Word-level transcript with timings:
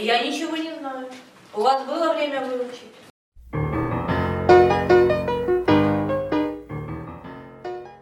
Я 0.00 0.22
ничего 0.22 0.56
не 0.56 0.74
знаю. 0.78 1.06
У 1.54 1.60
вас 1.62 1.86
было 1.86 2.12
время 2.12 2.42
выучить? 2.42 2.92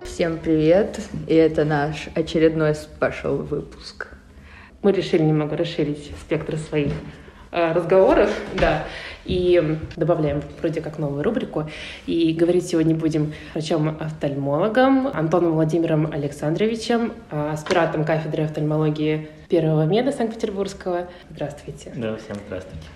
Всем 0.02 0.38
привет! 0.38 0.98
И 1.28 1.34
это 1.34 1.64
наш 1.64 2.08
очередной 2.16 2.74
спешл 2.74 3.36
выпуск. 3.36 4.08
Мы 4.82 4.92
решили 4.92 5.22
немного 5.22 5.56
расширить 5.56 6.10
спектр 6.20 6.56
своих 6.56 6.92
э, 7.52 7.72
разговоров, 7.72 8.30
да, 8.54 8.86
и 9.24 9.78
добавляем 9.96 10.42
вроде 10.60 10.80
как 10.80 10.98
новую 10.98 11.22
рубрику. 11.22 11.68
И 12.06 12.32
говорить 12.32 12.66
сегодня 12.66 12.94
будем 12.94 13.32
врачом-офтальмологом 13.52 15.08
Антоном 15.08 15.52
Владимиром 15.52 16.10
Александровичем, 16.12 17.12
э, 17.30 17.50
аспиратом 17.52 18.04
кафедры 18.04 18.44
офтальмологии 18.44 19.28
Первого 19.48 19.84
меда 19.84 20.12
Санкт-Петербургского. 20.12 21.08
Здравствуйте. 21.30 21.92
Да, 21.94 22.16
всем 22.16 22.36
здравствуйте. 22.46 22.86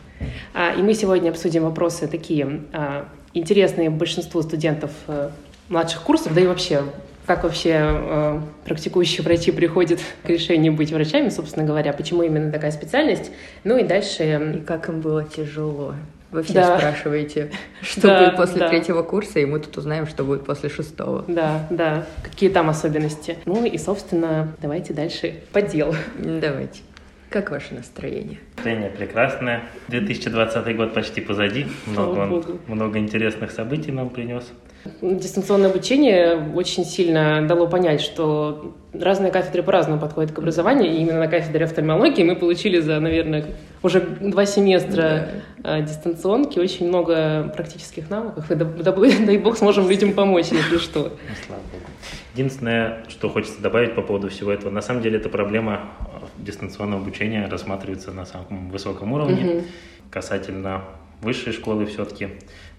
А, 0.54 0.72
И 0.74 0.82
мы 0.82 0.94
сегодня 0.94 1.30
обсудим 1.30 1.62
вопросы 1.62 2.08
такие 2.08 2.62
а, 2.72 3.08
интересные 3.34 3.90
большинству 3.90 4.42
студентов 4.42 4.90
э, 5.06 5.30
младших 5.68 6.02
курсов, 6.02 6.34
да 6.34 6.40
и 6.40 6.46
вообще, 6.46 6.82
как 7.26 7.44
вообще 7.44 7.78
э, 7.80 8.40
практикующие 8.64 9.22
врачи 9.22 9.52
приходят 9.52 10.00
к 10.22 10.28
решению 10.28 10.72
быть 10.72 10.92
врачами, 10.92 11.28
собственно 11.28 11.64
говоря, 11.64 11.92
почему 11.92 12.22
именно 12.22 12.50
такая 12.50 12.70
специальность. 12.70 13.30
Ну 13.64 13.76
и 13.76 13.84
дальше... 13.84 14.56
И 14.56 14.60
как 14.60 14.88
им 14.88 15.00
было 15.00 15.24
тяжело. 15.24 15.94
Вы 16.30 16.42
все 16.42 16.54
Да. 16.54 16.78
спрашиваете, 16.78 17.50
что 17.82 18.02
Да, 18.02 18.18
будет 18.24 18.36
после 18.36 18.58
да. 18.60 18.68
третьего 18.68 19.02
курса, 19.02 19.38
и 19.40 19.44
мы 19.46 19.60
тут 19.60 19.76
узнаем, 19.78 20.06
что 20.06 20.24
будет 20.24 20.44
после 20.44 20.68
шестого. 20.68 21.24
Да, 21.26 21.66
да, 21.70 22.06
какие 22.22 22.50
там 22.50 22.68
особенности. 22.68 23.38
Ну 23.46 23.64
и, 23.64 23.78
собственно, 23.78 24.52
давайте 24.60 24.92
дальше 24.92 25.40
по 25.52 25.62
делу. 25.62 25.94
Давайте. 26.18 26.80
Как 27.30 27.50
ваше 27.50 27.74
настроение? 27.74 28.38
Настроение 28.56 28.88
прекрасное. 28.90 29.62
2020 29.88 30.76
год 30.76 30.94
почти 30.94 31.20
позади. 31.20 31.66
Много, 31.86 32.18
он- 32.20 32.58
много 32.66 32.98
интересных 32.98 33.50
событий 33.50 33.92
нам 33.92 34.08
принес. 34.10 34.44
Дистанционное 35.02 35.70
обучение 35.70 36.52
очень 36.54 36.84
сильно 36.84 37.46
дало 37.46 37.66
понять, 37.66 38.00
что 38.00 38.74
разные 38.92 39.30
кафедры 39.30 39.62
по-разному 39.62 40.00
подходят 40.00 40.32
к 40.32 40.38
образованию, 40.38 40.92
и 40.92 40.96
именно 40.96 41.18
на 41.18 41.28
кафедре 41.28 41.64
офтальмологии 41.64 42.22
мы 42.22 42.36
получили 42.36 42.80
за, 42.80 42.98
наверное, 42.98 43.44
уже 43.82 44.00
два 44.00 44.46
семестра 44.46 45.28
э, 45.62 45.82
дистанционки 45.82 46.58
очень 46.58 46.88
много 46.88 47.52
практических 47.54 48.08
навыков, 48.08 48.50
и 48.50 48.54
да- 48.54 48.64
да- 48.64 48.92
дай 49.26 49.38
бог 49.38 49.58
сможем 49.58 49.88
людям 49.88 50.12
помочь, 50.14 50.46
если 50.50 50.78
что. 50.78 51.00
Ну, 51.00 51.34
слава 51.46 51.60
богу. 51.72 51.84
Единственное, 52.34 53.04
что 53.08 53.28
хочется 53.28 53.60
добавить 53.60 53.94
по 53.94 54.02
поводу 54.02 54.28
всего 54.30 54.52
этого, 54.52 54.70
на 54.70 54.80
самом 54.80 55.02
деле 55.02 55.18
эта 55.18 55.28
проблема 55.28 55.90
дистанционного 56.38 57.02
обучения 57.02 57.46
рассматривается 57.50 58.12
на 58.12 58.24
самом 58.24 58.70
высоком 58.70 59.12
уровне. 59.12 59.44
Мгм. 59.44 59.64
Касательно 60.10 60.84
высшей 61.20 61.52
школы 61.52 61.84
все-таки, 61.86 62.28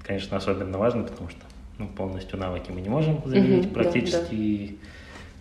конечно, 0.05 0.37
особенно 0.37 0.77
важно, 0.77 1.03
потому 1.03 1.29
что 1.29 1.41
ну, 1.79 1.87
полностью 1.87 2.37
навыки 2.37 2.69
мы 2.71 2.81
не 2.81 2.89
можем 2.89 3.21
заменить 3.25 3.69
да, 3.73 3.81
практически. 3.81 4.33
И 4.35 4.79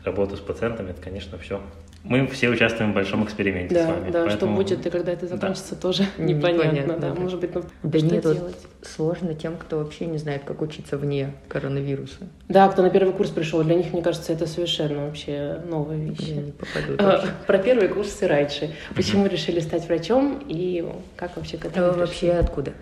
работу 0.05 0.37
с 0.37 0.41
пациентами, 0.41 0.91
это, 0.91 1.03
конечно, 1.03 1.37
все. 1.39 1.61
Мы 2.05 2.29
все 2.29 2.49
участвуем 2.49 2.93
в 2.93 2.95
большом 2.95 3.25
эксперименте 3.25 3.75
с 3.75 3.79
Да, 3.79 3.93
вами. 3.93 4.11
да, 4.13 4.21
что 4.21 4.29
поэтому- 4.29 4.57
будет 4.57 4.87
и 4.87 4.89
когда 4.91 5.13
это 5.13 5.27
Да. 5.27 5.35
закончится, 5.35 5.75
тоже 5.75 6.05
Непонятно, 6.17 6.63
непонятно. 6.63 6.97
да. 6.97 7.09
да. 7.13 7.21
Может 7.21 7.41
быть, 7.41 7.53
ну, 7.57 7.65
Да 7.83 7.99
что 7.99 8.07
нет, 8.15 8.25
вот 8.25 8.37
делать? 8.37 8.57
сложно 8.83 9.35
тем, 9.35 9.57
кто 9.57 9.79
вообще 9.79 10.07
не 10.07 10.17
знает, 10.17 10.43
как 10.45 10.63
учиться 10.63 10.97
вне 10.97 11.35
коронавируса. 11.49 12.29
Да, 12.49 12.69
кто 12.69 12.83
на 12.83 12.91
первый 12.91 13.13
курс 13.13 13.31
пришел, 13.31 13.63
для 13.65 13.75
них, 13.75 13.93
мне 13.93 14.01
кажется, 14.01 14.33
это 14.33 14.47
совершенно 14.47 15.07
вообще 15.07 15.61
новая 15.69 15.97
вещь. 15.99 16.21
Я 16.21 16.37
не 16.41 16.53
попаду 16.53 16.95
А. 16.99 17.25
Про 17.49 17.59
первые 17.59 17.89
курсы 17.89 18.29
раньше. 18.29 18.71
Почему 18.95 19.27
решили 19.27 19.59
стать 19.59 19.87
врачом 19.89 20.41
и 20.47 20.89
как 21.17 21.37
вообще 21.37 21.59
к 21.59 21.65
А 21.65 21.69
этому 21.69 21.93
вы 21.95 21.99
вообще 21.99 22.31
откуда? 22.31 22.73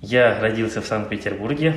Я 0.00 0.38
родился 0.40 0.80
в 0.80 0.86
Санкт-Петербурге. 0.86 1.74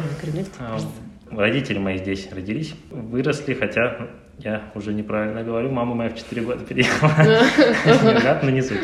Родители 1.31 1.77
мои 1.77 1.97
здесь 1.97 2.29
родились, 2.31 2.73
выросли, 2.89 3.53
хотя 3.53 4.07
я 4.37 4.71
уже 4.75 4.93
неправильно 4.93 5.43
говорю, 5.43 5.71
мама 5.71 5.95
моя 5.95 6.09
в 6.09 6.17
4 6.17 6.41
года 6.43 6.63
переехала. 6.63 7.11
Невероятно, 7.85 8.49
не 8.49 8.61
суть. 8.61 8.79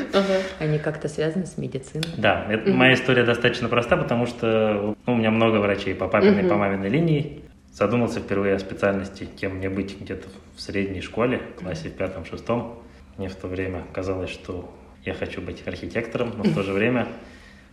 Они 0.59 0.79
как-то 0.79 1.07
связаны 1.07 1.45
с 1.45 1.57
медициной? 1.57 2.07
Да, 2.17 2.47
моя 2.65 2.95
история 2.95 3.23
достаточно 3.23 3.69
проста, 3.69 3.95
потому 3.97 4.25
что 4.25 4.95
ну, 5.05 5.13
у 5.13 5.15
меня 5.15 5.29
много 5.29 5.57
врачей 5.57 5.93
по 5.93 6.07
папиной 6.07 6.45
и 6.45 6.49
по 6.49 6.55
маминой 6.55 6.89
линии. 6.89 7.43
Задумался 7.71 8.19
впервые 8.19 8.55
о 8.55 8.59
специальности, 8.59 9.27
кем 9.39 9.55
мне 9.55 9.69
быть 9.69 9.99
где-то 9.99 10.27
в 10.55 10.61
средней 10.61 11.01
школе, 11.01 11.41
в 11.55 11.61
классе 11.61 11.89
в 11.89 11.93
пятом-шестом. 11.93 12.83
Мне 13.17 13.29
в 13.29 13.35
то 13.35 13.47
время 13.47 13.83
казалось, 13.93 14.29
что 14.29 14.71
я 15.05 15.13
хочу 15.13 15.41
быть 15.41 15.67
архитектором, 15.67 16.33
но 16.37 16.43
в 16.43 16.53
то 16.53 16.63
же 16.63 16.71
время, 16.71 17.07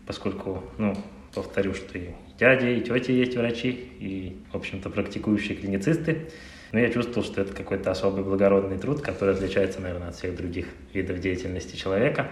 поскольку, 0.06 0.62
ну, 0.78 0.94
повторю, 1.34 1.74
что 1.74 1.98
и 1.98 2.10
дяди, 2.40 2.66
и 2.66 2.80
тети 2.80 3.12
есть 3.12 3.36
врачи, 3.36 3.70
и, 3.70 4.36
в 4.50 4.56
общем-то, 4.56 4.88
практикующие 4.88 5.56
клиницисты, 5.56 6.30
но 6.72 6.78
я 6.80 6.88
чувствовал, 6.90 7.22
что 7.22 7.42
это 7.42 7.52
какой-то 7.52 7.90
особый 7.90 8.24
благородный 8.24 8.78
труд, 8.78 9.02
который 9.02 9.34
отличается, 9.34 9.80
наверное, 9.80 10.08
от 10.08 10.16
всех 10.16 10.36
других 10.36 10.66
видов 10.94 11.20
деятельности 11.20 11.76
человека. 11.76 12.28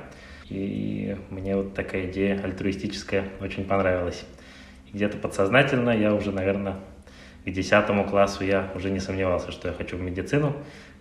И 0.49 1.15
мне 1.31 1.57
вот 1.57 1.75
такая 1.75 2.11
идея 2.11 2.41
альтруистическая 2.43 3.25
очень 3.41 3.65
понравилась. 3.65 4.25
Где-то 4.93 5.19
подсознательно 5.19 5.91
я 5.91 6.15
уже, 6.15 6.33
наверное, 6.33 6.77
к 7.45 7.51
десятому 7.51 8.07
классу 8.07 8.45
я 8.45 8.73
уже 8.75 8.91
не 8.91 9.01
сомневался, 9.01 9.53
что 9.53 9.69
я 9.69 9.75
хочу 9.75 9.97
в 9.97 10.01
медицину. 10.01 10.57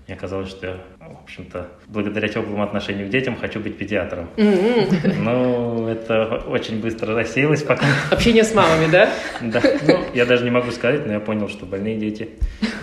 Мне 0.07 0.15
казалось, 0.15 0.49
что 0.49 0.67
я, 0.67 0.77
в 0.99 1.23
общем-то, 1.23 1.67
благодаря 1.87 2.29
теплому 2.29 2.63
отношению 2.63 3.07
к 3.07 3.09
детям 3.09 3.35
хочу 3.35 3.59
быть 3.59 3.77
педиатром. 3.77 4.29
М-м. 4.37 5.23
Но 5.25 5.89
это 5.89 6.43
очень 6.47 6.79
быстро 6.79 7.13
рассеялось 7.13 7.63
пока. 7.63 7.85
Общение 8.09 8.45
с 8.45 8.53
мамами, 8.53 8.89
да? 8.89 9.09
Да, 9.41 9.61
ну, 9.85 9.99
я 10.13 10.25
даже 10.25 10.45
не 10.45 10.49
могу 10.49 10.71
сказать, 10.71 11.05
но 11.05 11.11
я 11.11 11.19
понял, 11.19 11.49
что 11.49 11.65
больные 11.65 11.97
дети, 11.97 12.29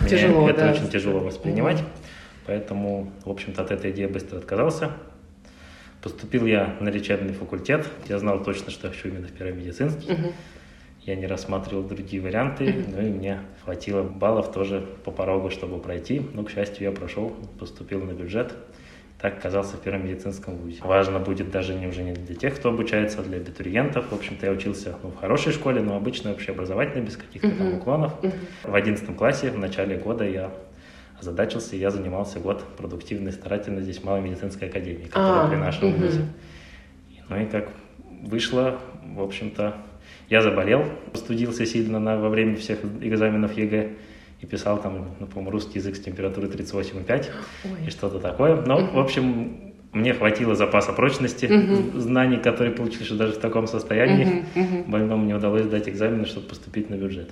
Тяжело, 0.07 0.47
это 0.47 0.65
да. 0.65 0.71
очень 0.71 0.87
тяжело 0.87 1.19
воспринимать. 1.19 1.81
Поэтому, 2.45 3.11
в 3.25 3.31
общем-то, 3.31 3.63
от 3.63 3.71
этой 3.71 3.89
идеи 3.89 4.05
быстро 4.05 4.37
отказался. 4.37 4.91
Поступил 6.03 6.45
я 6.45 6.75
на 6.79 6.89
лечебный 6.89 7.33
факультет. 7.33 7.87
Я 8.07 8.19
знал 8.19 8.43
точно, 8.43 8.69
что 8.69 8.85
я 8.85 8.93
хочу 8.93 9.07
именно 9.07 9.25
в 9.27 9.31
первый 9.31 9.55
медицинский. 9.55 10.15
Я 11.05 11.15
не 11.15 11.27
рассматривал 11.27 11.83
другие 11.83 12.19
варианты, 12.19 12.83
ну 12.87 12.99
и 12.99 13.11
мне 13.11 13.41
хватило 13.63 14.01
баллов 14.01 14.51
тоже 14.51 14.83
по 15.03 15.11
порогу, 15.11 15.51
чтобы 15.51 15.77
пройти. 15.77 16.19
Но, 16.33 16.43
к 16.43 16.49
счастью, 16.49 16.85
я 16.85 16.91
прошел, 16.91 17.29
поступил 17.59 18.03
на 18.03 18.11
бюджет. 18.11 18.55
Так 19.21 19.37
оказался 19.37 19.77
в 19.77 19.81
первом 19.81 20.07
медицинском 20.07 20.55
вузе. 20.55 20.81
Важно 20.83 21.19
будет 21.19 21.51
даже 21.51 21.75
не 21.75 21.87
уже 21.87 22.01
не 22.01 22.13
для 22.13 22.35
тех, 22.35 22.55
кто 22.55 22.69
обучается, 22.69 23.21
а 23.21 23.23
для 23.23 23.37
абитуриентов. 23.37 24.11
В 24.11 24.15
общем-то, 24.15 24.47
я 24.47 24.51
учился 24.51 24.95
ну, 25.03 25.09
в 25.09 25.17
хорошей 25.17 25.53
школе, 25.53 25.79
но 25.79 25.95
обычной 25.95 26.33
общеобразовательной, 26.33 27.05
без 27.05 27.17
каких-то 27.17 27.51
там 27.51 27.75
уклонов. 27.75 28.13
В 28.63 28.73
одиннадцатом 28.73 29.15
классе, 29.15 29.51
в 29.51 29.57
начале 29.59 29.97
года 29.97 30.27
я 30.27 30.51
озадачился, 31.19 31.75
и 31.75 31.79
я 31.79 31.91
занимался 31.91 32.39
год 32.39 32.63
продуктивно 32.77 33.29
и 33.29 33.31
старательно 33.31 33.81
здесь 33.81 34.03
Малой 34.03 34.21
медицинской 34.21 34.69
академии, 34.69 35.05
которая 35.05 35.45
А, 35.45 35.49
при 35.49 35.55
нашем 35.55 35.93
вузе. 35.93 36.25
Ну 37.29 37.41
и 37.41 37.45
как 37.45 37.69
вышло, 38.23 38.79
в 39.03 39.21
общем-то, 39.21 39.75
я 40.29 40.41
заболел, 40.41 40.85
простудился 41.13 41.65
сильно 41.65 41.99
на, 41.99 42.17
во 42.17 42.29
время 42.29 42.55
всех 42.55 42.79
экзаменов 43.01 43.57
ЕГЭ 43.57 43.91
и 44.41 44.45
писал 44.45 44.81
там, 44.81 45.15
ну, 45.19 45.27
по-моему, 45.27 45.51
русский 45.51 45.79
язык 45.79 45.95
с 45.95 45.99
температурой 45.99 46.49
38,5 46.49 47.25
и 47.87 47.89
что-то 47.89 48.19
такое. 48.19 48.61
Но, 48.65 48.85
в 48.85 48.99
общем, 48.99 49.73
мне 49.91 50.13
хватило 50.13 50.55
запаса 50.55 50.91
прочности, 50.93 51.49
знаний, 51.95 52.37
которые 52.37 52.73
получили, 52.73 53.03
что 53.03 53.15
даже 53.15 53.33
в 53.33 53.37
таком 53.37 53.67
состоянии 53.67 54.45
мгм. 54.53 54.83
больному 54.91 55.25
мне 55.25 55.33
удалось 55.33 55.63
сдать 55.63 55.87
экзамены, 55.87 56.25
чтобы 56.25 56.47
поступить 56.47 56.89
на 56.89 56.95
бюджет. 56.95 57.29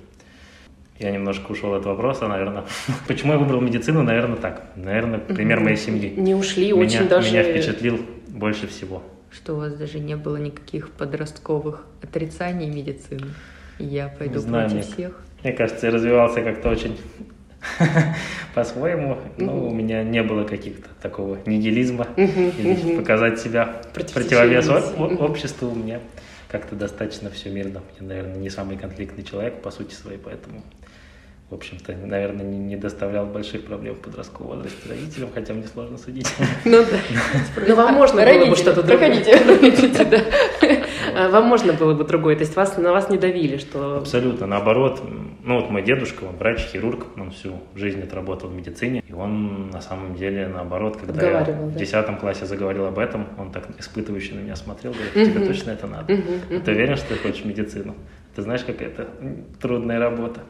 Я 0.98 1.10
немножко 1.10 1.50
ушел 1.50 1.74
от 1.74 1.84
вопроса, 1.84 2.28
наверное. 2.28 2.64
Почему 3.08 3.32
я 3.32 3.38
выбрал 3.38 3.60
медицину? 3.60 4.02
Наверное, 4.02 4.36
так. 4.36 4.68
Наверное, 4.76 5.18
пример 5.18 5.60
моей 5.60 5.76
семьи. 5.76 6.14
Не 6.16 6.34
ушли, 6.34 6.72
Меня, 6.72 6.76
очень 6.76 7.08
даже... 7.08 7.30
меня 7.30 7.42
впечатлил 7.42 8.00
больше 8.28 8.68
всего. 8.68 9.02
Что 9.34 9.54
у 9.54 9.56
вас 9.56 9.74
даже 9.74 9.98
не 9.98 10.16
было 10.16 10.36
никаких 10.36 10.90
подростковых 10.92 11.84
отрицаний 12.02 12.68
медицины? 12.68 13.26
Я 13.78 14.08
пойду 14.08 14.34
Не 14.34 14.40
знаю, 14.40 14.70
против 14.70 14.86
мне- 14.86 14.94
всех. 14.94 15.20
Мне 15.42 15.52
кажется, 15.52 15.86
я 15.86 15.92
развивался 15.92 16.40
как-то 16.42 16.70
очень 16.70 16.96
по-своему. 18.54 19.18
Но 19.36 19.66
у 19.66 19.74
меня 19.74 20.02
не 20.04 20.22
было 20.22 20.44
каких-то 20.44 20.88
такого 21.02 21.38
нигилизма 21.46 22.06
показать 22.96 23.40
себя 23.40 23.82
Против 23.92 24.14
противовес 24.14 24.68
обществу. 25.20 25.70
У 25.70 25.74
меня 25.74 26.00
как-то 26.48 26.76
достаточно 26.76 27.30
все 27.30 27.50
мирно. 27.50 27.82
Я, 28.00 28.06
наверное, 28.06 28.36
не 28.36 28.50
самый 28.50 28.76
конфликтный 28.76 29.24
человек 29.24 29.60
по 29.62 29.70
сути 29.70 29.94
своей, 29.94 30.18
поэтому 30.18 30.62
в 31.50 31.54
общем-то, 31.54 31.92
наверное, 31.92 32.44
не, 32.44 32.58
не 32.58 32.76
доставлял 32.76 33.26
больших 33.26 33.64
проблем 33.66 33.94
в 33.94 33.98
подростковом 33.98 34.56
возрасте 34.56 34.88
родителям, 34.88 35.28
хотя 35.32 35.52
мне 35.52 35.66
сложно 35.66 35.98
судить. 35.98 36.26
Ну 36.64 36.82
да. 36.82 36.98
Ну 37.68 37.74
вам 37.74 37.94
можно 37.94 38.24
было 38.24 38.46
бы 38.46 38.56
что-то 38.56 38.82
другое. 38.82 39.10
Проходите. 39.10 40.24
А 41.16 41.28
Вам 41.28 41.46
можно 41.46 41.72
было 41.72 41.94
бы 41.94 42.04
другое, 42.04 42.34
то 42.34 42.42
есть 42.42 42.56
вас, 42.56 42.76
на 42.76 42.92
вас 42.92 43.08
не 43.08 43.18
давили, 43.18 43.58
что... 43.58 43.98
Абсолютно, 43.98 44.46
наоборот. 44.46 45.00
Ну 45.44 45.60
вот 45.60 45.70
мой 45.70 45.82
дедушка, 45.82 46.24
он 46.24 46.36
врач, 46.36 46.60
хирург, 46.72 47.06
он 47.16 47.30
всю 47.30 47.60
жизнь 47.74 48.02
отработал 48.02 48.48
в 48.48 48.54
медицине, 48.54 49.02
и 49.06 49.12
он 49.12 49.70
на 49.70 49.80
самом 49.80 50.16
деле 50.16 50.48
наоборот, 50.48 50.96
когда 50.96 51.30
я 51.30 51.44
в 51.44 51.72
да? 51.72 51.78
10 51.78 52.18
классе 52.18 52.46
заговорил 52.46 52.86
об 52.86 52.98
этом, 52.98 53.28
он 53.38 53.52
так 53.52 53.68
испытывающе 53.78 54.34
на 54.34 54.40
меня 54.40 54.56
смотрел, 54.56 54.92
говорит, 54.92 55.12
тебе 55.12 55.46
точно 55.46 55.70
это 55.70 55.86
надо? 55.86 56.12
Мгм, 56.12 56.62
Ты 56.62 56.72
уверен, 56.72 56.96
что 56.96 57.14
ты 57.14 57.20
хочешь 57.20 57.44
медицину? 57.44 57.94
Ты 58.34 58.42
знаешь, 58.42 58.64
какая 58.64 58.88
это 58.88 59.06
трудная 59.60 60.00
работа? 60.00 60.40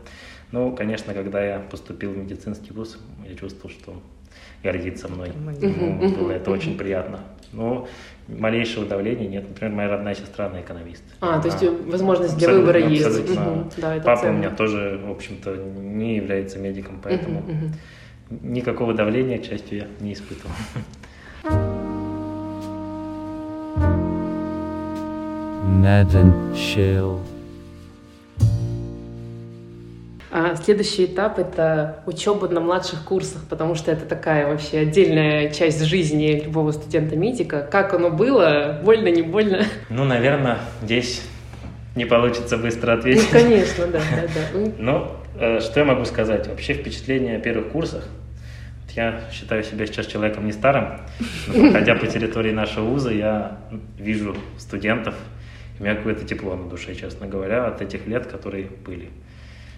Ну, 0.54 0.70
конечно, 0.70 1.12
когда 1.14 1.44
я 1.44 1.58
поступил 1.58 2.12
в 2.12 2.16
медицинский 2.16 2.72
вуз, 2.72 2.96
я 3.28 3.34
чувствовал, 3.34 3.70
что 3.70 3.90
он 3.90 4.00
гордится 4.62 5.08
мной. 5.08 5.30
Ему 5.60 6.08
было 6.16 6.30
это 6.30 6.48
очень 6.56 6.78
приятно. 6.78 7.18
Но 7.52 7.88
малейшего 8.28 8.86
давления 8.86 9.26
нет. 9.28 9.48
Например, 9.48 9.74
моя 9.74 9.88
родная 9.88 10.14
сестра, 10.14 10.46
она 10.46 10.60
экономист. 10.60 11.02
А, 11.20 11.40
то 11.40 11.48
есть 11.48 11.60
Она 11.60 11.72
возможность 11.90 12.38
для 12.38 12.46
абсолютно- 12.46 12.72
выбора 12.72 12.88
есть. 12.88 13.04
абсолютно. 13.04 13.68
Да, 13.78 13.96
это 13.96 14.04
Папа 14.06 14.18
у 14.20 14.22
ценно. 14.22 14.36
меня 14.38 14.50
тоже, 14.50 15.00
в 15.04 15.10
общем-то, 15.10 15.56
не 15.56 16.14
является 16.18 16.60
медиком, 16.60 17.00
поэтому 17.02 17.42
никакого 18.30 18.94
давления, 18.94 19.38
к 19.38 19.44
счастью, 19.44 19.78
я 19.78 19.86
не 19.98 20.12
испытывал. 20.12 20.52
Ned 25.82 26.14
and 26.14 26.54
Chill. 26.54 27.18
Следующий 30.62 31.04
этап— 31.06 31.38
это 31.40 32.02
учеба 32.06 32.48
на 32.48 32.60
младших 32.60 33.04
курсах, 33.04 33.42
потому 33.48 33.74
что 33.74 33.92
это 33.92 34.04
такая 34.04 34.48
вообще 34.48 34.80
отдельная 34.80 35.50
часть 35.50 35.84
жизни 35.84 36.42
любого 36.44 36.72
студента-медика. 36.72 37.66
Как 37.70 37.94
оно 37.94 38.10
было? 38.10 38.80
Больно, 38.82 39.08
не 39.08 39.22
больно? 39.22 39.64
Ну, 39.90 40.04
наверное, 40.04 40.58
здесь 40.82 41.22
не 41.94 42.04
получится 42.04 42.56
быстро 42.58 42.92
Ну, 42.94 42.98
ответить. 42.98 43.30
конечно, 43.30 43.86
да, 43.86 44.00
да, 44.00 44.22
да. 44.22 44.50
Ну, 44.54 44.72
Ну, 44.78 45.10
э, 45.40 45.60
что 45.60 45.80
я 45.80 45.86
могу 45.86 46.04
сказать? 46.04 46.48
Вообще 46.48 46.74
впечатление 46.74 47.36
о 47.36 47.40
первых 47.40 47.68
курсах. 47.68 48.04
Я 48.96 49.20
считаю 49.32 49.62
себя 49.64 49.86
сейчас 49.86 50.06
человеком 50.06 50.46
не 50.46 50.52
старым, 50.52 51.00
но 51.48 51.54
проходя 51.70 51.94
по 51.96 52.06
территории 52.06 52.52
нашего 52.52 52.84
вуза, 52.84 53.10
я 53.12 53.58
вижу 53.98 54.36
студентов, 54.58 55.14
у 55.78 55.82
меня 55.82 55.94
какое-то 55.96 56.24
тепло 56.24 56.54
на 56.54 56.68
душе, 56.68 56.94
честно 56.94 57.26
говоря, 57.26 57.66
от 57.66 57.82
этих 57.82 58.06
лет, 58.06 58.26
которые 58.26 58.68
были. 58.84 59.10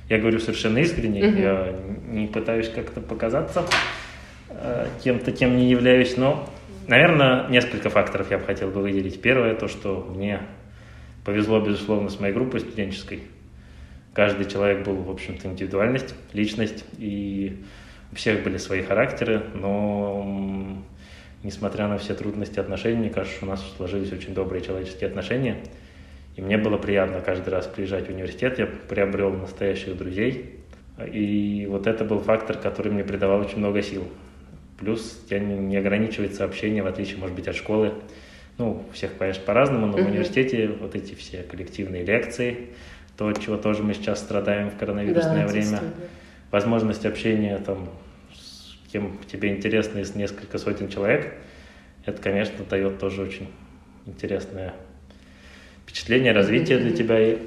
Я 0.08 0.19
говорю 0.19 0.38
совершенно 0.38 0.79
искренне, 0.79 1.25
Мгм. 1.26 1.37
я 1.41 1.75
не 2.08 2.26
пытаюсь 2.29 2.69
как-то 2.69 3.00
показаться 3.00 3.64
э, 4.49 4.87
кем-то, 5.03 5.32
кем 5.32 5.56
не 5.56 5.69
являюсь, 5.69 6.17
но, 6.17 6.49
наверное, 6.87 7.49
несколько 7.49 7.91
факторов 7.91 8.31
я 8.31 8.38
бы 8.38 8.44
хотел 8.44 8.70
бы 8.70 8.81
выделить. 8.81 9.20
Первое, 9.20 9.55
то, 9.55 9.67
что 9.69 10.08
мне 10.14 10.41
повезло, 11.25 11.61
безусловно, 11.61 12.08
с 12.08 12.20
моей 12.20 12.32
группой 12.32 12.61
студенческой. 12.61 13.23
Каждый 14.14 14.47
человек 14.47 14.87
был, 14.87 14.94
в 14.94 15.11
общем-то, 15.11 15.49
индивидуальность, 15.49 16.14
личность, 16.32 16.85
и 16.99 17.64
у 18.12 18.14
всех 18.14 18.44
были 18.44 18.56
свои 18.56 18.82
характеры, 18.82 19.43
но 19.55 20.82
несмотря 21.43 21.88
на 21.88 21.99
все 21.99 22.14
трудности 22.14 22.59
отношений, 22.61 22.97
мне 22.97 23.11
кажется, 23.11 23.44
у 23.44 23.47
нас 23.47 23.62
сложились 23.76 24.12
очень 24.12 24.32
добрые 24.35 24.62
человеческие 24.64 25.09
отношения. 25.09 25.59
И 26.37 26.43
мне 26.43 26.59
было 26.59 26.77
приятно 26.77 27.21
каждый 27.21 27.49
раз 27.49 27.67
приезжать 27.67 28.06
в 28.06 28.11
университет, 28.11 28.59
я 28.59 28.67
приобрел 28.67 29.31
настоящих 29.33 29.97
друзей. 29.97 30.61
И 31.12 31.67
вот 31.69 31.87
это 31.87 32.05
был 32.05 32.21
фактор, 32.21 32.59
который 32.59 32.93
мне 32.93 33.05
придавал 33.05 33.41
очень 33.41 33.59
много 33.59 33.83
сил. 33.83 34.05
Плюс 34.79 35.25
я 35.31 35.38
не, 35.38 35.77
ограничивается 35.77 36.44
общение, 36.44 36.83
в 36.83 36.87
отличие, 36.87 37.17
может 37.17 37.35
быть, 37.35 37.49
от 37.49 37.56
школы. 37.56 37.94
Ну, 38.59 38.85
всех, 38.93 39.17
конечно, 39.17 39.43
по-разному, 39.44 39.87
но 39.87 39.93
в 39.94 40.00
Мгм. 40.00 40.11
университете 40.11 40.69
вот 40.69 40.94
эти 40.94 41.15
все 41.15 41.43
коллективные 41.43 42.05
лекции, 42.05 42.69
то, 43.17 43.29
от 43.29 43.41
чего 43.43 43.56
тоже 43.56 43.83
мы 43.83 43.94
сейчас 43.94 44.21
страдаем 44.21 44.71
в 44.71 44.77
коронавирусное 44.77 45.47
да, 45.47 45.53
время, 45.53 45.81
возможность 46.50 47.05
общения 47.06 47.59
там 47.59 47.88
с 48.35 48.91
кем 48.93 49.19
тебе 49.31 49.50
интересно 49.50 50.00
из 50.00 50.15
несколько 50.15 50.59
сотен 50.59 50.88
человек, 50.88 51.35
это, 52.05 52.23
конечно, 52.23 52.65
дает 52.65 52.99
тоже 52.99 53.23
очень 53.23 53.49
интересное 54.06 54.75
впечатление, 55.87 56.33
развитие 56.33 56.79
для 56.79 56.91
тебя. 56.93 57.19
И 57.21 57.38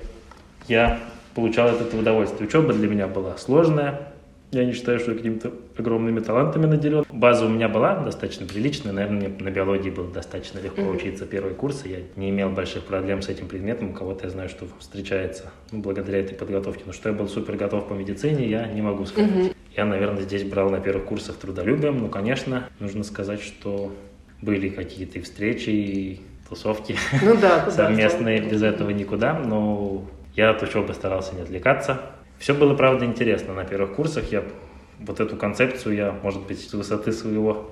я 0.68 1.00
получал 1.36 1.70
от 1.70 1.82
этого 1.82 2.02
удовольствие. 2.02 2.48
Учеба 2.48 2.74
для 2.74 2.88
меня 2.88 3.08
была 3.08 3.38
сложная. 3.38 4.02
Я 4.52 4.66
не 4.66 4.74
считаю, 4.74 4.98
что 5.00 5.12
я 5.12 5.18
какими-то 5.18 5.54
огромными 5.78 6.22
талантами 6.22 6.66
наделен. 6.66 7.04
База 7.12 7.46
у 7.46 7.50
меня 7.50 7.70
была 7.70 7.98
достаточно 7.98 8.48
приличная. 8.48 8.92
Наверное, 8.94 9.30
мне 9.30 9.44
на 9.44 9.52
биологии 9.52 9.92
было 9.92 10.10
достаточно 10.12 10.58
легко 10.60 10.82
Мгм. 10.82 10.96
учиться 10.96 11.28
первые 11.28 11.54
курсы. 11.54 11.88
Я 11.88 11.98
не 12.16 12.32
имел 12.32 12.50
больших 12.50 12.86
проблем 12.86 13.22
с 13.22 13.30
этим 13.30 13.48
предметом. 13.48 13.92
У 13.92 13.94
кого-то 13.94 14.24
я 14.26 14.32
знаю, 14.32 14.50
что 14.50 14.66
встречается 14.80 15.52
ну, 15.72 15.82
благодаря 15.82 16.18
этой 16.20 16.34
подготовке. 16.34 16.82
Но 16.88 16.94
что 16.94 17.10
я 17.10 17.16
был 17.16 17.28
супер 17.28 17.58
готов 17.58 17.88
по 17.88 17.94
медицине, 17.94 18.50
я 18.50 18.66
не 18.66 18.82
могу 18.82 19.06
сказать. 19.06 19.30
Мгм. 19.30 19.50
Я, 19.78 19.86
наверное, 19.86 20.24
здесь 20.24 20.44
брал 20.44 20.72
на 20.72 20.80
первых 20.80 21.06
курсах 21.06 21.36
трудолюбием. 21.36 22.00
Ну, 22.00 22.10
конечно, 22.10 22.68
нужно 22.80 23.04
сказать, 23.04 23.42
что 23.42 23.94
были 24.42 24.70
какие-то 24.70 25.20
и 25.20 25.22
встречи, 25.22 26.22
тусовки 26.50 26.96
Ну 27.22 27.36
да, 27.38 27.60
куда 27.60 27.72
совместные, 27.72 28.42
без 28.42 28.64
этого 28.64 28.90
никуда. 28.90 29.34
Но 29.34 30.06
я 30.36 30.50
от 30.52 30.62
учебы 30.64 30.94
старался 30.94 31.36
не 31.36 31.42
отвлекаться. 31.42 32.02
Все 32.40 32.54
было, 32.54 32.74
правда, 32.74 33.06
интересно 33.06 33.54
на 33.54 33.66
первых 33.66 33.96
курсах. 33.96 34.32
Я 34.32 34.44
вот 35.00 35.20
эту 35.20 35.36
концепцию 35.36 35.96
я, 35.96 36.12
может 36.24 36.46
быть, 36.48 36.60
с 36.62 36.74
высоты 36.74 37.12
своего, 37.12 37.72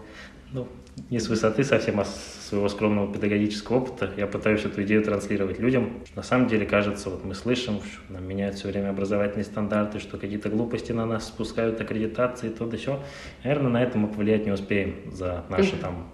ну, 0.51 0.67
не 1.09 1.19
с 1.19 1.29
высоты 1.29 1.63
совсем, 1.63 1.99
а 1.99 2.05
с 2.05 2.47
своего 2.49 2.69
скромного 2.69 3.11
педагогического 3.13 3.77
опыта, 3.77 4.09
я 4.17 4.25
пытаюсь 4.25 4.63
эту 4.65 4.81
идею 4.83 5.03
транслировать 5.03 5.59
людям. 5.59 5.99
На 6.15 6.23
самом 6.23 6.47
деле, 6.47 6.65
кажется, 6.65 7.09
вот 7.09 7.23
мы 7.23 7.35
слышим, 7.35 7.81
что 7.81 8.13
нам 8.13 8.25
меняют 8.27 8.55
все 8.55 8.69
время 8.69 8.89
образовательные 8.89 9.43
стандарты, 9.43 9.99
что 9.99 10.17
какие-то 10.17 10.49
глупости 10.49 10.91
на 10.93 11.05
нас 11.05 11.27
спускают, 11.27 11.79
аккредитации, 11.81 12.49
то 12.49 12.65
да 12.65 12.77
сё. 12.77 12.99
Наверное, 13.43 13.69
на 13.69 13.83
это 13.83 13.97
мы 13.97 14.07
повлиять 14.07 14.45
не 14.45 14.51
успеем 14.51 14.95
за 15.11 15.43
Мгм. 15.49 15.65
там 15.81 16.11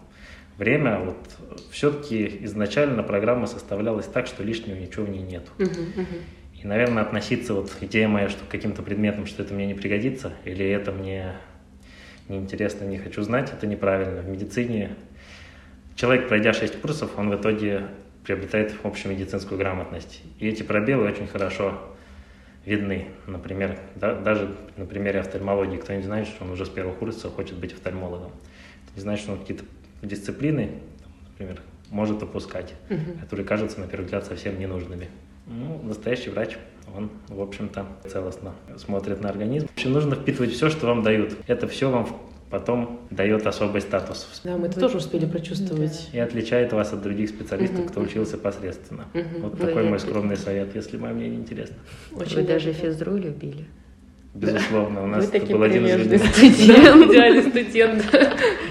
время. 0.58 1.00
Вот 1.00 1.18
все-таки 1.72 2.40
изначально 2.44 3.04
программа 3.04 3.48
составлялась 3.48 4.06
так, 4.06 4.28
что 4.28 4.44
лишнего 4.44 4.76
ничего 4.76 5.06
в 5.06 5.10
ней. 5.10 5.24
Мгм, 5.24 5.42
мгм. 5.58 6.08
И, 6.62 6.68
наверное, 6.68 7.04
относиться, 7.04 7.54
вот 7.54 7.72
идея 7.82 8.08
моя, 8.08 8.30
что 8.30 8.46
к 8.46 8.50
каким-то 8.50 8.84
предметам, 8.84 9.26
что 9.26 9.44
это 9.44 9.54
мне 9.54 9.68
не 9.68 9.74
пригодится, 9.74 10.34
или 10.46 10.66
это 10.66 10.92
мне 10.92 11.34
неинтересно, 12.30 12.86
не 12.86 12.98
хочу 12.98 13.22
знать, 13.22 13.52
это 13.52 13.68
неправильно. 13.68 14.22
В 14.22 14.30
медицине 14.30 14.96
человек, 15.96 16.28
пройдя 16.28 16.54
6 16.54 16.80
курсов, 16.80 17.12
он 17.18 17.30
в 17.30 17.36
итоге 17.36 17.88
приобретает 18.24 18.74
общую 18.84 19.14
медицинскую 19.14 19.58
грамотность. 19.58 20.22
И 20.40 20.48
эти 20.48 20.64
пробелы 20.64 21.06
очень 21.06 21.28
хорошо 21.28 21.82
видны. 22.66 23.08
Например, 23.28 23.78
да, 23.96 24.14
даже 24.14 24.56
на 24.78 24.86
примере 24.86 25.20
офтальмологии, 25.20 25.78
кто 25.78 25.94
не 25.94 26.02
знает, 26.02 26.28
что 26.28 26.46
он 26.46 26.52
уже 26.52 26.66
с 26.66 26.70
первого 26.70 26.96
курса 26.96 27.30
хочет 27.30 27.58
быть 27.58 27.74
офтальмологом. 27.74 28.32
Это 28.86 28.96
не 28.96 29.02
значит, 29.02 29.24
что 29.24 29.34
он 29.34 29.40
какие-то 29.40 29.66
дисциплины, 30.08 30.72
например, 31.30 31.62
может 31.90 32.22
опускать, 32.24 32.74
Мгм. 32.90 33.20
которые 33.22 33.46
кажутся, 33.46 33.80
на 33.80 33.88
первый 33.88 34.06
взгляд, 34.06 34.26
совсем 34.26 34.60
ненужными. 34.60 35.10
Ну, 35.48 35.82
настоящий 35.84 36.30
врач, 36.30 36.58
он, 36.96 37.10
в 37.28 37.42
общем-то, 37.42 37.86
целостно 38.10 38.54
смотрит 38.78 39.22
на 39.22 39.30
организм. 39.30 39.68
В 39.68 39.74
общем, 39.74 39.92
нужно 39.92 40.16
впитывать 40.16 40.52
все, 40.52 40.70
что 40.70 40.88
вам 40.88 41.04
дают. 41.04 41.36
Это 41.48 41.68
все 41.68 41.90
вам 41.90 42.08
потом 42.50 43.02
дает 43.10 43.48
особый 43.48 43.82
статус 43.82 44.42
Да, 44.44 44.58
мы 44.58 44.68
это 44.68 44.80
тоже 44.80 44.98
успели 44.98 45.26
прочувствовать. 45.26 46.10
и 46.14 46.20
отличает 46.20 46.72
вас 46.72 46.94
от 46.94 47.02
других 47.02 47.30
специалистов, 47.30 47.80
Мгм. 47.80 47.88
кто 47.90 48.02
учился 48.02 48.38
посредственно. 48.38 49.06
Мгм. 49.14 49.42
Вот 49.42 49.58
Да, 49.58 49.66
такой 49.68 49.84
я 49.84 49.90
мой 49.90 50.00
скромный 50.00 50.38
совет, 50.38 50.76
если 50.76 50.98
мое 50.98 51.14
мнение 51.14 51.40
интересно. 51.40 51.76
Очень 52.16 52.38
Вы 52.38 52.44
даже 52.44 52.68
да. 52.68 52.74
физру 52.74 53.16
любили. 53.16 53.66
Безусловно, 54.34 55.04
у 55.04 55.08
нас 55.08 55.26
Вы 55.26 55.38
это 55.38 55.40
такой 55.46 55.56
был 55.56 55.64
один 55.64 55.86
из 55.86 56.22
студент. 56.32 57.12
Идеальный 57.12 57.44
студент. 57.44 58.04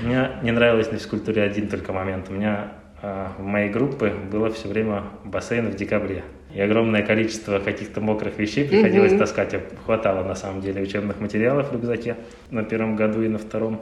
Мне 0.02 0.30
не 0.42 0.50
нравилось 0.50 0.90
на 0.90 0.98
физкультуре 0.98 1.42
один 1.42 1.68
только 1.68 1.92
момент. 1.92 2.26
У 2.30 2.32
меня 2.32 2.72
а, 3.00 3.32
в 3.38 3.44
моей 3.44 3.70
группе 3.70 4.12
было 4.30 4.50
все 4.50 4.68
время 4.68 5.04
бассейн 5.24 5.68
в 5.70 5.76
декабре. 5.76 6.24
И 6.52 6.60
огромное 6.60 7.02
количество 7.02 7.60
каких-то 7.60 8.00
мокрых 8.00 8.38
вещей 8.38 8.68
приходилось 8.68 9.16
таскать. 9.16 9.54
Хватало, 9.86 10.24
на 10.24 10.34
самом 10.34 10.60
деле, 10.60 10.82
учебных 10.82 11.20
материалов 11.20 11.70
в 11.70 11.72
рюкзаке 11.72 12.16
на 12.50 12.64
первом 12.64 12.96
году 12.96 13.22
и 13.22 13.28
на 13.28 13.38
втором. 13.38 13.80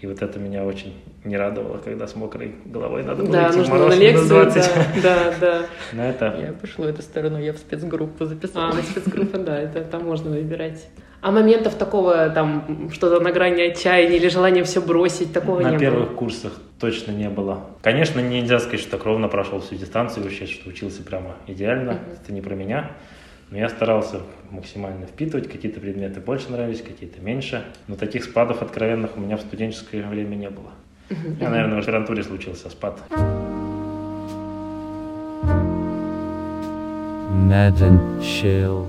И 0.00 0.06
вот 0.06 0.22
это 0.22 0.38
меня 0.38 0.64
очень 0.64 0.94
не 1.24 1.36
радовало, 1.36 1.78
когда 1.78 2.06
с 2.06 2.14
мокрой 2.14 2.54
головой 2.64 3.02
надо 3.02 3.24
было 3.24 3.32
Да, 3.32 3.42
идти 3.48 3.54
в 3.54 3.56
нужно 3.58 3.74
мороз 3.74 3.96
на 3.96 3.98
лекцию, 3.98 4.28
20. 4.28 4.72
да, 5.02 5.14
да, 5.14 5.34
да. 5.40 5.62
Но 5.92 6.04
это 6.04 6.36
Я 6.40 6.52
пошла 6.52 6.86
эту 6.86 7.02
сторону, 7.02 7.38
я 7.40 7.52
в 7.52 7.56
спецгруппу 7.58 8.24
А, 8.24 8.26
записалась. 8.26 8.76
на 8.76 8.82
спецгруппа, 8.82 9.38
да, 9.38 9.58
это 9.58 9.80
там 9.82 10.04
можно 10.04 10.30
выбирать. 10.30 10.88
А 11.20 11.32
моментов 11.32 11.74
такого, 11.74 12.30
там, 12.30 12.90
что-то 12.92 13.18
на 13.20 13.32
грани 13.32 13.60
отчаяния 13.62 14.18
или 14.18 14.28
желания 14.28 14.62
все 14.62 14.80
бросить, 14.80 15.32
такого 15.32 15.60
на 15.60 15.72
не 15.72 15.78
первых 15.78 16.10
было? 16.10 16.16
курсах 16.16 16.52
точно 16.78 17.10
не 17.10 17.28
было. 17.28 17.66
Конечно, 17.82 18.20
нельзя 18.20 18.60
сказать, 18.60 18.78
что 18.80 18.92
так 18.92 19.04
ровно 19.04 19.26
прошел 19.26 19.60
всю 19.60 19.74
дистанцию, 19.74 20.22
вообще, 20.22 20.46
что 20.46 20.68
учился 20.68 21.02
прямо 21.02 21.34
идеально. 21.48 21.98
Это 22.22 22.32
не 22.32 22.40
про 22.40 22.54
меня. 22.54 22.92
Но 23.50 23.56
я 23.56 23.68
старался 23.70 24.20
максимально 24.50 25.06
впитывать, 25.06 25.50
какие-то 25.50 25.80
предметы 25.80 26.20
больше 26.20 26.50
нравились, 26.50 26.82
какие-то 26.82 27.20
меньше. 27.20 27.64
Но 27.86 27.96
таких 27.96 28.24
спадов 28.24 28.60
откровенных 28.60 29.16
у 29.16 29.20
меня 29.20 29.36
в 29.36 29.40
студенческое 29.40 30.06
время 30.06 30.34
не 30.34 30.50
было. 30.50 30.70
У 31.10 31.14
меня, 31.14 31.48
наверное, 31.48 31.76
в 31.76 31.78
аспирантуре 31.78 32.22
случился 32.22 32.68
спад. 32.68 33.00
Ned 37.48 37.78
and 37.80 38.20
Chill. 38.20 38.86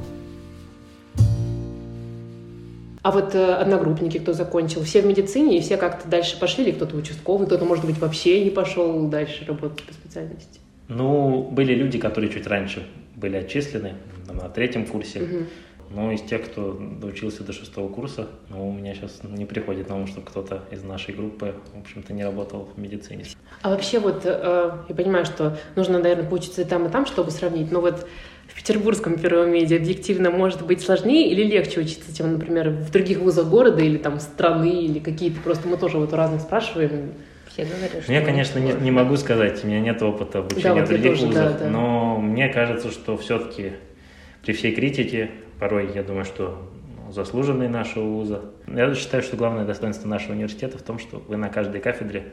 А 3.01 3.11
вот 3.11 3.33
э, 3.33 3.53
одногруппники, 3.53 4.17
кто 4.17 4.33
закончил, 4.33 4.83
все 4.83 5.01
в 5.01 5.05
медицине, 5.05 5.57
и 5.57 5.61
все 5.61 5.77
как-то 5.77 6.09
дальше 6.09 6.37
пошли, 6.37 6.65
или 6.65 6.71
кто-то 6.71 6.97
участковый, 6.97 7.47
кто-то, 7.47 7.63
может 7.63 7.85
быть, 7.85 7.97
вообще 7.99 8.43
не 8.43 8.49
пошел 8.49 9.07
дальше 9.07 9.45
работать 9.45 9.83
по 9.83 9.93
специальности? 9.93 10.59
Ну, 10.89 11.43
были 11.43 11.73
люди, 11.73 11.97
которые 11.97 12.29
чуть 12.29 12.45
раньше 12.47 12.85
были 13.15 13.37
отчислены, 13.37 13.95
на 14.27 14.49
третьем 14.49 14.85
курсе. 14.85 15.45
Но 15.91 16.11
из 16.11 16.21
тех, 16.21 16.45
кто 16.45 16.73
доучился 16.73 17.43
до 17.43 17.51
шестого 17.51 17.91
курса, 17.91 18.27
ну, 18.49 18.69
у 18.69 18.71
меня 18.71 18.93
сейчас 18.93 19.21
не 19.23 19.45
приходит 19.45 19.89
на 19.89 19.95
ум, 19.95 20.05
что 20.05 20.21
кто-то 20.21 20.63
из 20.69 20.83
нашей 20.83 21.15
группы, 21.15 21.55
в 21.73 21.79
общем-то, 21.79 22.13
не 22.13 22.23
работал 22.23 22.69
в 22.75 22.79
медицине. 22.79 23.25
А 23.63 23.71
вообще 23.71 23.97
вот, 23.97 24.21
э, 24.23 24.71
я 24.87 24.95
понимаю, 24.95 25.25
что 25.25 25.57
нужно, 25.75 25.97
наверное, 25.97 26.29
поучиться 26.29 26.61
и 26.61 26.65
там, 26.65 26.85
и 26.85 26.91
там, 26.91 27.07
чтобы 27.07 27.31
сравнить, 27.31 27.71
но 27.71 27.81
вот 27.81 28.07
в 28.47 28.55
петербургском 28.55 29.17
первом 29.17 29.51
медиа 29.51 29.77
объективно 29.77 30.29
может 30.29 30.63
быть 30.63 30.81
сложнее 30.81 31.31
или 31.31 31.43
легче 31.43 31.81
учиться, 31.81 32.15
чем, 32.15 32.33
например, 32.33 32.69
в 32.69 32.91
других 32.91 33.19
вузах 33.19 33.47
города 33.47 33.81
или 33.81 33.97
там 33.97 34.19
страны, 34.19 34.83
или 34.85 34.99
какие-то, 34.99 35.41
просто 35.41 35.67
мы 35.67 35.77
тоже 35.77 35.97
вот 35.97 36.13
у 36.13 36.15
разных 36.15 36.41
спрашиваем. 36.41 37.13
Все 37.65 37.75
говорят, 37.75 38.03
Ну, 38.07 38.13
я, 38.13 38.19
что 38.21 38.25
конечно, 38.29 38.59
не, 38.59 38.73
не 38.73 38.91
могу 38.91 39.17
сказать, 39.17 39.63
у 39.63 39.67
меня 39.67 39.79
нет 39.79 40.01
опыта 40.01 40.39
обучения 40.39 40.63
Да, 40.63 40.73
вот 40.73 40.81
я 40.81 40.87
других 40.87 41.11
тоже, 41.11 41.25
вузах, 41.27 41.51
да, 41.53 41.65
да. 41.65 41.69
но 41.69 42.17
мне 42.17 42.49
кажется, 42.49 42.91
что 42.91 43.17
все-таки 43.17 43.73
при 44.43 44.53
всей 44.53 44.73
критике, 44.73 45.31
порой 45.59 45.91
я 45.93 46.03
думаю, 46.03 46.25
что 46.25 46.69
ну, 47.05 47.11
заслуженный 47.11 47.67
нашего 47.67 48.03
вуза. 48.05 48.41
Я 48.67 48.93
считаю, 48.95 49.23
что 49.23 49.35
главное 49.35 49.65
достоинство 49.65 50.07
нашего 50.07 50.33
университета 50.33 50.77
в 50.77 50.81
том, 50.81 50.99
что 50.99 51.23
вы 51.27 51.37
на 51.37 51.49
каждой 51.49 51.81
кафедре 51.81 52.23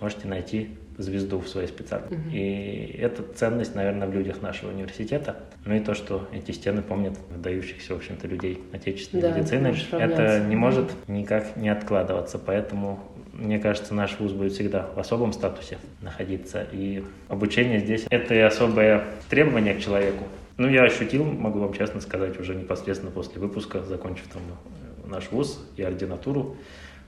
можете 0.00 0.26
найти 0.28 0.70
звезду 0.98 1.38
в 1.38 1.48
своей 1.48 1.68
специальности. 1.68 2.20
И 2.32 2.98
это 3.00 3.22
ценность, 3.34 3.74
наверное, 3.74 4.06
в 4.08 4.12
людях 4.12 4.42
нашего 4.42 4.70
университета. 4.70 5.36
Ну 5.64 5.74
и 5.74 5.80
то, 5.80 5.94
что 5.94 6.28
эти 6.32 6.50
стены 6.52 6.82
помнят 6.82 7.14
выдающихся, 7.30 7.94
в 7.94 7.98
общем-то, 7.98 8.26
людей 8.28 8.60
отечественной 8.72 9.22
Да, 9.22 9.38
медицины. 9.38 9.74
Это 9.92 10.40
не 10.40 10.56
может 10.56 10.90
никак 11.08 11.56
не 11.56 11.68
откладываться. 11.68 12.38
Поэтому, 12.38 13.00
мне 13.36 13.58
кажется, 13.58 13.94
наш 13.94 14.18
вуз 14.18 14.32
будет 14.32 14.52
всегда 14.52 14.88
в 14.94 14.98
особом 14.98 15.32
статусе 15.32 15.78
находиться. 16.00 16.66
И 16.72 17.04
обучение 17.28 17.80
здесь– 17.80 18.06
это 18.10 18.34
и 18.34 18.38
особое 18.38 19.04
требование 19.28 19.74
к 19.74 19.80
человеку. 19.80 20.24
Ну, 20.56 20.68
я 20.68 20.84
ощутил, 20.84 21.24
могу 21.24 21.58
вам 21.58 21.72
честно 21.72 22.00
сказать, 22.00 22.38
уже 22.38 22.54
непосредственно 22.54 23.10
после 23.10 23.40
выпуска, 23.40 23.82
закончив 23.82 24.28
там 24.32 24.42
э, 24.42 25.10
наш 25.10 25.30
вуз 25.32 25.60
и 25.76 25.82
ординатуру 25.82 26.56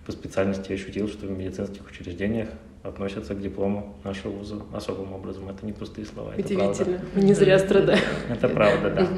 по 0.05 0.13
специальности, 0.13 0.71
я 0.71 0.77
ощутил, 0.77 1.09
что 1.09 1.27
в 1.27 1.31
медицинских 1.31 1.85
учреждениях 1.89 2.49
относятся 2.83 3.35
к 3.35 3.41
диплому 3.41 3.97
нашего 4.05 4.33
вуза 4.33 4.63
особым 4.73 5.13
образом. 5.13 5.49
Это 5.49 5.67
не 5.67 5.73
пустые 5.73 6.07
слова, 6.07 6.33
это 6.37 6.55
правда. 6.55 6.71
Удивительно. 6.71 7.01
Мы 7.15 7.23
не 7.23 7.35
зря 7.35 7.59
страдаем. 7.59 8.01
Это 8.31 8.49
правда, 8.49 8.91
да. 8.91 9.09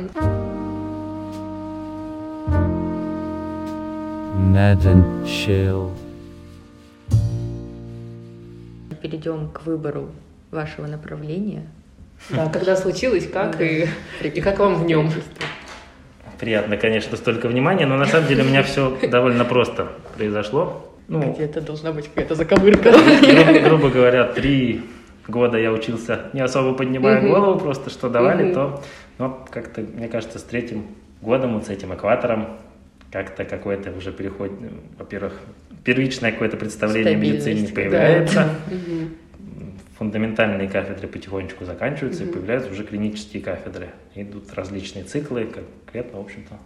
And 4.59 5.25
Chill. 5.25 6.08
Перейдем 9.00 9.49
к 9.50 9.64
выбору 9.64 10.11
вашего 10.50 10.87
направления. 10.87 11.67
Да, 12.31 12.49
когда 12.49 12.76
случилось, 12.76 13.28
как 13.31 13.61
и, 13.61 13.87
и 14.23 14.40
как 14.40 14.59
вам 14.59 14.75
в 14.76 14.85
нем? 14.87 15.11
Приятно, 16.38 16.76
конечно, 16.76 17.17
столько 17.17 17.49
внимания, 17.49 17.87
но 17.87 17.97
на 17.97 18.07
самом 18.07 18.28
деле 18.28 18.43
у 18.43 18.47
меня 18.47 18.62
все 18.62 18.97
довольно 19.09 19.45
просто 19.45 19.88
произошло. 20.17 20.85
Ну, 21.09 21.33
Где-то 21.33 21.61
должна 21.61 21.93
быть 21.93 22.09
какая-то 22.09 22.35
заковырка. 22.35 22.93
грубо, 22.93 23.61
грубо 23.61 23.88
говоря, 23.90 24.25
три 24.25 24.83
года 25.26 25.59
я 25.59 25.73
учился, 25.73 26.26
не 26.33 26.40
особо 26.40 26.75
поднимая 26.76 27.21
Мгм. 27.21 27.28
голову, 27.31 27.59
просто 27.61 27.90
что 27.90 28.09
давали, 28.09 28.45
Мгм. 28.45 28.55
то, 28.55 28.83
но 29.19 29.47
как-то, 29.50 29.81
мне 29.81 30.09
кажется, 30.09 30.38
с 30.38 30.43
третьим 30.43 30.87
годом, 31.23 31.55
вот 31.55 31.67
с 31.67 31.71
этим 31.71 31.95
экватором, 31.95 32.49
как-то 33.11 33.45
какой-то 33.45 33.90
уже 33.93 34.12
переход, 34.12 34.50
ну, 34.61 34.69
во-первых, 34.99 35.33
первичное 35.88 36.33
какое-то 36.33 36.59
представление 36.59 37.14
о 37.14 37.16
медицине 37.16 37.66
да. 37.66 37.75
появляется, 37.75 38.54
фундаментальные 39.97 40.68
кафедры 40.68 41.09
потихонечку 41.09 41.64
заканчиваются, 41.64 42.25
и 42.25 42.26
появляются 42.30 42.71
уже 42.71 42.85
клинические 42.85 43.42
кафедры. 43.42 43.88
Идут 44.14 44.52
различные 44.52 45.04
циклы, 45.04 45.47
конкретно, 45.47 46.18
в 46.18 46.25
общем-то, 46.25 46.59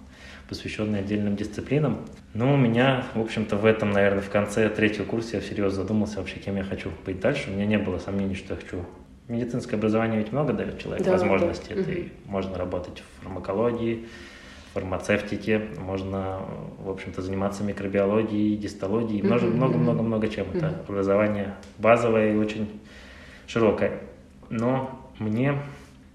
посвященные 0.49 1.03
отдельным 1.03 1.37
дисциплинам. 1.37 2.01
Но 2.35 2.53
у 2.53 2.57
меня, 2.57 3.07
в 3.15 3.21
общем-то, 3.21 3.57
в 3.57 3.65
этом, 3.65 3.93
наверное, 3.93 4.23
в 4.23 4.29
конце 4.29 4.69
третьего 4.69 5.05
курса 5.05 5.37
я 5.37 5.41
всерьез 5.41 5.73
задумался 5.73 6.19
вообще, 6.19 6.41
кем 6.41 6.57
я 6.57 6.65
хочу 6.65 6.91
быть 7.07 7.21
дальше. 7.21 7.51
У 7.51 7.53
меня 7.53 7.67
не 7.67 7.79
было 7.79 7.99
сомнений, 7.99 8.35
что 8.35 8.55
я 8.55 8.61
хочу... 8.61 8.85
Медицинское 9.29 9.77
образование 9.77 10.19
ведь 10.19 10.33
много 10.33 10.53
дает 10.53 10.81
человеку 10.81 11.05
Да, 11.05 11.13
возможностей. 11.13 11.75
да. 11.75 11.81
Это 11.81 11.93
и 11.93 12.09
можно 12.27 12.59
работать 12.59 12.99
в 12.99 13.23
фармакологии, 13.23 14.05
фармацевтике, 14.73 15.59
можно, 15.79 16.41
в 16.79 16.91
общем-то, 16.91 17.23
заниматься 17.23 17.63
микробиологией, 17.63 18.57
дистологией, 18.57 19.23
Мгм, 19.23 19.35
мгм. 19.37 19.57
много-много-много 19.57 20.29
чем. 20.29 20.47
Это 20.53 20.67
Мгм. 20.69 20.77
образование 20.89 21.55
базовое 21.79 22.33
и 22.33 22.37
очень 22.37 22.81
широкое. 23.47 24.01
Но 24.51 25.13
мне 25.19 25.59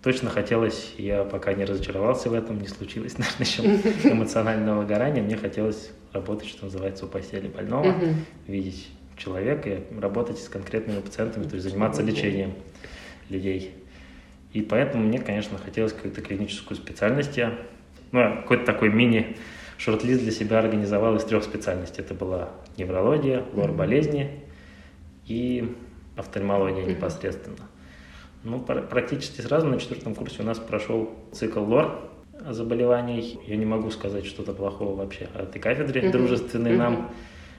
точно 0.01 0.29
хотелось, 0.29 0.95
я 0.97 1.23
пока 1.23 1.53
не 1.53 1.65
разочаровался 1.65 2.29
в 2.29 2.33
этом, 2.33 2.59
не 2.59 2.67
случилось, 2.67 3.17
наверное, 3.17 3.45
еще 3.45 3.63
эмоционального 4.11 4.81
выгорания, 4.81 5.21
мне 5.21 5.37
хотелось 5.37 5.91
работать, 6.13 6.47
что 6.47 6.65
называется, 6.65 7.05
у 7.05 7.07
постели 7.09 7.47
больного, 7.47 7.91
Мгм. 7.91 8.15
видеть 8.47 8.89
человека 9.17 9.69
и 9.69 9.99
работать 9.99 10.39
с 10.39 10.47
конкретными 10.47 11.01
пациентами, 11.01 11.43
то 11.47 11.55
есть 11.55 11.67
заниматься 11.67 12.01
лечением 12.03 12.53
людей. 13.29 13.73
И 14.53 14.61
поэтому 14.61 15.03
мне, 15.03 15.19
конечно, 15.19 15.57
хотелось 15.57 15.91
какую-то 15.91 16.21
клиническую 16.21 16.77
специальность. 16.77 17.35
Я, 17.37 17.57
ну, 18.11 18.35
какой-то 18.37 18.65
такой 18.65 18.89
мини 18.89 19.35
шорт-лист 19.77 20.21
для 20.23 20.31
себя 20.31 20.59
организовал 20.59 21.15
из 21.15 21.23
трех 21.23 21.43
специальностей. 21.43 22.03
Это 22.03 22.13
была 22.13 22.49
неврология, 22.77 23.43
лор 23.53 23.71
болезни 23.71 24.43
и 25.25 25.75
офтальмология 26.15 26.85
непосредственно. 26.85 27.57
Ну, 28.43 28.59
пр- 28.59 28.87
практически 28.87 29.41
сразу 29.41 29.67
на 29.67 29.79
четвертом 29.79 30.15
курсе 30.15 30.41
у 30.41 30.45
нас 30.45 30.57
прошел 30.57 31.09
цикл 31.31 31.59
лор 31.63 32.09
заболеваний. 32.49 33.39
Я 33.45 33.55
не 33.57 33.65
могу 33.65 33.89
сказать 33.91 34.25
что-то 34.25 34.53
плохого 34.53 34.95
вообще 34.95 35.27
о 35.35 35.43
этой 35.43 35.59
кафедре, 35.59 36.01
Мгм. 36.03 36.11
дружественной 36.11 36.75
нам. 36.77 37.11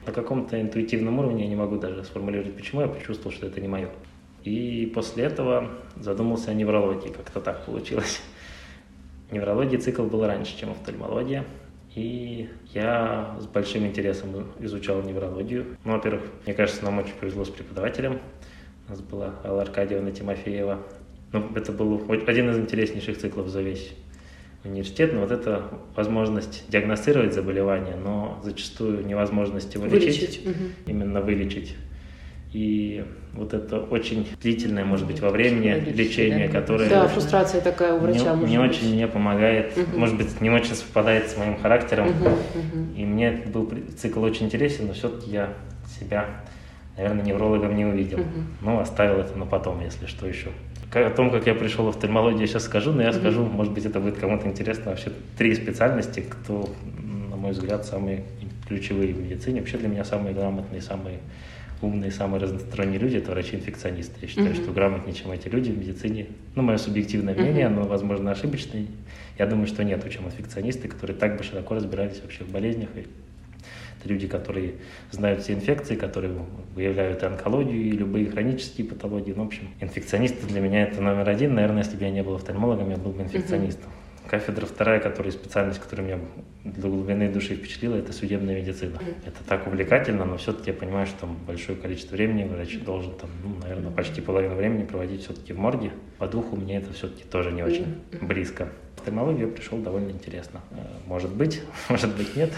На 0.05 0.13
каком-то 0.13 0.59
интуитивном 0.59 1.19
уровне 1.19 1.43
я 1.43 1.49
не 1.49 1.55
могу 1.57 1.77
даже 1.77 2.03
сформулировать, 2.05 2.55
почему 2.55 2.81
я 2.81 2.87
почувствовал, 2.87 3.35
что 3.35 3.45
это 3.47 3.59
не 3.61 3.67
мое. 3.67 3.89
И 4.43 4.89
после 4.95 5.25
этого 5.25 5.69
задумался 5.97 6.51
о 6.51 6.53
неврологии, 6.53 7.09
как-то 7.09 7.41
так 7.41 7.65
получилось. 7.65 8.21
Неврологии 9.31 9.77
цикл 9.77 10.03
был 10.03 10.25
раньше, 10.25 10.57
чем 10.57 10.71
офтальмология. 10.71 11.45
И 11.95 12.49
я 12.73 13.35
с 13.39 13.45
большим 13.45 13.85
интересом 13.85 14.47
изучал 14.59 15.01
неврологию. 15.01 15.77
Ну, 15.83 15.93
во-первых, 15.93 16.23
мне 16.45 16.53
кажется, 16.53 16.83
нам 16.83 16.99
очень 16.99 17.13
повезло 17.13 17.45
с 17.45 17.49
преподавателем. 17.49 18.19
У 18.87 18.91
нас 18.91 19.01
была 19.01 19.35
Алла 19.43 19.63
Аркадьевна 19.63 20.11
Тимофеева. 20.11 20.79
Ну, 21.31 21.49
это 21.55 21.71
был 21.71 22.03
один 22.27 22.49
из 22.51 22.57
интереснейших 22.59 23.17
циклов 23.17 23.47
за 23.49 23.61
весь 23.61 23.93
университет. 24.63 25.13
Но 25.13 25.21
вот 25.21 25.31
это 25.31 25.65
возможность 25.95 26.65
диагностировать 26.69 27.33
заболевание, 27.33 27.95
но 27.95 28.39
зачастую 28.43 29.05
невозможность 29.05 29.73
его 29.73 29.85
лечить 29.85 30.19
Вылечить. 30.21 30.45
Мгм. 30.45 30.73
именно 30.87 31.21
вылечить. 31.21 31.75
И 32.51 33.05
вот 33.33 33.53
это 33.53 33.79
очень 33.79 34.27
длительное, 34.41 34.83
может 34.83 35.05
быть, 35.05 35.19
во 35.19 35.29
времени 35.29 35.67
Лечение, 35.69 35.93
лечение, 35.93 36.47
да. 36.47 36.59
которое 36.59 36.89
Да, 36.89 37.07
фрустрация 37.07 37.61
такая 37.61 37.93
у 37.93 37.99
врача 37.99 38.35
не, 38.35 38.45
не 38.51 38.57
быть. 38.59 38.71
очень 38.71 38.93
мне 38.95 39.07
помогает, 39.07 39.77
Мгм. 39.77 39.99
может 39.99 40.17
быть, 40.17 40.41
не 40.41 40.49
очень 40.49 40.73
совпадает 40.73 41.29
с 41.29 41.37
моим 41.37 41.59
характером. 41.59 42.07
Мгм, 42.07 42.23
мгм. 42.55 42.93
И 42.95 43.05
мне 43.05 43.31
был 43.31 43.71
цикл 43.95 44.23
очень 44.23 44.47
интересен, 44.47 44.87
но 44.87 44.93
все-таки 44.93 45.29
я 45.29 45.53
себя, 45.99 46.25
наверное, 46.97 47.23
неврологом 47.23 47.75
не 47.75 47.85
увидел. 47.85 48.17
Мгм. 48.17 48.47
Ну, 48.61 48.79
оставил 48.79 49.19
это 49.19 49.37
на 49.37 49.45
потом, 49.45 49.81
если 49.81 50.07
что 50.07 50.25
еще. 50.25 50.49
О 50.91 51.09
том, 51.11 51.29
как 51.29 51.45
я 51.45 51.53
пришел 51.53 51.85
в 51.85 51.89
офтальмологию, 51.89 52.41
я 52.41 52.47
сейчас 52.47 52.63
скажу, 52.65 52.91
но 52.91 53.03
я 53.03 53.13
скажу, 53.13 53.45
может 53.45 53.71
быть, 53.73 53.85
это 53.85 53.99
будет 53.99 54.17
кому-то 54.17 54.47
интересно. 54.47 54.85
Вообще 54.89 55.11
три 55.37 55.53
специальности, 55.53 56.21
кто, 56.27 56.67
на 57.29 57.35
мой 57.35 57.51
взгляд, 57.51 57.85
самые 57.85 58.23
ключевые 58.69 59.13
в 59.13 59.19
медицине. 59.19 59.59
Вообще 59.59 59.77
для 59.77 59.89
меня 59.89 60.05
самые 60.05 60.33
грамотные, 60.33 60.81
самые 60.81 61.17
умные, 61.81 62.11
самые 62.11 62.41
разносторонние 62.41 62.99
люди– 62.99 63.17
это 63.17 63.31
врачи-инфекционисты. 63.31 64.13
Я 64.21 64.27
считаю, 64.27 64.51
Мгм. 64.51 64.55
что 64.63 64.71
грамотнее, 64.71 65.15
чем 65.15 65.31
эти 65.31 65.47
люди 65.47 65.71
в 65.71 65.77
медицине. 65.77 66.27
Ну, 66.55 66.61
мое 66.61 66.77
субъективное 66.77 67.33
мнение, 67.33 67.67
Мгм. 67.67 67.79
оно, 67.79 67.87
возможно, 67.87 68.31
ошибочное. 68.31 68.85
Я 69.37 69.47
думаю, 69.47 69.65
что 69.67 69.83
нет, 69.83 70.03
чем 70.11 70.25
инфекционисты, 70.25 70.87
которые 70.87 71.17
так 71.17 71.37
бы 71.37 71.43
широко 71.43 71.75
разбирались 71.75 72.21
вообще 72.21 72.43
в 72.43 72.51
болезнях. 72.51 72.89
И 72.95 72.99
это 72.99 74.09
люди, 74.09 74.27
которые 74.27 74.73
знают 75.11 75.41
все 75.41 75.53
инфекции, 75.53 75.95
которые 75.95 76.33
выявляют 76.75 77.23
и 77.23 77.25
онкологию, 77.25 77.81
и 77.81 77.91
любые 77.91 78.29
хронические 78.29 78.85
патологии. 78.85 79.33
Ну, 79.35 79.43
в 79.43 79.47
общем, 79.47 79.69
инфекционисты 79.79 80.45
для 80.47 80.59
меня 80.59 80.83
это 80.83 81.01
номер 81.01 81.29
один. 81.29 81.55
Наверное, 81.55 81.83
если 81.83 81.95
бы 81.97 82.03
я 82.03 82.11
не 82.11 82.23
был 82.23 82.35
офтальмологом, 82.35 82.89
я 82.89 82.97
был 82.97 83.11
бы 83.11 83.23
инфекционистом. 83.23 83.89
Кафедра 84.29 84.65
вторая, 84.65 84.99
которая 84.99 85.31
специальность, 85.31 85.79
которая 85.79 86.05
меня 86.05 86.19
до 86.63 86.87
глубины 86.87 87.31
души 87.31 87.55
впечатлила, 87.55 87.95
это 87.95 88.13
судебная 88.13 88.55
медицина. 88.55 88.99
Это 89.25 89.43
так 89.47 89.65
увлекательно, 89.65 90.25
но 90.25 90.37
все-таки 90.37 90.69
я 90.69 90.77
понимаю, 90.77 91.07
что 91.07 91.21
там 91.21 91.37
большое 91.47 91.77
количество 91.77 92.15
времени 92.15 92.43
врач 92.43 92.77
должен 92.79 93.13
там, 93.15 93.29
ну, 93.43 93.55
наверное, 93.61 93.91
почти 93.91 94.21
половину 94.21 94.55
времени 94.55 94.83
проводить 94.85 95.23
все-таки 95.23 95.53
в 95.53 95.57
морге. 95.59 95.91
По 96.19 96.27
духу 96.27 96.55
мне 96.55 96.77
это 96.77 96.93
все-таки 96.93 97.23
тоже 97.23 97.51
не 97.51 97.63
очень 97.63 98.01
близко. 98.21 98.69
В 98.95 98.99
офтальмологию 98.99 99.47
я 99.47 99.53
пришел 99.53 99.79
довольно 99.79 100.11
интересно. 100.11 100.61
Э, 100.71 100.75
Может 101.07 101.33
быть, 101.33 101.61
может 101.89 102.15
быть 102.15 102.35
нет. 102.35 102.53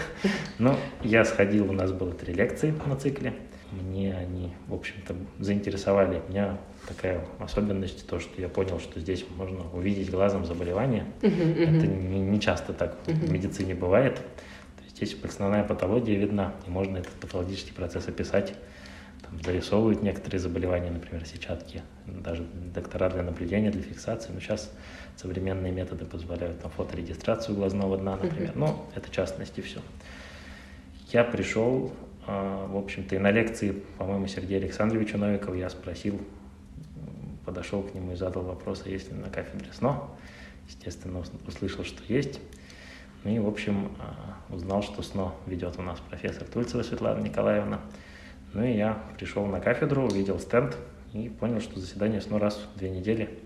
Но 0.58 0.76
я 1.02 1.24
сходил, 1.24 1.70
у 1.70 1.72
нас 1.72 1.92
было 1.92 2.12
три 2.12 2.34
лекции 2.34 2.74
на 2.84 2.96
цикле. 2.96 3.32
Мне 3.72 4.14
они, 4.14 4.52
в 4.68 4.74
общем-то, 4.74 5.16
заинтересовали. 5.38 6.22
Меня 6.28 6.58
такая 6.86 7.24
особенность, 7.38 8.06
то, 8.06 8.20
что 8.20 8.40
я 8.40 8.48
понял, 8.48 8.78
что 8.78 9.00
здесь 9.00 9.24
можно 9.36 9.62
увидеть 9.72 10.10
глазом 10.10 10.44
заболевание. 10.44 11.06
Это 11.22 11.86
не, 11.86 12.20
не 12.20 12.40
часто 12.40 12.74
так 12.74 12.98
в 13.06 13.32
медицине 13.32 13.74
бывает. 13.74 14.16
То 14.16 14.84
есть 14.84 14.96
здесь 14.96 15.16
основная 15.24 15.64
патология 15.64 16.16
видна, 16.16 16.54
и 16.66 16.70
можно 16.70 16.98
этот 16.98 17.12
патологический 17.14 17.72
процесс 17.72 18.08
описать. 18.08 18.54
Там 19.22 19.40
зарисовывают 19.42 20.02
некоторые 20.02 20.40
заболевания, 20.40 20.90
например, 20.90 21.24
сетчатки, 21.24 21.82
даже 22.06 22.42
доктора 22.74 23.08
для 23.08 23.22
наблюдения, 23.22 23.70
для 23.70 23.82
фиксации. 23.82 24.32
Но 24.32 24.40
сейчас 24.40 24.70
современные 25.16 25.72
методы 25.72 26.04
позволяют 26.04 26.60
там, 26.60 26.70
фоторегистрацию 26.72 27.56
глазного 27.56 27.96
дна, 27.96 28.16
например. 28.16 28.52
Но 28.54 28.90
это 28.94 29.10
частности 29.10 29.62
все. 29.62 29.80
Я 31.10 31.24
пришел, 31.24 31.92
в 32.26 32.76
общем-то, 32.76 33.16
и 33.16 33.18
на 33.18 33.30
лекции, 33.30 33.82
по-моему, 33.98 34.26
Сергея 34.26 34.60
Александровича 34.60 35.18
Новикова 35.18 35.54
я 35.54 35.68
спросил, 35.70 36.20
подошел 37.44 37.82
к 37.82 37.94
нему 37.94 38.12
и 38.12 38.16
задал 38.16 38.44
вопрос, 38.44 38.82
а 38.86 38.88
есть 38.88 39.10
ли 39.10 39.18
на 39.18 39.28
кафедре 39.28 39.72
СНО. 39.72 40.08
Естественно, 40.68 41.18
ус- 41.18 41.32
услышал, 41.46 41.84
что 41.84 42.00
есть. 42.12 42.40
Ну 43.24 43.34
и, 43.34 43.38
в 43.38 43.48
общем, 43.48 43.92
а, 43.98 44.54
узнал, 44.54 44.82
что 44.82 45.02
СНО 45.02 45.32
ведет 45.46 45.78
у 45.78 45.82
нас 45.82 46.00
профессор 46.00 46.44
Тульцева 46.46 46.82
Светлана 46.82 47.20
Николаевна. 47.20 47.80
Ну 48.52 48.64
и 48.64 48.72
я 48.72 49.02
пришел 49.16 49.44
на 49.46 49.60
кафедру, 49.60 50.04
увидел 50.06 50.38
стенд 50.38 50.76
и 51.12 51.28
понял, 51.28 51.60
что 51.60 51.80
заседание 51.80 52.20
СНО 52.20 52.38
раз 52.38 52.64
в 52.74 52.78
две 52.78 52.90
недели 52.90 53.38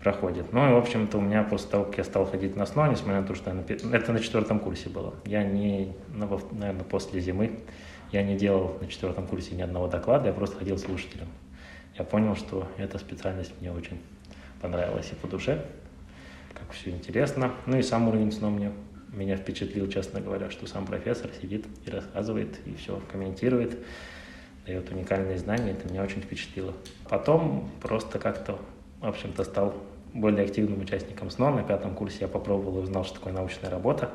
проходит. 0.00 0.52
Ну 0.52 0.68
и, 0.68 0.72
в 0.72 0.76
общем-то, 0.76 1.18
у 1.18 1.20
меня 1.20 1.42
после 1.42 1.70
того, 1.70 1.84
как 1.84 1.98
я 1.98 2.04
стал 2.04 2.26
ходить 2.26 2.56
на 2.56 2.66
СНО, 2.66 2.88
несмотря 2.88 3.20
на 3.20 3.26
то, 3.26 3.34
что 3.34 3.50
я 3.50 3.56
на 3.56 3.96
это 3.96 4.12
на 4.12 4.20
четвертом 4.20 4.60
курсе 4.60 4.88
было, 4.88 5.14
я 5.24 5.42
не, 5.42 5.92
наверное, 6.10 6.84
после 6.84 7.20
зимы, 7.20 7.58
я 8.12 8.22
не 8.22 8.36
делал 8.36 8.76
на 8.80 8.86
четвертом 8.88 9.26
курсе 9.26 9.54
ни 9.54 9.62
одного 9.62 9.88
доклада, 9.88 10.28
я 10.28 10.32
просто 10.32 10.56
ходил 10.56 10.78
слушателем. 10.78 11.28
Я 11.98 12.04
понял, 12.04 12.36
что 12.36 12.68
эта 12.76 12.98
специальность 12.98 13.52
мне 13.60 13.72
очень 13.72 14.00
понравилась 14.60 15.10
и 15.10 15.14
по 15.14 15.26
душе, 15.26 15.64
как 16.52 16.70
все 16.72 16.90
интересно. 16.90 17.52
Ну 17.66 17.78
и 17.78 17.82
сам 17.82 18.08
уровень 18.08 18.30
СНО 18.30 18.50
мне 18.50 18.72
меня 19.12 19.36
впечатлил, 19.36 19.88
честно 19.88 20.20
говоря, 20.20 20.50
что 20.50 20.66
сам 20.66 20.84
профессор 20.86 21.30
сидит 21.40 21.66
и 21.86 21.90
рассказывает, 21.90 22.58
и 22.66 22.74
все 22.74 23.00
комментирует, 23.10 23.78
дает 24.66 24.90
уникальные 24.90 25.38
знания, 25.38 25.72
это 25.72 25.88
меня 25.90 26.02
очень 26.02 26.20
впечатлило. 26.20 26.74
Потом 27.08 27.70
просто 27.80 28.18
как-то, 28.18 28.58
в 29.00 29.06
общем-то, 29.06 29.44
стал 29.44 29.74
более 30.14 30.44
активным 30.44 30.80
участником 30.80 31.30
СНО. 31.30 31.50
На 31.50 31.62
пятом 31.62 31.94
курсе 31.94 32.18
я 32.22 32.28
попробовал 32.28 32.78
и 32.78 32.82
узнал, 32.82 33.04
что 33.04 33.14
такое 33.14 33.32
научная 33.32 33.70
работа. 33.70 34.10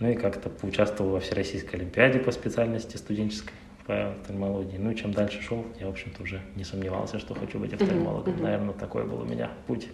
Ну 0.00 0.10
и 0.10 0.14
как-то 0.14 0.50
поучаствовал 0.50 1.12
во 1.12 1.20
Всероссийской 1.20 1.78
Олимпиаде 1.78 2.18
по 2.18 2.32
специальности 2.32 2.96
студенческой 2.96 3.54
по 3.86 4.10
офтальмологии. 4.10 4.78
Ну 4.78 4.90
и 4.90 4.96
чем 4.96 5.12
дальше 5.12 5.42
шел, 5.42 5.64
я, 5.78 5.86
в 5.86 5.90
общем-то, 5.90 6.22
уже 6.22 6.40
не 6.56 6.64
сомневался, 6.64 7.18
что 7.18 7.34
хочу 7.34 7.58
быть 7.58 7.74
офтальмологом. 7.74 8.40
Наверное, 8.42 8.74
такой 8.74 9.04
был 9.04 9.20
у 9.20 9.24
меня 9.24 9.50
путь. 9.66 9.88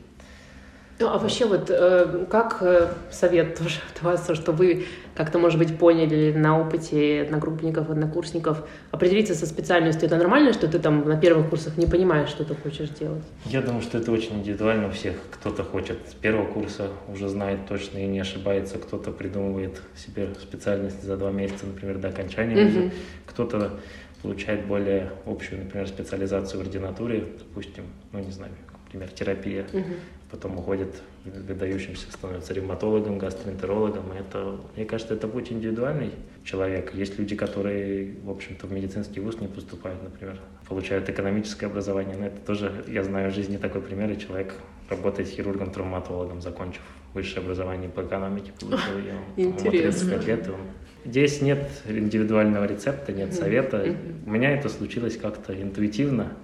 Ну, 1.01 1.09
а 1.09 1.17
вообще 1.17 1.47
вот 1.47 1.71
э, 1.71 2.27
как 2.29 2.59
э, 2.61 2.93
совет 3.11 3.55
тоже 3.59 3.81
от 3.95 4.03
вас, 4.03 4.31
что 4.35 4.53
вы 4.53 4.85
как-то, 5.15 5.39
может 5.39 5.59
быть, 5.59 5.79
поняли 5.79 6.33
на 6.37 6.61
опыте 6.61 7.23
одногруппников, 7.23 7.89
однокурсников, 7.89 8.69
определиться 8.91 9.35
со 9.35 9.47
специальностью, 9.47 10.07
это 10.07 10.19
нормально, 10.19 10.53
что 10.53 10.69
ты 10.69 10.79
там 10.79 11.09
на 11.09 11.17
первых 11.19 11.49
курсах 11.49 11.79
не 11.79 11.87
понимаешь, 11.87 12.29
что 12.29 12.45
ты 12.45 12.55
хочешь 12.55 12.91
делать? 12.91 13.23
Я 13.47 13.63
думаю, 13.63 13.81
что 13.81 13.97
это 13.97 14.13
очень 14.13 14.41
индивидуально 14.41 14.89
у 14.89 14.91
всех. 14.91 15.15
Кто-то 15.31 15.65
хочет 15.65 15.97
с 16.07 16.13
первого 16.13 16.45
курса, 16.45 16.89
уже 17.09 17.29
знает 17.29 17.61
точно 17.67 17.97
и 17.99 18.07
не 18.07 18.21
ошибается, 18.21 18.77
кто-то 18.77 19.11
придумывает 19.11 19.81
себе 19.97 20.29
специальность 20.39 21.03
за 21.03 21.17
два 21.17 21.31
месяца, 21.31 21.65
например, 21.65 21.97
до 21.97 22.09
окончания. 22.09 22.63
Мгм. 22.63 22.91
Кто-то 23.25 23.71
получает 24.21 24.67
более 24.67 25.13
общую, 25.25 25.65
например, 25.65 25.89
специализацию 25.89 26.61
в 26.61 26.67
ординатуре, 26.67 27.25
допустим, 27.39 27.85
ну 28.13 28.19
не 28.19 28.31
знаю, 28.31 28.53
например, 28.85 29.09
терапия, 29.09 29.65
Мгм. 29.73 29.95
Потом 30.31 30.59
уходит 30.59 31.03
выдающимся, 31.25 32.11
становится 32.11 32.55
ревматологом, 32.55 33.19
гастроэнтерологом. 33.19 34.13
И 34.13 34.21
Это, 34.21 34.57
мне 34.77 34.85
кажется, 34.85 35.15
это 35.15 35.29
путь 35.29 35.51
индивидуальный 35.53 36.11
человека. 36.45 36.97
Есть 36.97 37.19
люди, 37.19 37.35
которые, 37.37 38.15
в 38.25 38.31
общем-то, 38.31 38.67
в 38.67 38.73
медицинский 38.73 39.21
вуз 39.21 39.41
не 39.41 39.49
поступают, 39.49 40.03
например, 40.03 40.39
получают 40.69 41.09
экономическое 41.09 41.67
образование. 41.67 42.17
Но 42.17 42.27
это 42.27 42.39
тоже, 42.47 42.85
я 42.89 43.03
знаю 43.03 43.31
в 43.31 43.35
жизни 43.35 43.57
такой 43.57 43.81
пример, 43.83 44.11
и 44.11 44.19
человек 44.19 44.55
работает 44.89 45.29
хирургом-травматологом, 45.29 46.41
закончив 46.41 46.83
высшее 47.15 47.43
образование 47.43 47.89
по 47.91 48.03
экономике, 48.03 48.53
получил 48.61 48.99
ее, 48.99 49.15
Интересно. 49.37 50.11
35 50.11 50.27
лет. 50.27 50.47
и 50.47 50.51
он- 50.51 50.57
Здесь 51.05 51.41
нет 51.41 51.67
индивидуального 51.89 52.67
рецепта, 52.67 53.13
нет 53.13 53.33
совета. 53.35 53.97
У 54.27 54.31
меня 54.31 54.51
это 54.53 54.69
случилось 54.69 55.17
как-то 55.17 55.61
интуитивно, 55.61 56.35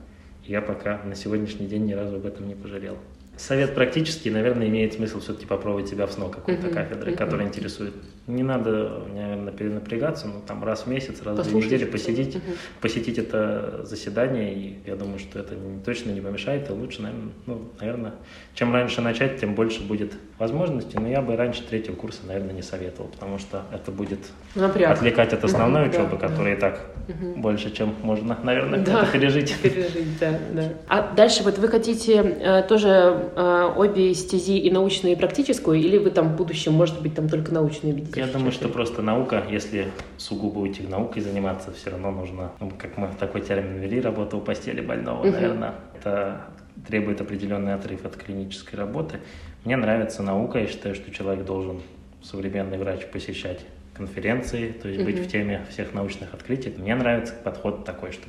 я 0.44 0.62
пока 0.62 1.02
на 1.04 1.14
сегодняшний 1.14 1.66
день 1.66 1.84
ни 1.86 1.92
разу 1.92 2.16
об 2.16 2.24
этом 2.26 2.48
не 2.48 2.54
пожалел. 2.54 2.96
Совет 3.36 3.74
практический, 3.74 4.30
наверное, 4.30 4.66
имеет 4.68 4.94
смысл 4.94 5.20
все-таки 5.20 5.46
попробовать 5.46 5.88
себя 5.88 6.06
в 6.06 6.12
СНО 6.12 6.30
какой-то 6.30 6.66
Мгм, 6.66 6.74
кафедры, 6.74 7.10
мгм. 7.12 7.18
которая 7.18 7.46
интересует. 7.46 7.94
Не 8.26 8.42
надо, 8.42 9.02
наверное, 9.14 9.52
перенапрягаться, 9.52 10.26
но 10.26 10.40
там 10.44 10.64
раз 10.64 10.80
в 10.82 10.86
месяц, 10.88 11.22
раз 11.22 11.34
в 11.38 11.42
две 11.42 11.44
Послушать 11.44 11.70
недели 11.72 11.84
посидеть, 11.88 12.34
Мгм. 12.34 12.42
посетить 12.80 13.18
это 13.18 13.82
заседание, 13.84 14.52
и 14.52 14.78
я 14.84 14.96
думаю, 14.96 15.20
что 15.20 15.38
это 15.38 15.54
не- 15.54 15.78
точно 15.80 16.10
не 16.10 16.20
помешает, 16.20 16.68
и 16.68 16.72
лучше, 16.72 17.02
наверное, 17.02 17.28
ну, 17.46 17.68
наверное, 17.80 18.14
чем 18.54 18.72
раньше 18.74 19.00
начать, 19.00 19.38
тем 19.38 19.54
больше 19.54 19.80
будет 19.80 20.14
возможностей, 20.40 20.98
но 20.98 21.06
я 21.08 21.22
бы 21.22 21.36
раньше 21.36 21.62
третьего 21.62 21.94
курса, 21.94 22.22
наверное, 22.26 22.52
не 22.52 22.62
советовал, 22.62 23.10
потому 23.10 23.38
что 23.38 23.62
это 23.72 23.92
будет 23.92 24.18
Напряг. 24.56 24.90
отвлекать 24.90 25.32
от 25.32 25.44
основной 25.44 25.84
да, 25.84 25.90
учебы, 25.90 26.18
да. 26.20 26.28
которая 26.28 26.56
и 26.56 26.58
так 26.58 26.80
Мгм. 27.06 27.40
больше, 27.40 27.70
чем 27.70 27.94
можно, 28.02 28.36
наверное, 28.42 28.80
Да. 28.84 29.02
это 29.02 29.12
пережить. 29.12 29.54
Пережить, 29.62 30.18
да, 30.18 30.32
да. 30.52 30.68
А 30.88 31.14
дальше 31.14 31.44
вот 31.44 31.58
вы 31.58 31.68
хотите 31.68 32.14
э, 32.16 32.62
тоже 32.64 32.88
э, 33.36 33.72
обе 33.76 34.12
стези 34.14 34.58
и 34.58 34.68
научную, 34.72 35.14
и 35.14 35.16
практическую, 35.16 35.78
или 35.78 35.96
вы 35.96 36.10
там 36.10 36.30
в 36.30 36.36
будущем, 36.36 36.72
может 36.72 37.00
быть, 37.00 37.14
там 37.14 37.28
только 37.28 37.54
научную 37.54 37.94
видите? 37.94 38.15
Я 38.16 38.26
думаю, 38.26 38.50
что 38.50 38.68
просто 38.70 39.02
наука, 39.02 39.44
если 39.50 39.88
сугубо 40.16 40.60
уйти 40.60 40.82
наукой 40.86 41.20
заниматься, 41.20 41.70
все 41.72 41.90
равно 41.90 42.10
нужно, 42.10 42.50
ну, 42.60 42.72
как 42.78 42.96
мы 42.96 43.08
такой 43.18 43.42
термин 43.42 43.78
ввели, 43.78 44.00
работа 44.00 44.38
у 44.38 44.40
постели 44.40 44.80
больного, 44.80 45.22
Мгм. 45.24 45.32
наверное. 45.32 45.74
Это 45.98 46.40
требует 46.86 47.20
определенный 47.20 47.74
отрыв 47.74 48.06
от 48.06 48.16
клинической 48.16 48.78
работы. 48.78 49.18
Мне 49.64 49.76
нравится 49.76 50.22
наука, 50.22 50.60
я 50.60 50.66
считаю, 50.66 50.94
что 50.94 51.10
человек 51.10 51.44
должен, 51.44 51.80
современный 52.22 52.78
врач, 52.78 53.06
посещать 53.06 53.60
конференции, 53.94 54.72
то 54.72 54.88
есть 54.88 55.04
быть 55.04 55.18
в 55.18 55.28
теме 55.30 55.64
всех 55.70 55.92
научных 55.94 56.32
открытий. 56.34 56.74
Мне 56.76 56.94
нравится 56.94 57.34
подход 57.44 57.84
такой, 57.84 58.12
что 58.12 58.26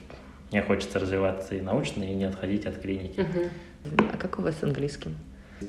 мне 0.51 0.61
хочется 0.61 0.99
развиваться 0.99 1.55
и 1.55 1.61
научно, 1.61 2.03
и 2.03 2.13
не 2.13 2.25
отходить 2.25 2.65
от 2.65 2.77
клиники. 2.79 3.21
Мгм. 3.21 4.09
А 4.13 4.17
как 4.17 4.39
у 4.39 4.41
вас 4.41 4.57
с 4.59 4.63
английским? 4.63 5.15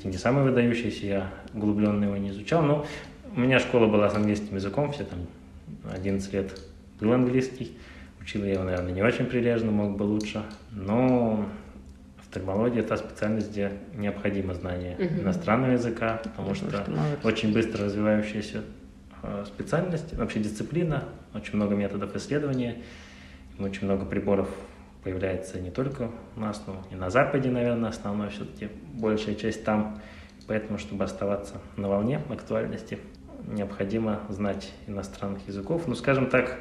Не 0.04 0.18
самый 0.18 0.44
выдающийся, 0.44 1.07
я 1.07 1.31
углубленно 1.54 2.04
его 2.04 2.16
не 2.16 2.28
изучал, 2.31 2.62
но 2.62 2.85
у 3.34 3.40
меня 3.40 3.58
школа 3.58 3.86
была 3.86 4.10
с 4.10 4.14
английским 4.14 4.54
языком, 4.56 4.92
все 4.92 5.04
там 5.04 5.20
11 5.92 6.32
лет 6.32 6.60
был 7.00 7.12
английский, 7.12 7.76
учил 8.20 8.44
я 8.44 8.54
его, 8.54 8.64
наверное, 8.64 8.92
не 8.92 9.02
очень 9.02 9.26
прилежно, 9.26 9.70
мог 9.70 9.96
бы 9.96 10.02
лучше, 10.04 10.42
но 10.70 11.46
офтальмология– 12.20 12.80
это 12.82 12.96
специальность, 12.96 13.50
где 13.50 13.72
необходимо 13.94 14.54
знание 14.54 14.96
Мгм. 14.98 15.20
иностранного 15.20 15.72
языка, 15.72 16.20
потому 16.22 16.54
что 16.54 16.66
Потому 16.66 16.96
что 17.18 17.28
очень 17.28 17.52
быстро 17.52 17.84
развивающаяся 17.86 18.62
э, 19.22 19.44
специальность, 19.46 20.14
вообще 20.14 20.40
дисциплина, 20.40 21.04
очень 21.34 21.56
много 21.56 21.74
методов 21.74 22.14
исследования, 22.16 22.76
очень 23.58 23.84
много 23.86 24.04
приборов 24.04 24.48
появляется 25.02 25.60
не 25.60 25.70
только 25.70 26.10
у 26.36 26.40
нас, 26.40 26.62
но 26.66 26.84
и 26.90 26.94
на 26.94 27.10
Западе, 27.10 27.50
наверное, 27.50 27.90
основной 27.90 28.28
все-таки 28.30 28.68
большая 28.94 29.34
часть 29.34 29.64
там. 29.64 30.00
Поэтому, 30.46 30.78
чтобы 30.78 31.04
оставаться 31.04 31.56
на 31.76 31.88
волне 31.88 32.20
актуальности, 32.30 32.98
необходимо 33.54 34.20
знать 34.28 34.72
иностранных 34.87 35.46
языков. 35.48 35.87
Ну, 35.87 35.94
скажем 35.94 36.28
так, 36.28 36.58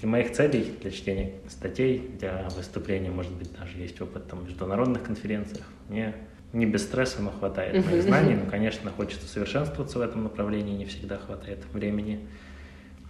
для 0.00 0.08
моих 0.08 0.32
целей, 0.32 0.76
для 0.80 0.90
чтения 0.90 1.32
статей, 1.48 2.10
для 2.18 2.48
выступления, 2.56 3.10
может 3.10 3.32
быть, 3.32 3.52
даже 3.58 3.78
есть 3.78 4.00
опыт 4.00 4.26
там, 4.28 4.40
в 4.40 4.44
международных 4.44 5.02
конференциях, 5.02 5.64
мне 5.88 6.14
не 6.52 6.66
без 6.66 6.84
стресса, 6.84 7.20
но 7.20 7.30
хватает 7.30 7.84
моих 7.84 8.02
знаний. 8.02 8.34
Ну, 8.36 8.48
конечно, 8.50 8.90
хочется 8.90 9.26
совершенствоваться 9.26 9.98
в 9.98 10.02
этом 10.02 10.22
направлении, 10.22 10.76
не 10.76 10.84
всегда 10.84 11.18
хватает 11.18 11.64
времени. 11.72 12.20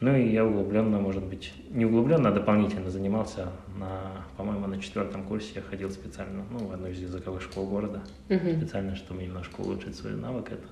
Ну 0.00 0.14
и 0.16 0.28
я 0.28 0.44
углубленно, 0.44 0.98
может 0.98 1.22
быть, 1.22 1.52
не 1.70 1.86
углубленно, 1.86 2.28
а 2.30 2.32
дополнительно 2.32 2.90
занимался 2.90 3.48
на, 3.78 4.24
по-моему, 4.36 4.66
на 4.66 4.80
четвертом 4.80 5.22
курсе 5.24 5.52
я 5.56 5.62
ходил 5.62 5.90
специально, 5.90 6.44
ну, 6.50 6.66
в 6.66 6.72
одну 6.72 6.88
из 6.88 6.98
языковых 6.98 7.42
школ 7.42 7.66
города, 7.66 8.02
Мгм. 8.28 8.58
специально, 8.58 8.96
чтобы 8.96 9.22
немножко 9.22 9.60
улучшить 9.60 9.94
свой 9.96 10.14
навык. 10.14 10.50
Это 10.52 10.66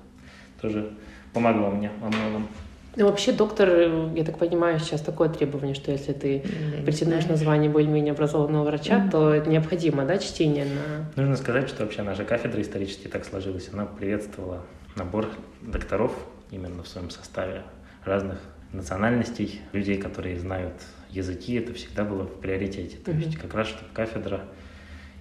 тоже 0.60 0.92
помогло 1.32 1.70
мне 1.70 1.90
во 2.00 2.08
многом. 2.08 2.48
Ну, 2.94 3.06
вообще, 3.06 3.32
доктор, 3.32 3.70
я 4.14 4.22
так 4.24 4.38
понимаю, 4.38 4.78
сейчас 4.78 5.00
такое 5.00 5.30
требование, 5.30 5.74
что 5.74 5.90
если 5.90 6.12
ты 6.12 6.44
претендуешь 6.84 7.24
на 7.24 7.36
звание 7.36 7.70
более-менее 7.70 8.12
образованного 8.12 8.64
врача, 8.64 8.98
Мгм. 8.98 9.10
то 9.10 9.36
необходимо, 9.46 10.04
да, 10.04 10.18
чтение 10.18 10.66
на... 10.66 11.10
Нужно 11.16 11.36
сказать, 11.36 11.70
что 11.70 11.84
вообще 11.84 12.02
наша 12.02 12.24
кафедра 12.24 12.60
исторически 12.60 13.08
так 13.08 13.24
сложилась. 13.24 13.70
Она 13.72 13.86
приветствовала 13.86 14.66
набор 14.94 15.30
докторов 15.62 16.12
именно 16.50 16.82
в 16.82 16.88
своем 16.88 17.08
составе 17.08 17.62
разных 18.04 18.38
национальностей, 18.72 19.62
людей, 19.72 19.96
которые 19.96 20.38
знают 20.38 20.74
языки, 21.08 21.54
это 21.54 21.72
всегда 21.72 22.04
было 22.04 22.24
в 22.24 22.40
приоритете. 22.40 22.98
То 22.98 23.12
Мгм. 23.12 23.20
есть 23.20 23.38
как 23.38 23.54
раз, 23.54 23.68
чтобы 23.68 23.88
кафедра 23.94 24.42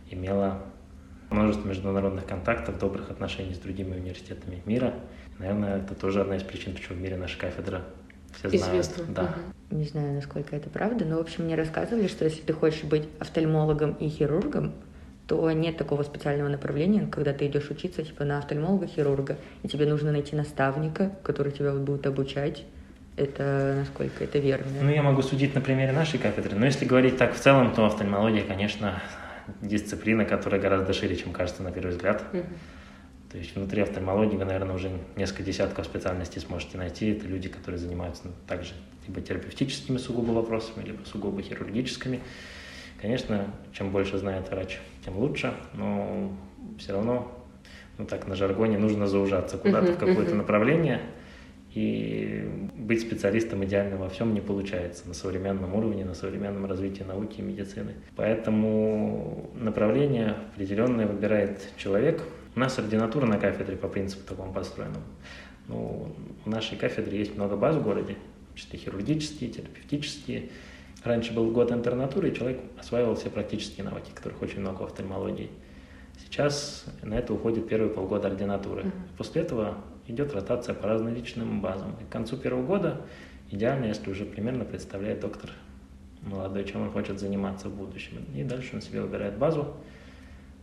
имела 0.09 0.59
множество 1.29 1.69
международных 1.69 2.25
контактов, 2.25 2.79
добрых 2.79 3.11
отношений 3.11 3.53
с 3.53 3.59
другими 3.59 3.95
университетами 3.95 4.61
мира. 4.65 4.93
Наверное, 5.41 5.77
это 5.77 5.95
тоже 5.95 6.21
одна 6.21 6.37
из 6.37 6.43
причин, 6.43 6.73
почему 6.73 6.99
в 6.99 7.01
мире 7.01 7.17
наша 7.17 7.37
кафедра 7.39 7.81
все 8.37 8.49
знают. 8.49 8.85
Известно. 8.85 9.03
Да. 9.07 9.23
Мгм. 9.23 9.79
Не 9.79 9.85
знаю, 9.85 10.13
насколько 10.13 10.55
это 10.55 10.69
правда, 10.69 11.03
но, 11.03 11.17
в 11.17 11.21
общем, 11.21 11.45
мне 11.45 11.55
рассказывали, 11.55 12.07
что 12.07 12.25
если 12.25 12.41
ты 12.41 12.53
хочешь 12.53 12.83
быть 12.83 13.07
офтальмологом 13.19 13.93
и 13.93 14.07
хирургом, 14.07 14.73
то 15.27 15.49
нет 15.51 15.77
такого 15.77 16.03
специального 16.03 16.49
направления, 16.49 17.07
когда 17.07 17.33
ты 17.33 17.47
идешь 17.47 17.69
учиться 17.71 18.03
типа 18.03 18.23
на 18.23 18.37
офтальмолога-хирурга, 18.37 19.37
и 19.63 19.67
тебе 19.67 19.87
нужно 19.87 20.11
найти 20.11 20.35
наставника, 20.35 21.11
который 21.23 21.51
тебя 21.51 21.71
вот 21.71 21.81
будет 21.81 22.05
обучать. 22.05 22.65
Это 23.17 23.75
насколько 23.79 24.23
это 24.23 24.39
верно? 24.39 24.67
Ну, 24.81 24.89
я 24.89 25.01
могу 25.01 25.21
судить 25.21 25.55
на 25.55 25.61
примере 25.61 25.91
нашей 25.91 26.19
кафедры, 26.19 26.55
но 26.55 26.65
если 26.65 26.85
говорить 26.85 27.17
так 27.17 27.33
в 27.33 27.39
целом, 27.39 27.73
то 27.73 27.85
офтальмология, 27.85 28.43
конечно, 28.43 29.01
дисциплина, 29.61 30.23
которая 30.25 30.61
гораздо 30.61 30.93
шире, 30.93 31.15
чем 31.15 31.31
кажется 31.33 31.63
на 31.63 31.71
первый 31.71 31.91
взгляд. 31.91 32.23
Мгм. 32.31 32.43
То 33.31 33.37
есть 33.37 33.55
внутри 33.55 33.81
офтальмологии 33.81 34.35
вы, 34.35 34.43
наверное, 34.43 34.75
уже 34.75 34.91
несколько 35.15 35.43
десятков 35.43 35.85
специальностей 35.85 36.41
сможете 36.41 36.77
найти. 36.77 37.11
Это 37.11 37.27
люди, 37.27 37.47
которые 37.47 37.79
занимаются 37.79 38.23
ну, 38.25 38.31
также 38.45 38.73
либо 39.07 39.21
терапевтическими 39.21 39.97
сугубо 39.97 40.31
вопросами, 40.31 40.83
либо 40.83 41.03
сугубо 41.05 41.41
хирургическими. 41.41 42.19
Конечно, 43.01 43.47
чем 43.73 43.91
больше 43.91 44.17
знает 44.17 44.49
врач, 44.51 44.79
тем 45.05 45.17
лучше, 45.17 45.53
но 45.73 46.31
все 46.77 46.91
равно, 46.91 47.31
ну 47.97 48.05
так, 48.05 48.27
на 48.27 48.35
жаргоне 48.35 48.77
нужно 48.77 49.07
заужаться 49.07 49.57
куда-то 49.57 49.93
в 49.93 49.97
какое-то 49.97 50.35
направление, 50.35 51.01
и 51.73 52.47
быть 52.75 53.01
специалистом 53.01 53.63
идеально 53.63 53.95
во 53.95 54.09
всем 54.09 54.33
не 54.33 54.41
получается 54.41 55.07
на 55.07 55.13
современном 55.13 55.73
уровне, 55.73 56.03
на 56.03 56.13
современном 56.13 56.65
развитии 56.65 57.03
науки 57.03 57.39
и 57.39 57.41
медицины. 57.41 57.93
Поэтому 58.17 59.49
направление 59.55 60.35
определенное 60.53 61.07
выбирает 61.07 61.61
человек. 61.77 62.21
У 62.55 62.59
нас 62.59 62.77
ординатура 62.77 63.25
на 63.25 63.37
кафедре 63.37 63.77
по 63.77 63.87
принципу 63.87 64.27
такому 64.27 64.53
построена. 64.53 64.97
Ну, 65.67 66.13
в 66.43 66.49
нашей 66.49 66.77
кафедре 66.77 67.19
есть 67.19 67.35
много 67.35 67.55
баз 67.55 67.75
в 67.75 67.83
городе, 67.83 68.17
числе 68.55 68.77
хирургические, 68.79 69.49
терапевтические. 69.49 70.49
Раньше 71.03 71.33
был 71.33 71.49
год 71.51 71.71
интернатуры, 71.71 72.29
и 72.29 72.35
человек 72.35 72.59
осваивал 72.79 73.15
все 73.15 73.29
практические 73.29 73.85
навыки, 73.85 74.11
которых 74.13 74.41
очень 74.41 74.59
много 74.59 74.81
в 74.81 74.85
офтальмологии. 74.85 75.49
Сейчас 76.19 76.85
на 77.01 77.15
это 77.15 77.33
уходит 77.33 77.67
первые 77.67 77.91
полгода 77.91 78.27
ординатуры. 78.27 78.83
Мгм. 78.83 78.93
После 79.17 79.41
этого 79.41 79.77
идет 80.07 80.33
ротация 80.33 80.75
по 80.75 80.87
различным 80.87 81.61
базам. 81.61 81.95
И 81.99 82.03
к 82.03 82.09
концу 82.09 82.37
первого 82.37 82.65
года 82.65 83.01
идеально, 83.49 83.85
если 83.85 84.11
уже 84.11 84.25
примерно 84.25 84.65
представляет 84.65 85.21
доктор 85.21 85.51
молодой, 86.21 86.65
чем 86.65 86.83
он 86.83 86.91
хочет 86.91 87.19
заниматься 87.19 87.69
в 87.69 87.75
будущем. 87.75 88.23
И 88.35 88.43
дальше 88.43 88.75
он 88.75 88.81
себе 88.81 89.01
выбирает 89.01 89.37
базу 89.37 89.73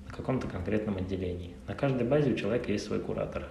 на 0.08 0.16
каком-то 0.16 0.48
конкретном 0.48 0.96
отделении. 0.96 1.54
На 1.66 1.74
каждой 1.74 2.06
базе 2.06 2.32
у 2.32 2.36
человека 2.36 2.72
есть 2.72 2.86
свой 2.86 3.00
куратор. 3.00 3.44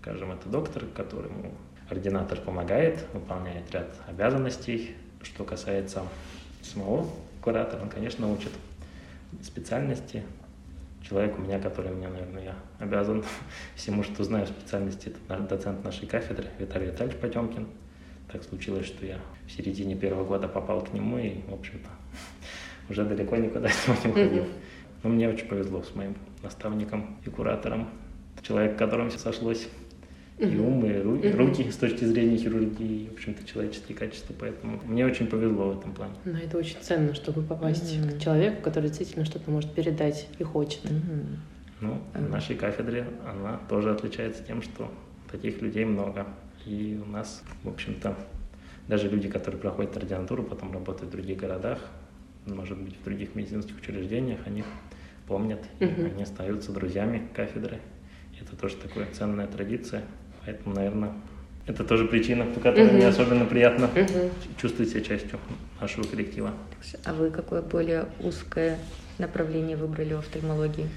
Скажем, 0.00 0.32
это 0.32 0.48
доктор, 0.48 0.84
которому 0.94 1.52
ординатор 1.88 2.40
помогает, 2.40 3.04
выполняет 3.12 3.70
ряд 3.72 3.90
обязанностей. 4.06 4.94
Что 5.22 5.44
касается 5.44 6.02
самого 6.62 7.08
куратора, 7.40 7.82
он, 7.82 7.88
конечно, 7.88 8.30
учит 8.30 8.52
специальности. 9.42 10.22
Человек 11.02 11.38
у 11.38 11.42
меня, 11.42 11.58
который 11.58 11.92
мне, 11.92 12.08
наверное, 12.08 12.44
я 12.44 12.54
обязан 12.78 13.24
всему, 13.74 14.02
что 14.02 14.24
знаю 14.24 14.46
в 14.46 14.50
специальности, 14.50 15.08
это 15.08 15.18
наш 15.28 15.48
доцент 15.48 15.84
нашей 15.84 16.06
кафедры 16.06 16.48
Виталий 16.58 16.86
Витальевич 16.86 17.18
Потемкин. 17.20 17.66
Так 18.30 18.42
случилось, 18.42 18.86
что 18.86 19.06
я 19.06 19.18
в 19.46 19.52
середине 19.52 19.94
первого 19.94 20.24
года 20.24 20.48
попал 20.48 20.82
к 20.82 20.92
нему 20.92 21.18
и, 21.18 21.40
в 21.48 21.54
общем-то, 21.54 21.88
уже 22.90 23.04
далеко 23.04 23.36
никуда 23.36 23.68
не 23.68 24.10
уходил. 24.10 24.44
Мгм. 24.44 24.52
Но 25.04 25.10
мне 25.10 25.28
очень 25.28 25.46
повезло 25.46 25.82
с 25.82 25.94
моим 25.94 26.16
наставником 26.42 27.18
и 27.26 27.30
куратором. 27.30 27.88
Человек, 28.42 28.76
которым 28.78 29.10
все 29.10 29.18
сошлось 29.18 29.68
и 30.38 30.56
ум, 30.56 30.84
и 30.84 30.88
ру- 30.88 31.20
и 31.22 31.28
Мгм. 31.28 31.36
руки 31.38 31.70
с 31.70 31.76
точки 31.76 32.04
зрения 32.04 32.36
хирургии, 32.38 33.04
и, 33.04 33.08
в 33.10 33.12
общем-то, 33.12 33.44
человеческие 33.46 33.96
качества. 33.96 34.34
Поэтому 34.38 34.80
мне 34.86 35.04
очень 35.06 35.26
повезло 35.26 35.70
в 35.72 35.78
этом 35.78 35.92
плане. 35.92 36.14
Но 36.24 36.38
это 36.38 36.56
очень 36.58 36.76
ценно, 36.80 37.14
чтобы 37.14 37.42
попасть 37.42 37.96
Мгм. 37.98 38.18
к 38.18 38.22
человеку, 38.22 38.62
который 38.62 38.86
действительно 38.88 39.24
что-то 39.26 39.50
может 39.50 39.72
передать 39.74 40.26
и 40.38 40.42
хочет. 40.42 40.84
Мгм. 40.90 41.36
Ну, 41.80 42.00
на 42.14 42.20
Мгм. 42.20 42.30
нашей 42.30 42.56
кафедре 42.56 43.06
она 43.30 43.58
тоже 43.68 43.90
отличается 43.90 44.42
тем, 44.42 44.62
что 44.62 44.90
таких 45.30 45.60
людей 45.60 45.84
много. 45.84 46.26
И 46.64 46.98
у 47.06 47.08
нас, 47.10 47.42
в 47.62 47.68
общем-то, 47.68 48.16
даже 48.88 49.08
люди, 49.10 49.28
которые 49.28 49.60
проходят 49.60 49.94
ординатуру, 49.98 50.42
потом 50.44 50.72
работают 50.72 51.10
в 51.10 51.12
других 51.12 51.36
городах, 51.36 51.78
может 52.46 52.78
быть, 52.78 52.96
в 52.98 53.04
других 53.04 53.34
медицинских 53.34 53.76
учреждениях, 53.78 54.40
они 54.46 54.64
помнят, 55.26 55.60
Мгм. 55.80 56.06
они 56.06 56.22
остаются 56.22 56.72
друзьями 56.72 57.28
кафедры. 57.34 57.80
Это 58.40 58.56
тоже 58.56 58.76
такая 58.76 59.06
ценная 59.12 59.46
традиция. 59.46 60.02
Поэтому, 60.44 60.74
наверное, 60.74 61.12
это 61.66 61.84
тоже 61.84 62.04
причина, 62.06 62.44
по 62.44 62.60
которой 62.60 62.86
Мгм. 62.88 62.96
мне 62.96 63.06
особенно 63.08 63.46
приятно 63.46 63.86
Мгм. 63.94 64.30
чувствовать 64.58 64.90
себя 64.90 65.00
частью 65.00 65.38
нашего 65.80 66.04
коллектива. 66.04 66.52
А 67.04 67.14
вы 67.14 67.30
какое 67.30 67.62
более 67.62 68.06
узкое 68.20 68.78
направление 69.18 69.76
выбрали 69.76 70.14
в 70.14 70.18
офтальмологии? 70.18 70.88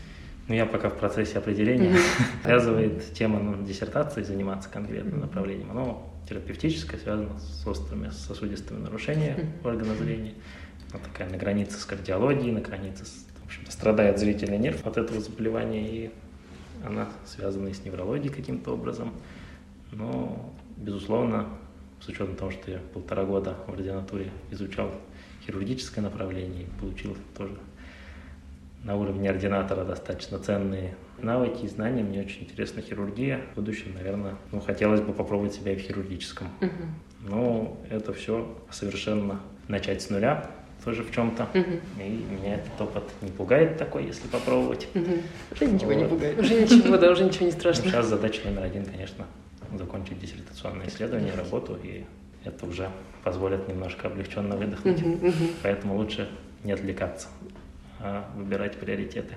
Ну, 0.50 0.56
я 0.56 0.66
пока 0.66 0.90
в 0.90 0.98
процессе 0.98 1.38
определения. 1.38 1.96
Связывает 2.44 3.14
тема 3.14 3.40
ну, 3.40 3.66
диссертации 3.66 4.24
заниматься 4.24 4.70
конкретным 4.70 5.20
направлением. 5.22 5.72
Оно 5.72 6.14
терапевтическое, 6.28 7.00
связано 7.00 7.38
с 7.40 7.66
острыми 7.68 8.10
сосудистыми 8.10 8.80
нарушениями 8.80 9.50
органа 9.64 9.94
зрения. 9.96 10.34
Она 10.92 11.02
такая 11.04 11.30
на 11.30 11.38
границе 11.38 11.78
с 11.80 11.86
кардиологией, 11.86 12.52
на 12.52 12.62
границе 12.62 13.06
с... 13.06 13.26
В 13.48 13.50
общем-то, 13.50 13.72
страдает 13.72 14.20
зрительный 14.20 14.58
нерв 14.58 14.86
от 14.86 14.98
этого 14.98 15.22
заболевания, 15.22 15.88
и 15.88 16.12
она 16.86 17.08
связана 17.26 17.70
и 17.70 17.74
с 17.74 17.86
неврологией 17.86 18.34
каким-то 18.34 18.74
образом. 18.74 19.14
Но, 19.94 20.54
безусловно, 20.76 21.48
с 22.02 22.10
учетом 22.10 22.36
того, 22.36 22.52
что 22.52 22.70
я 22.70 22.80
полтора 22.94 23.24
года 23.24 23.56
в 23.66 23.72
ординатуре 23.72 24.32
изучал 24.52 24.92
хирургическое 25.46 26.04
направление 26.04 26.64
и 26.64 26.80
получил 26.80 27.16
тоже 27.38 27.56
на 28.84 28.98
уровне 28.98 29.30
ординатора 29.30 29.86
достаточно 29.86 30.40
ценные 30.40 30.96
навыки 31.18 31.64
и 31.64 31.68
знания. 31.70 32.04
Мне 32.04 32.20
очень 32.20 32.44
интересна 32.44 32.82
хирургия. 32.82 33.42
В 33.54 33.56
будущем, 33.56 33.94
наверное, 33.94 34.36
ну, 34.52 34.60
хотелось 34.60 35.00
бы 35.00 35.14
попробовать 35.14 35.54
себя 35.54 35.72
и 35.72 35.78
в 35.78 35.80
хирургическом. 35.80 36.50
Мгм. 36.60 36.96
Но 37.22 37.78
это 37.90 38.12
все 38.12 38.58
совершенно 38.72 39.40
начать 39.70 40.02
с 40.02 40.10
нуля 40.10 40.52
тоже 40.88 41.04
в 41.04 41.12
чем-то. 41.12 41.50
Мгм. 41.54 41.82
И 42.00 42.10
меня 42.32 42.56
этот 42.56 42.80
опыт 42.80 43.04
не 43.22 43.30
пугает 43.30 43.78
такой, 43.78 44.06
если 44.06 44.26
попробовать. 44.30 44.88
Мгм. 44.94 45.22
Уже 45.52 45.66
ничего 45.66 45.92
не 45.92 46.04
Вот. 46.04 46.12
пугает. 46.12 46.40
Уже 46.40 46.62
ничего, 46.62 46.96
да, 46.96 47.12
уже 47.12 47.26
ничего 47.26 47.46
не 47.46 47.52
Ну, 47.52 47.60
страшно. 47.60 47.84
Сейчас 47.92 48.06
задача 48.06 48.40
номер 48.46 48.64
один, 48.64 48.86
конечно, 48.86 49.26
закончить 49.78 50.18
диссертационное 50.18 50.88
исследование, 50.88 51.34
работу, 51.36 51.78
и 51.84 52.06
это 52.46 52.66
уже 52.66 52.90
позволит 53.26 53.68
немножко 53.68 54.08
облегченно 54.08 54.56
выдохнуть. 54.56 55.04
Поэтому 55.62 55.98
лучше 55.98 56.30
не 56.64 56.72
отвлекаться, 56.72 57.28
а 58.00 58.32
выбирать 58.38 58.78
приоритеты. 58.78 59.36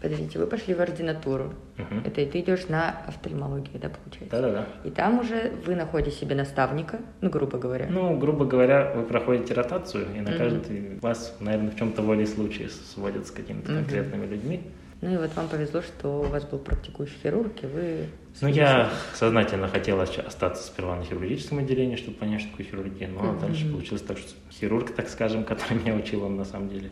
Подождите, 0.00 0.38
вы 0.38 0.46
пошли 0.46 0.74
в 0.74 0.80
ординатуру. 0.80 1.52
Мгм. 1.78 2.02
Это 2.04 2.20
и 2.20 2.26
ты 2.26 2.40
идешь 2.40 2.68
на 2.68 2.90
офтальмологию, 3.06 3.78
да, 3.80 3.88
получается? 3.90 4.30
Да-да-да. 4.30 4.66
И 4.84 4.90
там 4.90 5.18
уже 5.20 5.52
вы 5.66 5.74
находите 5.74 6.16
себе 6.16 6.34
наставника, 6.34 6.98
ну, 7.20 7.30
грубо 7.30 7.58
говоря. 7.58 7.86
Ну, 7.90 8.16
грубо 8.18 8.44
говоря, 8.44 8.92
вы 8.94 9.02
проходите 9.04 9.54
ротацию, 9.54 10.06
и 10.16 10.20
на 10.20 10.30
Мгм. 10.30 10.38
каждый 10.38 10.98
вас, 11.00 11.36
наверное, 11.40 11.70
в 11.70 11.76
чем-то 11.76 12.02
воле 12.02 12.26
случая 12.26 12.68
сводят 12.68 13.26
с 13.26 13.30
какими-то 13.30 13.70
Мгм. 13.72 13.80
конкретными 13.82 14.26
людьми. 14.26 14.62
Ну 15.02 15.12
и 15.12 15.16
вот 15.18 15.34
вам 15.36 15.48
повезло, 15.48 15.82
что 15.82 16.20
у 16.20 16.22
вас 16.22 16.44
был 16.44 16.58
практикующий 16.58 17.16
хирург, 17.22 17.52
и 17.62 17.66
вы... 17.66 18.06
Ну, 18.40 18.48
я 18.48 18.90
сознательно 19.14 19.68
хотел 19.68 20.00
остаться 20.00 20.66
сперва 20.66 20.96
на 20.96 21.04
хирургическом 21.04 21.58
отделении, 21.58 21.96
чтобы 21.96 22.16
понять, 22.16 22.40
что 22.40 22.50
такое 22.50 22.66
хирургия, 22.66 23.08
но 23.08 23.20
Мгм. 23.32 23.40
дальше 23.40 23.70
получилось 23.70 24.02
так, 24.02 24.16
что 24.18 24.32
хирург, 24.50 24.94
так 24.94 25.08
скажем, 25.10 25.44
который 25.44 25.78
меня 25.78 25.94
учил, 25.94 26.24
он 26.24 26.36
на 26.36 26.44
самом 26.46 26.70
деле 26.70 26.90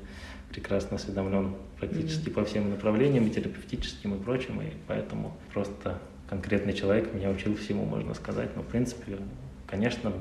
прекрасно 0.54 0.96
осведомлен 0.96 1.54
практически 1.80 2.30
по 2.30 2.44
всем 2.44 2.70
направлениям, 2.70 3.26
и 3.26 3.30
терапевтическим, 3.30 4.14
и 4.14 4.22
прочим, 4.22 4.62
и 4.62 4.66
поэтому 4.86 5.36
просто 5.52 5.98
конкретный 6.30 6.72
человек 6.72 7.12
меня 7.12 7.28
учил 7.30 7.56
всему, 7.56 7.84
можно 7.84 8.14
сказать. 8.14 8.50
Но, 8.54 8.62
в 8.62 8.66
принципе, 8.66 9.18
конечно, 9.66 10.12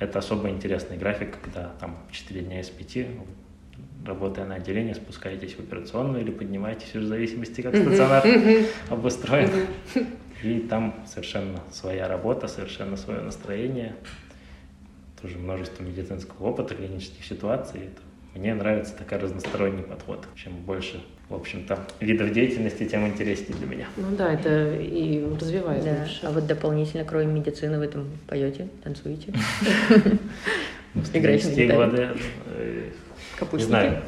это 0.00 0.18
особо 0.18 0.50
интересный 0.50 0.96
график, 0.96 1.38
когда 1.40 1.70
там 1.78 1.96
4 2.10 2.40
дня 2.40 2.60
из 2.60 2.68
5 2.70 3.06
работая 4.04 4.46
на 4.46 4.56
отделении, 4.56 4.94
спускаетесь 4.94 5.54
в 5.54 5.60
операционную 5.60 6.22
или 6.22 6.30
поднимаетесь, 6.30 6.94
уже 6.96 7.04
в 7.04 7.08
зависимости, 7.08 7.60
как 7.60 7.76
стационар 7.76 8.24
обустроен. 8.88 9.50
И 10.42 10.60
там 10.60 10.94
совершенно 11.06 11.60
своя 11.70 12.08
работа, 12.08 12.48
совершенно 12.48 12.96
свое 12.96 13.20
настроение, 13.20 13.94
тоже 15.20 15.36
множество 15.38 15.82
медицинского 15.84 16.46
опыта, 16.46 16.74
клинических 16.74 17.24
ситуаций. 17.24 17.80
Это- 17.80 18.07
Мне 18.34 18.54
нравится 18.54 18.94
такой 18.94 19.18
разносторонний 19.18 19.82
подход. 19.82 20.26
Чем 20.36 20.52
больше, 20.64 21.02
в 21.28 21.34
общем-то, 21.34 21.78
видов 22.00 22.32
деятельности, 22.32 22.84
тем 22.84 23.06
интереснее 23.06 23.56
для 23.58 23.66
меня. 23.66 23.86
Ну 23.96 24.14
да, 24.16 24.32
это 24.32 24.74
и 24.76 25.24
развивает 25.40 25.82
Да. 25.84 26.06
А 26.22 26.30
вот 26.30 26.46
дополнительно, 26.46 27.04
кроме 27.04 27.26
медицины, 27.26 27.78
вы 27.78 27.88
там 27.88 28.06
поете, 28.28 28.68
танцуете? 28.84 29.32
В 30.94 31.14
Играешь 31.16 31.44
на 31.44 31.74
годы, 31.74 32.08
э, 32.46 32.84
не 32.86 33.38
Капустники? 33.38 33.68
знаю, 33.68 34.02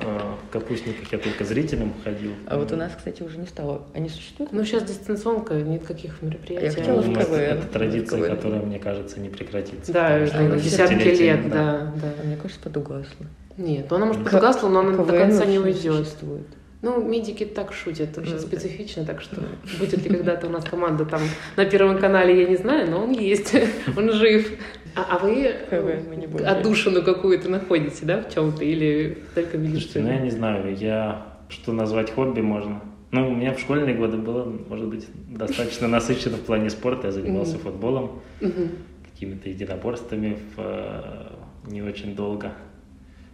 э, 0.00 0.18
в 0.48 0.52
капустниках 0.52 1.12
я 1.12 1.18
только 1.18 1.44
зрителем 1.44 1.92
ходил. 2.04 2.32
А 2.46 2.58
вот 2.58 2.72
у 2.72 2.76
нас, 2.76 2.92
кстати, 2.96 3.22
уже 3.22 3.38
не 3.38 3.46
стало. 3.46 3.86
Они 3.94 4.08
существуют? 4.08 4.52
Ну, 4.52 4.64
сейчас 4.64 4.84
дистанционка, 4.84 5.54
нет 5.54 5.84
каких 5.86 6.20
мероприятий. 6.22 6.66
Я 6.66 6.72
хотела 6.72 7.00
Ну, 7.02 7.12
в 7.12 7.18
КВН. 7.18 7.34
Это 7.40 7.66
традиция, 7.68 8.34
которая, 8.34 8.60
мне 8.62 8.78
кажется, 8.78 9.20
не 9.20 9.28
прекратится. 9.28 9.92
Да, 9.92 10.16
она 10.16 10.56
десятки 10.56 11.02
лет, 11.22 11.48
да, 11.48 11.92
да. 11.96 12.12
Мне 12.24 12.36
кажется, 12.36 12.60
подугасло. 12.62 13.26
Нет, 13.58 13.92
она 13.92 14.06
может 14.06 14.24
подугасла, 14.24 14.68
но 14.68 14.80
она 14.80 14.92
до 14.92 15.04
КВН 15.04 15.18
конца 15.18 15.44
не 15.44 15.58
уйдет. 15.58 16.06
существует. 16.06 16.46
Ну, 16.80 17.02
медики 17.02 17.44
так 17.44 17.72
шутят, 17.72 18.16
очень 18.16 18.34
да. 18.34 18.38
специфично, 18.38 19.04
так 19.04 19.20
что 19.20 19.42
будет 19.80 20.00
ли 20.00 20.10
когда-то 20.10 20.46
у 20.46 20.50
нас 20.50 20.64
команда 20.64 21.04
там 21.04 21.20
на 21.56 21.64
Первом 21.64 21.98
канале, 21.98 22.40
я 22.40 22.48
не 22.48 22.54
знаю, 22.54 22.88
но 22.88 23.02
он 23.02 23.10
есть, 23.10 23.52
он 23.96 24.12
жив. 24.12 24.48
А, 24.94 25.16
а 25.16 25.18
вы 25.18 25.56
КВН 25.70 26.46
отдушину 26.46 27.02
какую-то 27.02 27.50
находите, 27.50 28.06
да, 28.06 28.22
в 28.22 28.32
чем-то, 28.32 28.64
или 28.64 29.18
только 29.34 29.58
Слушайте, 29.58 30.00
ну 30.00 30.08
я 30.08 30.20
не 30.20 30.30
знаю, 30.30 30.76
я 30.76 31.26
что 31.48 31.72
назвать 31.72 32.12
хобби 32.12 32.40
можно. 32.42 32.80
Ну, 33.10 33.28
у 33.28 33.34
меня 33.34 33.54
в 33.54 33.58
школьные 33.58 33.94
годы 33.94 34.18
было, 34.18 34.44
может 34.44 34.86
быть, 34.86 35.06
достаточно 35.28 35.88
насыщенно 35.88 36.36
в 36.36 36.42
плане 36.42 36.68
спорта. 36.68 37.06
Я 37.06 37.12
занимался 37.12 37.58
футболом, 37.58 38.20
какими-то 38.38 39.48
единоборствами 39.48 40.36
в, 40.54 40.60
э, 40.60 41.70
не 41.70 41.82
очень 41.82 42.14
долго. 42.14 42.52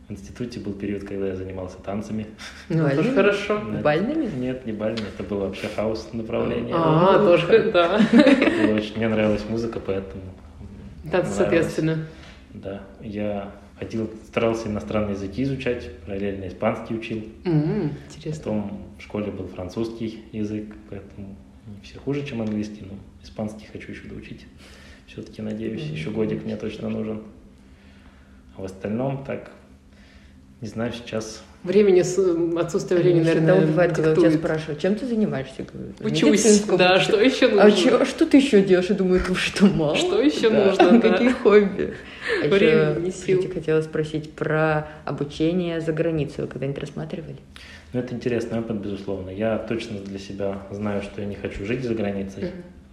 В 0.09 0.13
институте 0.13 0.61
был 0.61 0.73
период, 0.75 1.05
когда 1.05 1.29
я 1.29 1.37
занимался 1.37 1.79
танцами. 1.79 2.27
Ну, 2.69 2.85
тоже 2.85 2.97
Бальными? 2.97 3.15
хорошо. 3.15 3.61
Да. 3.73 3.81
Бальными? 3.81 4.29
Нет, 4.39 4.67
не 4.67 4.73
бальными, 4.73 5.07
это 5.09 5.23
было 5.23 5.47
вообще 5.47 5.69
хаос 5.75 6.11
направление. 6.13 6.75
А, 6.77 7.19
тоже, 7.19 7.71
да. 7.73 7.97
Очень- 8.75 8.97
Мне 8.97 9.09
нравилась 9.09 9.45
музыка, 9.49 9.81
поэтому... 9.81 10.23
Танцы, 11.11 11.33
соответственно. 11.33 12.07
Да, 12.53 12.83
я 13.01 13.51
ходил, 13.79 14.11
старался 14.27 14.69
иностранные 14.69 15.13
языки 15.13 15.43
изучать, 15.43 15.91
параллельно 16.07 16.49
испанский 16.49 16.95
учил. 16.95 17.25
М, 17.45 17.93
Интересно. 18.15 18.43
Потом 18.45 18.83
в 18.99 19.03
школе 19.03 19.31
был 19.31 19.47
французский 19.49 20.25
язык, 20.33 20.75
поэтому 20.89 21.35
не 21.67 21.81
все 21.83 21.99
хуже, 21.99 22.25
чем 22.27 22.41
английский, 22.43 22.83
но 22.89 22.95
испанский 23.23 23.67
хочу 23.73 23.91
еще 23.93 24.07
доучить. 24.09 24.47
Все-таки, 25.07 25.43
надеюсь, 25.43 25.83
еще 25.83 26.11
годик 26.11 26.45
мне 26.45 26.57
точно 26.57 26.89
нужен. 26.89 27.23
А 28.57 28.63
в 28.63 28.65
остальном 28.65 29.25
так, 29.25 29.51
не 30.65 30.69
знаю, 30.71 30.93
сейчас 30.95 31.43
Времени, 31.63 32.01
отсутствие 32.59 33.01
времени, 33.01 33.23
Всегда 33.25 33.41
наверное, 33.41 33.67
бывает, 33.67 33.93
когда 33.95 34.13
у 34.13 34.17
тебя 34.17 34.31
спрашивают, 34.31 34.81
чем 34.81 34.95
ты 34.97 35.07
занимаешься? 35.07 35.65
Говорю, 35.73 35.93
«В 35.99 36.05
Учусь, 36.07 36.61
да, 36.79 36.95
учусь». 36.95 37.05
что 37.05 37.21
еще 37.21 37.49
нужно? 37.49 37.63
А 37.65 37.71
чё- 37.73 38.05
что 38.05 38.27
ты 38.27 38.37
еще 38.39 38.63
делаешь? 38.63 38.89
Я 38.91 38.95
думаю, 38.97 39.21
ты 39.27 39.35
что, 39.35 39.67
мало? 39.67 39.95
Что 39.97 40.21
еще 40.21 40.51
Да. 40.51 40.65
нужно, 40.67 41.01
да. 41.01 41.11
Какие 41.11 41.31
хобби? 41.33 41.95
А 42.43 42.49
Времени, 42.49 43.07
еще, 43.09 43.17
сил. 43.17 43.39
кстати, 43.39 43.53
хотела 43.55 43.81
спросить 43.83 44.33
про 44.33 44.89
обучение 45.07 45.81
за 45.81 45.93
границей. 45.93 46.45
Вы 46.45 46.49
когда-нибудь 46.49 46.81
рассматривали? 46.81 47.37
Ну, 47.95 48.01
это 48.01 48.15
интересный 48.15 48.59
опыт, 48.61 48.77
безусловно. 48.83 49.31
Я 49.31 49.57
точно 49.59 49.99
для 50.01 50.19
себя 50.19 50.63
знаю, 50.71 51.01
что 51.03 51.21
я 51.23 51.27
не 51.27 51.35
хочу 51.37 51.65
жить 51.65 51.83
за 51.85 51.95
границей. 51.95 52.45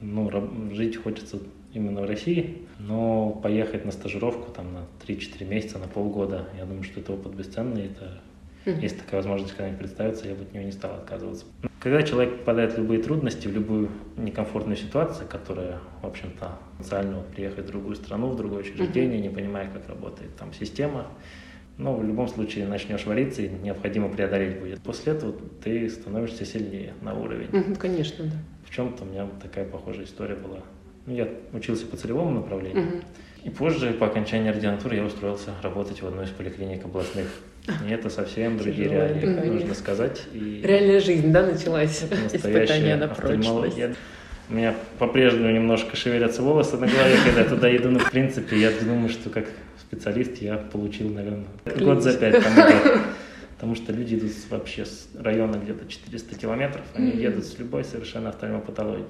Ну, 0.02 0.30
раб- 0.30 0.74
жить 0.74 0.96
хочется 1.02 1.40
именно 1.74 2.02
в 2.02 2.06
России, 2.06 2.68
но 2.80 3.32
поехать 3.32 3.86
на 3.86 3.92
стажировку 3.92 4.52
там 4.52 4.74
на 4.74 4.86
3-4 5.06 5.46
месяца, 5.46 5.80
на 5.80 5.88
полгода, 5.88 6.48
я 6.58 6.66
думаю, 6.66 6.84
что 6.84 7.00
это 7.00 7.14
опыт 7.14 7.34
бесценный, 7.34 7.86
это 7.86 8.22
если 8.66 8.98
такая 8.98 9.22
возможность 9.22 9.54
когда-нибудь 9.54 9.80
представится, 9.80 10.28
я 10.28 10.36
бы 10.36 10.44
от 10.44 10.54
нее 10.54 10.64
не 10.64 10.72
стал 10.72 10.94
отказываться. 10.94 11.46
Когда 11.80 12.04
человек 12.04 12.40
попадает 12.40 12.74
в 12.74 12.78
любые 12.78 13.02
трудности, 13.02 13.48
в 13.48 13.52
любую 13.52 13.90
некомфортную 14.18 14.78
ситуацию, 14.78 15.28
которая, 15.28 15.80
в 16.04 16.06
общем-то, 16.06 16.60
потенциально 16.78 17.18
вот 17.18 17.28
приехать 17.30 17.66
в 17.66 17.68
другую 17.70 17.96
страну, 17.96 18.28
в 18.28 18.36
другое 18.36 18.60
учреждение, 18.60 19.20
не 19.20 19.30
понимая, 19.30 19.68
как 19.68 19.90
работает 19.90 20.36
там 20.36 20.54
система, 20.54 21.08
но 21.78 21.96
в 21.96 22.04
любом 22.04 22.28
случае 22.28 22.68
начнешь 22.68 23.06
вариться, 23.08 23.42
и 23.42 23.50
необходимо 23.50 24.10
преодолеть 24.10 24.60
будет. 24.60 24.82
После 24.82 25.14
этого 25.14 25.34
ты 25.64 25.90
становишься 25.90 26.46
сильнее 26.46 26.94
на 27.02 27.16
уровень. 27.16 27.76
Конечно, 27.76 28.26
да. 28.26 28.38
В 28.64 28.70
чем-то 28.70 29.04
у 29.04 29.08
меня 29.08 29.28
такая 29.42 29.66
похожая 29.66 30.06
история 30.06 30.36
была. 30.36 30.60
Ну, 31.06 31.16
я 31.16 31.28
учился 31.54 31.86
по 31.86 31.98
целевому 31.98 32.32
направлению. 32.42 32.86
Мгм. 32.86 33.02
И 33.44 33.50
позже, 33.50 33.92
по 33.94 34.06
окончании 34.06 34.50
ординатуры, 34.50 34.98
я 34.98 35.04
устроился 35.04 35.52
работать 35.64 36.02
в 36.02 36.08
одной 36.08 36.26
из 36.26 36.30
поликлиник 36.30 36.86
областных. 36.86 37.28
И 37.88 37.92
это 37.92 38.10
совсем 38.10 38.58
другие 38.58 38.90
реалии, 38.90 39.26
дыхание. 39.26 39.52
нужно 39.52 39.76
сказать. 39.76 40.24
И 40.34 40.62
Реальная 40.64 41.00
жизнь, 41.00 41.32
да, 41.32 41.46
началась? 41.46 42.04
Испытание 42.34 42.34
настоящая 42.34 42.96
на 42.98 43.08
прочность. 43.08 43.98
У 44.50 44.54
меня 44.54 44.76
по-прежнему 45.00 45.50
немножко 45.52 45.96
шевелятся 45.96 46.42
волосы 46.42 46.78
на 46.78 46.88
голове, 46.88 47.16
когда 47.24 47.42
я 47.42 47.48
туда 47.48 47.76
иду. 47.76 47.90
Но, 47.90 48.00
в 48.00 48.12
принципе, 48.12 48.60
я 48.60 48.72
думаю, 48.72 49.10
что 49.10 49.30
как 49.30 49.46
специалист 49.80 50.42
я 50.42 50.58
получил, 50.58 51.10
наверное, 51.10 51.46
год 51.80 52.04
за 52.04 52.18
пять. 52.18 52.44
Потому 53.62 53.76
что 53.76 53.94
люди 53.94 54.16
идут 54.16 54.32
вообще 54.50 54.86
с 54.86 55.08
района 55.14 55.58
где-то 55.58 55.86
400 55.88 56.36
километров, 56.36 56.82
они 56.96 57.12
едут 57.12 57.46
с 57.46 57.60
любой 57.60 57.84
совершенно 57.84 58.30
офтальмопатологией. 58.30 59.06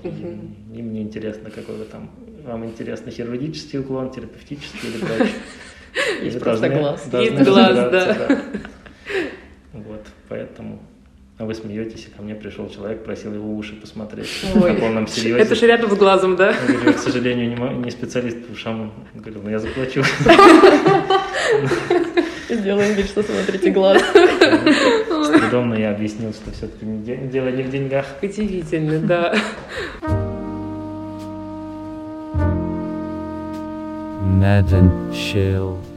И 0.73 0.77
Им 0.77 0.91
не 0.91 1.03
интересно, 1.03 1.49
какой 1.49 1.77
вы 1.77 1.85
там, 1.85 2.11
вам 2.43 2.65
интересно 2.65 3.11
хирургический 3.11 3.79
уклон, 3.79 4.11
терапевтический 4.11 4.89
или 4.89 4.97
прочее. 4.97 5.35
Есть 6.21 6.39
просто 6.41 6.67
глаз. 6.67 7.07
Есть 7.13 7.41
глаз, 7.43 7.91
да. 7.91 8.41
Вот, 9.71 10.05
поэтому... 10.27 10.81
А 11.37 11.45
вы 11.45 11.55
смеетесь, 11.55 12.07
и 12.07 12.09
ко 12.09 12.21
мне 12.21 12.35
пришел 12.35 12.69
человек, 12.69 13.05
просил 13.05 13.33
его 13.33 13.55
уши 13.55 13.77
посмотреть 13.77 14.27
Ой, 14.53 14.73
на 14.73 14.79
полном 14.81 15.07
серьезе. 15.07 15.39
Это 15.39 15.55
же 15.55 15.65
рядом 15.65 15.89
с 15.91 15.95
глазом, 15.95 16.35
да? 16.35 16.51
Я 16.51 16.73
говорю, 16.73 16.93
к 16.93 16.99
сожалению, 16.99 17.57
не, 17.57 17.85
не 17.85 17.89
специалист 17.89 18.45
по 18.45 18.51
ушам. 18.51 18.91
Говорю, 19.13 19.43
ну 19.43 19.49
я 19.49 19.59
заплачу. 19.59 20.03
Делаем 22.57 22.95
вид, 22.95 23.07
что 23.07 23.23
смотрите 23.23 23.71
глаз. 23.71 24.01
С 24.01 25.29
трудом, 25.29 25.73
я 25.73 25.91
объяснил, 25.91 26.33
что 26.33 26.51
все-таки 26.51 26.85
дело 27.31 27.49
не 27.49 27.63
в 27.63 27.69
деньгах. 27.69 28.05
Удивительно, 28.21 28.99
да. 28.99 29.35
Ned 34.41 34.71
and 34.71 35.90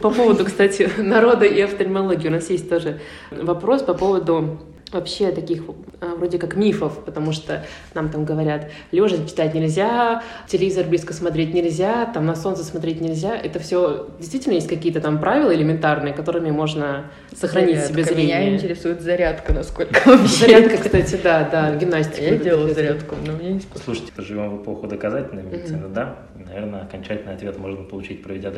По 0.00 0.10
поводу, 0.10 0.44
кстати, 0.44 0.88
народа 0.98 1.44
и 1.44 1.60
офтальмологии 1.60 2.28
у 2.28 2.32
нас 2.32 2.50
есть 2.50 2.68
тоже 2.68 3.00
вопрос 3.30 3.82
по 3.82 3.94
поводу 3.94 4.58
вообще 4.92 5.30
таких 5.30 5.62
а, 6.00 6.16
вроде 6.16 6.38
как 6.38 6.56
мифов, 6.56 7.04
потому 7.04 7.32
что 7.32 7.64
нам 7.94 8.08
там 8.08 8.24
говорят, 8.24 8.70
лежа 8.90 9.24
читать 9.26 9.54
нельзя, 9.54 10.22
телевизор 10.48 10.86
близко 10.86 11.12
смотреть 11.12 11.54
нельзя, 11.54 12.06
там 12.06 12.26
на 12.26 12.34
солнце 12.34 12.64
смотреть 12.64 13.00
нельзя. 13.00 13.36
Это 13.36 13.58
все 13.58 14.08
действительно 14.18 14.54
есть 14.54 14.68
какие-то 14.68 15.00
там 15.00 15.20
правила 15.20 15.54
элементарные, 15.54 16.12
которыми 16.12 16.50
можно 16.50 17.10
сохранить 17.34 17.84
себе 17.84 18.02
Зарядка. 18.02 18.14
Меня 18.14 18.38
зрение. 18.38 18.56
интересует 18.56 19.00
зарядка, 19.00 19.52
насколько 19.52 20.00
вообще. 20.06 20.46
Зарядка, 20.46 20.78
кстати, 20.78 21.18
да, 21.22 21.48
да, 21.50 21.76
гимнастика. 21.76 22.22
Я 22.22 22.36
делала 22.36 22.72
зарядку, 22.72 23.14
но 23.24 23.32
мне 23.34 23.52
не. 23.52 23.62
Слушайте, 23.84 24.10
живем 24.18 24.56
в 24.56 24.62
эпоху 24.62 24.86
доказательной 24.86 25.44
медицины, 25.44 25.88
да? 25.88 26.16
Наверное, 26.46 26.82
окончательный 26.82 27.34
ответ 27.34 27.58
можно 27.58 27.84
получить, 27.84 28.22
проведя 28.22 28.52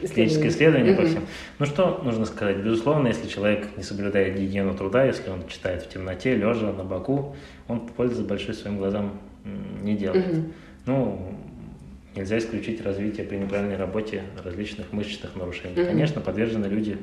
клиническое 0.00 0.48
исследование 0.48 0.94
по 0.94 1.04
всем. 1.04 1.26
Ну 1.58 1.66
что 1.66 2.00
нужно 2.02 2.24
сказать? 2.24 2.58
Безусловно, 2.58 3.08
если 3.08 3.28
человек 3.28 3.76
не 3.76 3.82
соблюдает 3.82 4.38
гигиену 4.38 4.74
труда, 4.74 5.04
если 5.04 5.30
он 5.30 5.46
читает 5.48 5.82
в 5.82 5.88
темноте, 5.88 6.34
лежа 6.34 6.72
на 6.72 6.84
боку, 6.84 7.36
он 7.68 7.80
пользы 7.80 8.22
большой 8.24 8.54
своим 8.54 8.78
глазам 8.78 9.18
не 9.82 9.96
делает. 9.96 10.44
Ну, 10.86 11.34
нельзя 12.16 12.38
исключить 12.38 12.80
развитие 12.82 13.26
при 13.26 13.36
неправильной 13.36 13.76
работе 13.76 14.22
различных 14.44 14.92
мышечных 14.92 15.34
нарушений. 15.36 15.74
Конечно, 15.74 16.20
подвержены 16.20 16.66
люди 16.66 16.98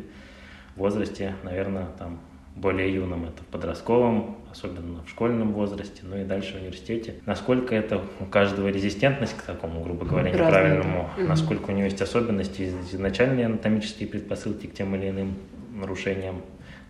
в 0.75 0.79
возрасте, 0.79 1.35
наверное, 1.43 1.87
там 1.99 2.19
более 2.55 2.93
юном, 2.93 3.25
это 3.25 3.43
в 3.43 3.45
подростковом, 3.47 4.37
особенно 4.51 5.03
в 5.03 5.09
школьном 5.09 5.53
возрасте, 5.53 6.01
ну 6.03 6.17
и 6.17 6.23
дальше 6.23 6.53
в 6.53 6.55
университете. 6.57 7.15
Насколько 7.25 7.75
это 7.75 8.01
у 8.19 8.25
каждого 8.25 8.67
резистентность 8.67 9.37
к 9.37 9.43
такому, 9.43 9.81
грубо 9.81 10.05
говоря, 10.05 10.31
неправильному. 10.31 11.09
Мгм. 11.17 11.27
насколько 11.27 11.71
у 11.71 11.73
него 11.73 11.85
есть 11.85 12.01
особенности, 12.01 12.69
изначальные 12.91 13.45
анатомические 13.45 14.09
предпосылки 14.09 14.67
к 14.67 14.73
тем 14.73 14.95
или 14.95 15.09
иным 15.09 15.35
нарушениям. 15.73 16.41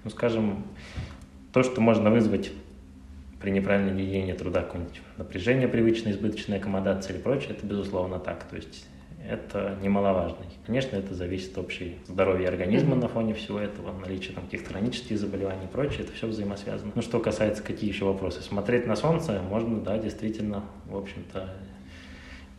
Ну, 0.03 0.09
скажем, 0.09 0.63
то, 1.53 1.61
что 1.61 1.79
можно 1.79 2.09
вызвать 2.09 2.51
при 3.39 3.51
неправильном 3.51 3.97
ведении 3.97 4.33
труда 4.33 4.61
какое-нибудь 4.61 5.01
напряжение 5.17 5.67
привычное, 5.67 6.13
избыточная 6.13 6.59
аккомодация 6.59 7.15
или 7.15 7.21
прочее, 7.21 7.51
это 7.51 7.65
безусловно 7.65 8.19
так. 8.19 8.43
То 8.45 8.55
есть 8.55 8.87
это 9.29 9.77
немаловажно. 9.81 10.37
Конечно, 10.65 10.95
это 10.95 11.13
зависит 11.13 11.51
от 11.57 11.65
общей 11.65 11.97
здоровья 12.07 12.47
организма 12.47 12.95
на 12.95 13.07
фоне 13.07 13.33
всего 13.33 13.59
этого, 13.59 13.91
наличия 13.99 14.33
там 14.33 14.45
каких-то 14.45 14.69
хронических 14.71 15.17
заболеваний 15.17 15.65
и 15.65 15.67
прочее, 15.67 16.01
это 16.01 16.13
все 16.13 16.27
взаимосвязано. 16.27 16.91
Ну, 16.95 17.01
что 17.01 17.19
касается 17.19 17.63
какие 17.63 17.89
еще 17.89 18.05
вопросы? 18.05 18.41
Смотреть 18.41 18.87
на 18.87 18.95
солнце 18.95 19.41
можно, 19.41 19.79
да, 19.79 19.97
действительно, 19.97 20.63
в 20.85 20.97
общем-то, 20.97 21.49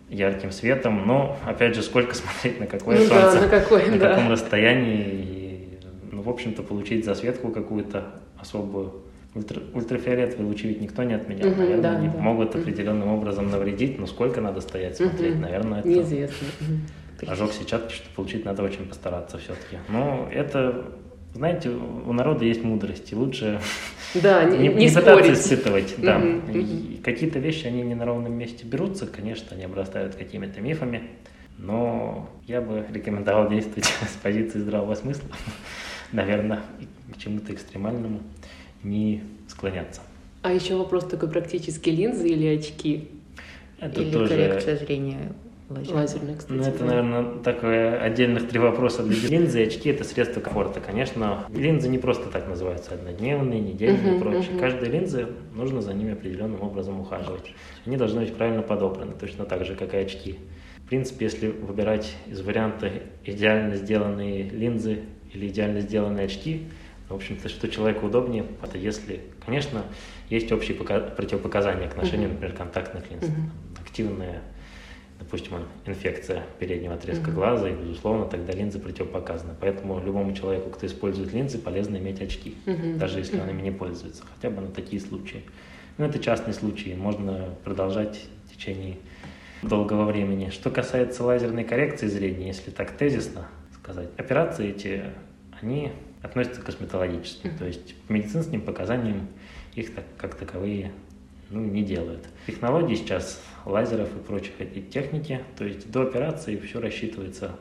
ярким 0.09 0.51
светом, 0.51 1.07
но, 1.07 1.39
опять 1.47 1.75
же, 1.75 1.83
сколько 1.83 2.15
смотреть 2.15 2.61
на 2.61 2.67
какое 2.67 2.99
Ну 2.99 3.09
да, 3.09 3.31
солнце, 3.31 3.47
на 3.47 3.49
какое, 3.49 3.87
на 3.91 3.99
да. 3.99 4.09
каком 4.11 4.31
расстоянии, 4.31 5.05
и, 5.05 5.79
ну, 6.11 6.23
в 6.23 6.29
общем-то, 6.29 6.63
получить 6.63 7.05
засветку 7.05 7.51
какую-то 7.51 8.07
особую. 8.39 9.03
Ультра- 9.35 9.63
ультрафиолет 9.73 10.37
вылучи 10.37 10.67
ведь 10.67 10.81
никто 10.83 11.03
не 11.05 11.15
отменял. 11.15 11.49
Мгм, 11.49 11.59
Наверное, 11.61 11.83
да, 11.83 11.97
они 11.97 12.09
да. 12.09 12.19
могут 12.19 12.55
определенным 12.55 13.09
образом 13.09 13.49
навредить, 13.51 13.99
но 13.99 14.07
сколько 14.07 14.43
надо 14.43 14.61
стоять, 14.61 14.99
смотреть, 14.99 15.33
Мгм. 15.35 15.41
наверное, 15.43 15.79
это 15.81 15.89
Неизвестно. 15.89 16.47
Мгм. 16.61 17.31
ожог 17.31 17.53
сетчатки, 17.53 17.95
что 17.95 18.05
получить 18.15 18.45
надо 18.45 18.63
очень 18.63 18.85
постараться 18.87 19.39
все-таки. 19.39 19.79
Но 19.89 20.29
это, 20.31 20.85
знаете, 21.35 21.71
у 21.71 22.13
народа 22.13 22.45
есть 22.45 22.63
мудрость, 22.63 23.11
и 23.13 23.17
лучше 23.17 23.59
Да, 24.23 24.45
не, 24.51 24.69
не, 24.69 24.75
не 24.75 24.89
пытаться 24.89 25.33
испытывать. 25.33 25.95
Да. 25.97 26.19
Мгм, 26.19 26.51
И 26.53 27.01
Какие-то 27.03 27.39
вещи, 27.39 27.67
они 27.67 27.81
не 27.83 27.95
на 27.95 28.05
ровном 28.05 28.35
месте 28.35 28.67
берутся, 28.67 29.07
конечно, 29.07 29.57
они 29.57 29.65
обрастают 29.65 30.15
какими-то 30.15 30.61
мифами, 30.61 31.05
но 31.57 32.29
я 32.47 32.61
бы 32.61 32.85
рекомендовал 32.93 33.49
действовать 33.49 33.87
с 34.03 34.17
позиции 34.23 34.59
здравого 34.59 34.95
смысла, 34.95 35.31
наверное, 36.13 36.61
к 37.15 37.17
чему-то 37.19 37.55
экстремальному 37.55 38.21
не 38.83 39.23
склоняться. 39.49 40.01
А 40.43 40.53
еще 40.53 40.77
вопрос 40.77 41.05
такой 41.05 41.29
практически 41.29 41.91
линзы 41.91 42.29
или 42.29 42.47
очки? 42.59 43.09
Это 43.79 44.01
Или 44.01 44.13
тоже 44.13 44.29
коррекция 44.29 44.77
зрения. 44.77 45.33
Лазерные, 45.69 46.37
кстати. 46.37 46.53
Ну, 46.59 46.63
это, 46.63 46.79
да. 46.81 46.85
наверное, 46.85 47.39
такое 47.43 47.99
отдельных 47.99 48.49
три 48.49 48.59
вопроса 48.59 49.03
для 49.03 49.29
линзы 49.29 49.63
и 49.63 49.67
очки– 49.67 49.89
это 49.91 50.05
средство 50.05 50.41
комфорта. 50.41 50.81
Конечно, 50.81 51.47
линзы 51.49 51.89
не 51.89 51.97
просто 51.99 52.29
так 52.29 52.47
называются, 52.47 52.93
однодневные, 52.95 53.61
недельные 53.61 54.17
и 54.17 54.21
прочее. 54.21 54.51
мгм. 54.51 54.61
Каждой 54.61 54.91
линзы 54.91 55.29
нужно 55.55 55.81
за 55.81 55.95
ними 55.95 56.13
определенным 56.13 56.63
образом 56.63 57.01
ухаживать. 57.01 57.55
Они 57.87 57.97
должны 57.97 58.21
быть 58.21 58.35
правильно 58.35 58.61
подобраны, 58.63 59.13
точно 59.19 59.47
так 59.47 59.65
же, 59.65 59.75
как 59.75 59.95
и 59.95 59.99
очки. 59.99 60.37
В 60.85 60.89
принципе, 60.89 61.25
если 61.25 61.49
выбирать 61.49 62.13
из 62.27 62.43
варианта 62.43 62.91
идеально 63.25 63.77
сделанные 63.77 64.43
линзы 64.51 64.99
или 65.33 65.47
идеально 65.47 65.81
сделанные 65.81 66.27
очки, 66.27 66.67
в 67.13 67.17
общем-то, 67.17 67.49
что 67.49 67.69
человеку 67.69 68.07
удобнее, 68.07 68.45
это 68.63 68.79
если, 68.79 69.21
конечно, 69.45 69.85
есть 70.31 70.51
общие 70.51 70.77
пока- 70.77 71.01
противопоказания 71.01 71.89
к 71.89 71.97
ношению, 71.97 72.29
Мгм. 72.29 72.35
например, 72.35 72.57
контактных 72.57 73.11
линз. 73.11 73.29
Мгм. 73.29 73.51
Активная 73.85 74.43
допустим, 75.19 75.53
инфекция 75.87 76.43
переднего 76.59 76.95
отрезка 76.95 77.27
Мгм. 77.27 77.35
глаза, 77.35 77.69
и, 77.69 77.73
безусловно, 77.75 78.25
тогда 78.27 78.53
линзы 78.53 78.81
противопоказаны. 78.81 79.55
Поэтому 79.61 80.03
любому 80.05 80.35
человеку, 80.35 80.71
кто 80.71 80.85
использует 80.87 81.33
линзы, 81.33 81.59
полезно 81.59 81.97
иметь 81.99 82.21
очки, 82.21 82.57
Мгм. 82.67 82.99
даже 82.99 83.21
если 83.21 83.37
он 83.39 83.43
Мгм. 83.47 83.51
ими 83.51 83.63
не 83.63 83.71
пользуется, 83.71 84.25
хотя 84.35 84.51
бы 84.53 84.63
на 84.63 84.69
такие 84.73 85.01
случаи. 85.01 85.45
Но 85.97 86.07
это 86.07 86.19
частные 86.19 86.55
случаи, 86.55 86.95
можно 86.97 87.51
продолжать 87.63 88.21
в 88.51 88.57
течение 88.57 88.97
долгого 89.63 90.07
времени. 90.07 90.51
Что 90.51 90.71
касается 90.71 91.23
лазерной 91.23 91.63
коррекции 91.63 92.09
зрения, 92.09 92.49
если 92.49 92.73
так 92.73 92.91
тезисно 92.91 93.47
сказать, 93.81 94.09
операции 94.17 94.71
эти, 94.71 95.03
они 95.61 95.93
относятся 96.23 96.61
к 96.61 96.65
косметологическим, 96.65 97.51
Мгм. 97.51 97.59
то 97.59 97.67
есть 97.67 97.95
по 97.95 98.13
медицинским 98.13 98.61
показаниям 98.63 99.29
их 99.75 99.95
так, 99.95 100.05
как 100.17 100.35
таковые 100.37 100.93
ну, 101.51 101.61
не 101.61 101.83
делают. 101.83 102.25
Технологии 102.47 102.95
сейчас 102.95 103.43
лазеров 103.67 104.15
и 104.17 104.19
прочих 104.21 104.61
этой 104.61 104.83
техники, 104.83 105.41
то 105.59 105.65
есть 105.65 105.91
до 105.91 106.03
операции 106.03 106.57
все 106.57 106.81
рассчитывается 106.81 107.57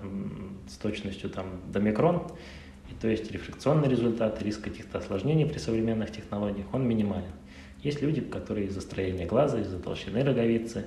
с 0.69 0.77
точностью 0.77 1.29
там, 1.29 1.45
до 1.71 1.79
микрон, 1.79 2.27
и 2.89 2.93
то 2.93 3.07
есть 3.07 3.31
рефракционный 3.31 3.89
результат, 3.89 4.41
риск 4.41 4.63
каких-то 4.63 4.99
осложнений 4.99 5.45
при 5.45 5.57
современных 5.57 6.11
технологиях, 6.11 6.67
он 6.73 6.87
минимален. 6.87 7.31
Есть 7.83 8.01
люди, 8.01 8.21
которые 8.21 8.67
из-за 8.67 8.81
строения 8.81 9.25
глаза, 9.25 9.59
из-за 9.59 9.79
толщины 9.79 10.23
роговицы, 10.23 10.85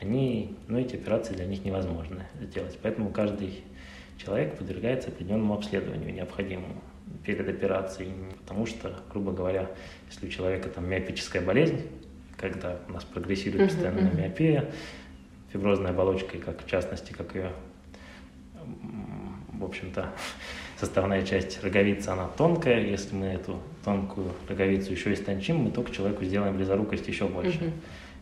они, 0.00 0.56
ну, 0.68 0.78
эти 0.78 0.96
операции 0.96 1.34
для 1.34 1.44
них 1.44 1.64
невозможно 1.64 2.26
сделать. 2.40 2.78
Поэтому 2.82 3.10
каждый 3.10 3.62
человек 4.16 4.56
подвергается 4.56 5.10
определенному 5.10 5.54
обследованию 5.54 6.14
необходимому 6.14 6.82
перед 7.24 7.48
операцией, 7.48 8.12
потому 8.42 8.66
что, 8.66 8.94
грубо 9.10 9.32
говоря, 9.32 9.70
если 10.08 10.26
у 10.26 10.30
человека 10.30 10.68
там 10.68 10.88
миопическая 10.88 11.42
болезнь, 11.42 11.80
когда 12.36 12.78
у 12.88 12.92
нас 12.92 13.04
прогрессирует 13.04 13.70
постоянно 13.70 14.02
мгм. 14.02 14.18
миопия, 14.18 14.70
фиброзной 15.52 15.90
оболочкой, 15.90 16.40
как 16.40 16.64
в 16.64 16.68
частности, 16.68 17.12
как 17.12 17.34
ее, 17.34 17.52
в 19.52 19.64
общем-то, 19.64 20.10
составная 20.78 21.22
часть 21.22 21.62
роговицы, 21.62 22.08
она 22.08 22.28
тонкая. 22.28 22.80
Если 22.80 23.14
мы 23.14 23.26
эту 23.26 23.60
тонкую 23.84 24.32
роговицу 24.48 24.92
еще 24.92 25.12
истончим, 25.12 25.56
мы 25.56 25.70
только 25.70 25.92
человеку 25.92 26.24
сделаем 26.24 26.56
близорукость 26.56 27.06
еще 27.08 27.28
больше. 27.28 27.72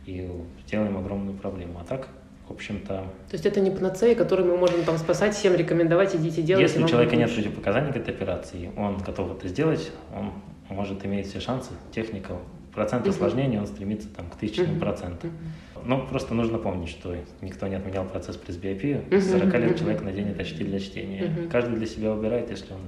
И 0.07 0.29
сделаем 0.67 0.97
огромную 0.97 1.37
проблему. 1.37 1.81
А 1.81 1.85
так, 1.85 2.09
в 2.49 2.53
общем-то, 2.53 2.87
То 2.87 3.33
есть 3.33 3.45
это 3.45 3.61
не 3.61 3.71
панацея, 3.71 4.15
которую 4.15 4.49
мы 4.49 4.57
можем 4.57 4.83
там 4.85 4.97
спасать, 4.99 5.35
всем 5.35 5.55
рекомендовать, 5.55 6.15
идите 6.17 6.43
делать. 6.43 6.63
если 6.63 6.83
у 6.83 6.89
человека 6.89 7.17
нет 7.17 7.33
противопоказаний 7.33 7.93
к 7.93 7.97
этой 7.97 8.15
операции, 8.15 8.71
он 8.77 8.99
готов 8.99 9.37
это 9.37 9.49
сделать, 9.49 9.91
он 10.17 10.33
может 10.75 11.05
иметь 11.05 11.29
все 11.29 11.41
шансы, 11.41 11.71
техника, 11.95 12.37
процент 12.75 13.07
осложнений, 13.07 13.59
он 13.59 13.67
стремится 13.67 14.09
там, 14.09 14.31
к 14.31 14.37
тысячным 14.37 14.73
Мгм. 14.73 14.81
процентам. 14.81 15.31
Мгм. 15.31 15.89
Ну, 15.89 16.07
просто 16.07 16.35
нужно 16.35 16.59
помнить, 16.59 16.89
что 16.89 17.15
никто 17.41 17.67
не 17.67 17.77
отменял 17.77 18.05
процесс 18.05 18.37
пресбиопии. 18.37 19.03
С 19.11 19.31
40 19.31 19.59
лет 19.59 19.79
человек 19.79 20.03
наденет 20.03 20.41
очки 20.41 20.65
для 20.65 20.79
чтения. 20.79 21.25
Мгм. 21.25 21.49
Каждый 21.51 21.77
для 21.77 21.87
себя 21.87 22.13
выбирает, 22.13 22.51
если 22.51 22.73
он, 22.73 22.81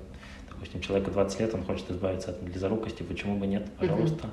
допустим, 0.51 0.81
человеку 0.81 1.11
20 1.11 1.41
лет, 1.41 1.55
он 1.55 1.65
хочет 1.65 1.91
избавиться 1.91 2.31
от 2.31 2.43
близорукости, 2.43 3.03
почему 3.03 3.37
бы 3.37 3.47
нет, 3.47 3.67
пожалуйста. 3.79 4.29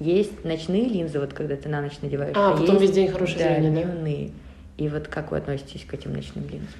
Есть 0.00 0.44
ночные 0.44 0.84
линзы, 0.88 1.18
вот 1.18 1.32
когда 1.32 1.56
ты 1.56 1.68
на 1.68 1.80
ночь 1.80 1.98
надеваешь. 2.02 2.36
А, 2.36 2.52
потом 2.52 2.76
есть, 2.76 2.82
весь 2.82 2.90
день 2.92 3.08
хорошее 3.08 3.38
да, 3.38 3.54
зрение, 3.54 3.70
да? 3.70 3.82
дневные. 3.82 4.30
И 4.78 4.88
вот 4.88 5.08
как 5.08 5.32
вы 5.32 5.38
относитесь 5.38 5.84
к 5.84 5.92
этим 5.92 6.12
ночным 6.12 6.44
линзам? 6.48 6.78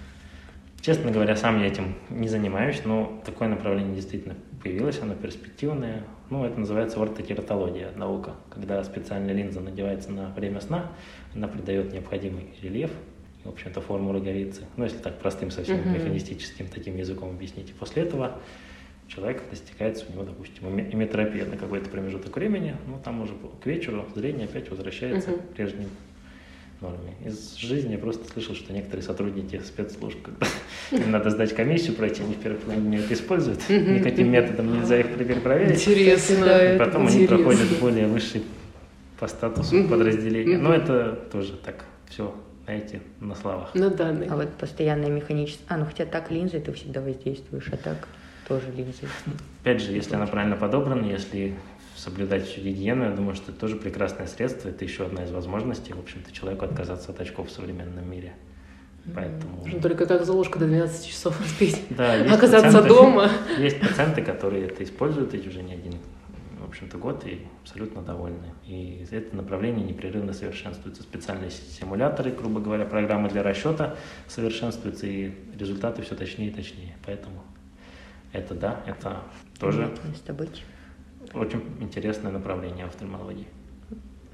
Честно 0.81 1.11
говоря, 1.11 1.35
сам 1.35 1.61
я 1.61 1.67
этим 1.67 1.97
не 2.09 2.29
занимаюсь, 2.29 2.83
но 2.85 3.21
такое 3.27 3.49
направление 3.49 3.97
действительно 3.97 4.37
появилось, 4.63 5.01
оно 5.03 5.15
перспективное. 5.15 6.05
Ну, 6.31 6.45
это 6.45 6.61
называется 6.61 7.03
ортокератология, 7.03 7.91
наука, 7.97 8.35
когда 8.51 8.83
специальная 8.85 9.35
линза 9.35 9.61
надевается 9.61 10.13
на 10.13 10.29
время 10.31 10.61
сна, 10.61 10.93
она 11.35 11.49
придает 11.49 11.93
необходимый 11.93 12.51
рельеф, 12.63 12.93
в 13.45 13.49
общем-то, 13.49 13.81
форму 13.81 14.13
роговицы. 14.13 14.63
Ну, 14.77 14.85
если 14.85 14.99
так 14.99 15.19
простым 15.19 15.51
совсем 15.51 15.81
Мгм. 15.81 15.95
механистическим 15.95 16.69
таким 16.69 16.97
языком 16.97 17.31
объяснить. 17.31 17.71
И 17.71 17.73
после 17.73 18.05
этого 18.05 18.39
человек 19.09 19.43
достигается 19.51 20.07
у 20.09 20.13
него, 20.13 20.23
допустим, 20.23 20.69
эметропия 20.79 21.45
на 21.47 21.57
какой-то 21.57 21.91
промежуток 21.91 22.37
времени, 22.37 22.77
ну, 22.87 23.01
там 23.03 23.21
уже 23.23 23.33
к 23.61 23.67
вечеру 23.67 24.07
зрение 24.15 24.45
опять 24.45 24.71
возвращается 24.71 25.31
Мгм. 25.31 25.39
к 25.41 25.43
прежним 25.55 25.89
норме. 26.81 27.15
Из 27.25 27.57
жизни 27.57 27.93
я 27.93 27.99
просто 27.99 28.31
слышал, 28.31 28.55
что 28.55 28.73
некоторые 28.73 29.03
сотрудники 29.03 29.61
спецслужб, 29.65 30.19
когда 30.23 30.47
им 31.05 31.11
надо 31.11 31.31
сдать 31.31 31.55
комиссию, 31.55 31.97
пройти, 31.97 32.23
они 32.23 32.35
в 32.35 32.39
первый 32.39 32.59
половине 32.59 32.99
это 32.99 33.15
используют. 33.15 33.69
Никаким 33.69 34.31
методом 34.31 34.73
нельзя 34.73 35.01
их 35.01 35.43
проверить. 35.43 35.81
Интересно. 35.81 36.75
И 36.75 36.79
потом 36.79 37.07
они 37.07 37.27
проходят 37.27 37.69
более 37.81 38.07
высший 38.07 38.43
по 39.19 39.27
статусу 39.27 39.85
подразделения. 39.89 40.59
Но 40.59 40.73
это 40.73 41.19
тоже 41.33 41.55
так, 41.65 41.85
все, 42.09 42.35
знаете, 42.65 43.01
на 43.21 43.35
словах. 43.35 43.75
На 43.75 43.91
данный. 43.91 44.27
А 44.27 44.37
вот 44.37 44.51
постоянная 44.55 45.11
механическая... 45.11 45.67
А, 45.69 45.77
ну 45.77 45.87
хотя 45.87 46.07
так 46.07 46.31
линзой 46.31 46.61
ты 46.61 46.73
всегда 46.73 47.01
воздействуешь, 47.01 47.69
а 47.73 47.77
так 47.77 48.09
тоже 48.47 48.67
линзой. 48.75 49.09
Опять 49.63 49.83
же, 49.83 49.93
если 49.93 50.15
она 50.15 50.27
правильно 50.27 50.57
подобрана, 50.57 51.05
если 51.05 51.55
соблюдать 51.99 52.47
всю 52.47 52.61
гигиену, 52.61 53.05
я 53.05 53.11
думаю, 53.11 53.35
что 53.35 53.51
это 53.51 53.61
тоже 53.61 53.77
прекрасное 53.77 54.27
средство. 54.27 54.69
Это 54.69 54.85
еще 54.85 55.07
одна 55.07 55.25
из 55.25 55.31
возможностей, 55.31 55.93
в 55.93 55.99
общем-то, 55.99 56.33
человеку 56.33 56.65
отказаться 56.65 57.11
от 57.11 57.21
очков 57.21 57.49
в 57.49 57.51
современном 57.51 58.09
мире. 58.09 58.35
Поэтому... 59.15 59.65
Нужно 59.65 59.81
только 59.81 60.07
как 60.07 60.25
Золушка 60.25 60.59
до 60.59 60.67
12 60.67 61.07
часов 61.07 61.41
успеть 61.45 61.83
Да, 61.91 62.15
оказаться 62.33 62.79
пациенты- 62.79 62.89
дома. 62.89 63.31
Есть 63.59 63.81
пациенты, 63.81 64.23
которые 64.23 64.67
это 64.67 64.85
используют, 64.85 65.35
и 65.35 65.49
уже 65.49 65.63
не 65.63 65.73
один, 65.75 65.95
в 66.61 66.69
общем-то, 66.69 66.99
год, 66.99 67.27
и 67.27 67.47
абсолютно 67.63 68.03
довольны. 68.03 68.53
И 68.67 69.07
это 69.11 69.35
направление 69.35 69.85
непрерывно 69.85 70.33
совершенствуется. 70.35 71.03
Специальные 71.03 71.51
симуляторы, 71.51 72.31
грубо 72.31 72.61
говоря, 72.61 72.85
программы 72.85 73.29
для 73.31 73.43
расчета 73.43 73.97
совершенствуются, 74.27 75.07
и 75.07 75.33
результаты 75.59 76.03
все 76.03 76.15
точнее 76.15 76.49
и 76.49 76.53
точнее. 76.53 76.97
Поэтому 77.07 77.43
это 78.33 78.55
да, 78.55 78.81
это 78.87 79.23
тоже 79.59 79.91
Место 80.07 80.35
быть. 80.35 80.63
Очень 81.35 81.63
интересное 81.81 82.33
направление 82.33 82.87
офтальмологии. 82.87 83.47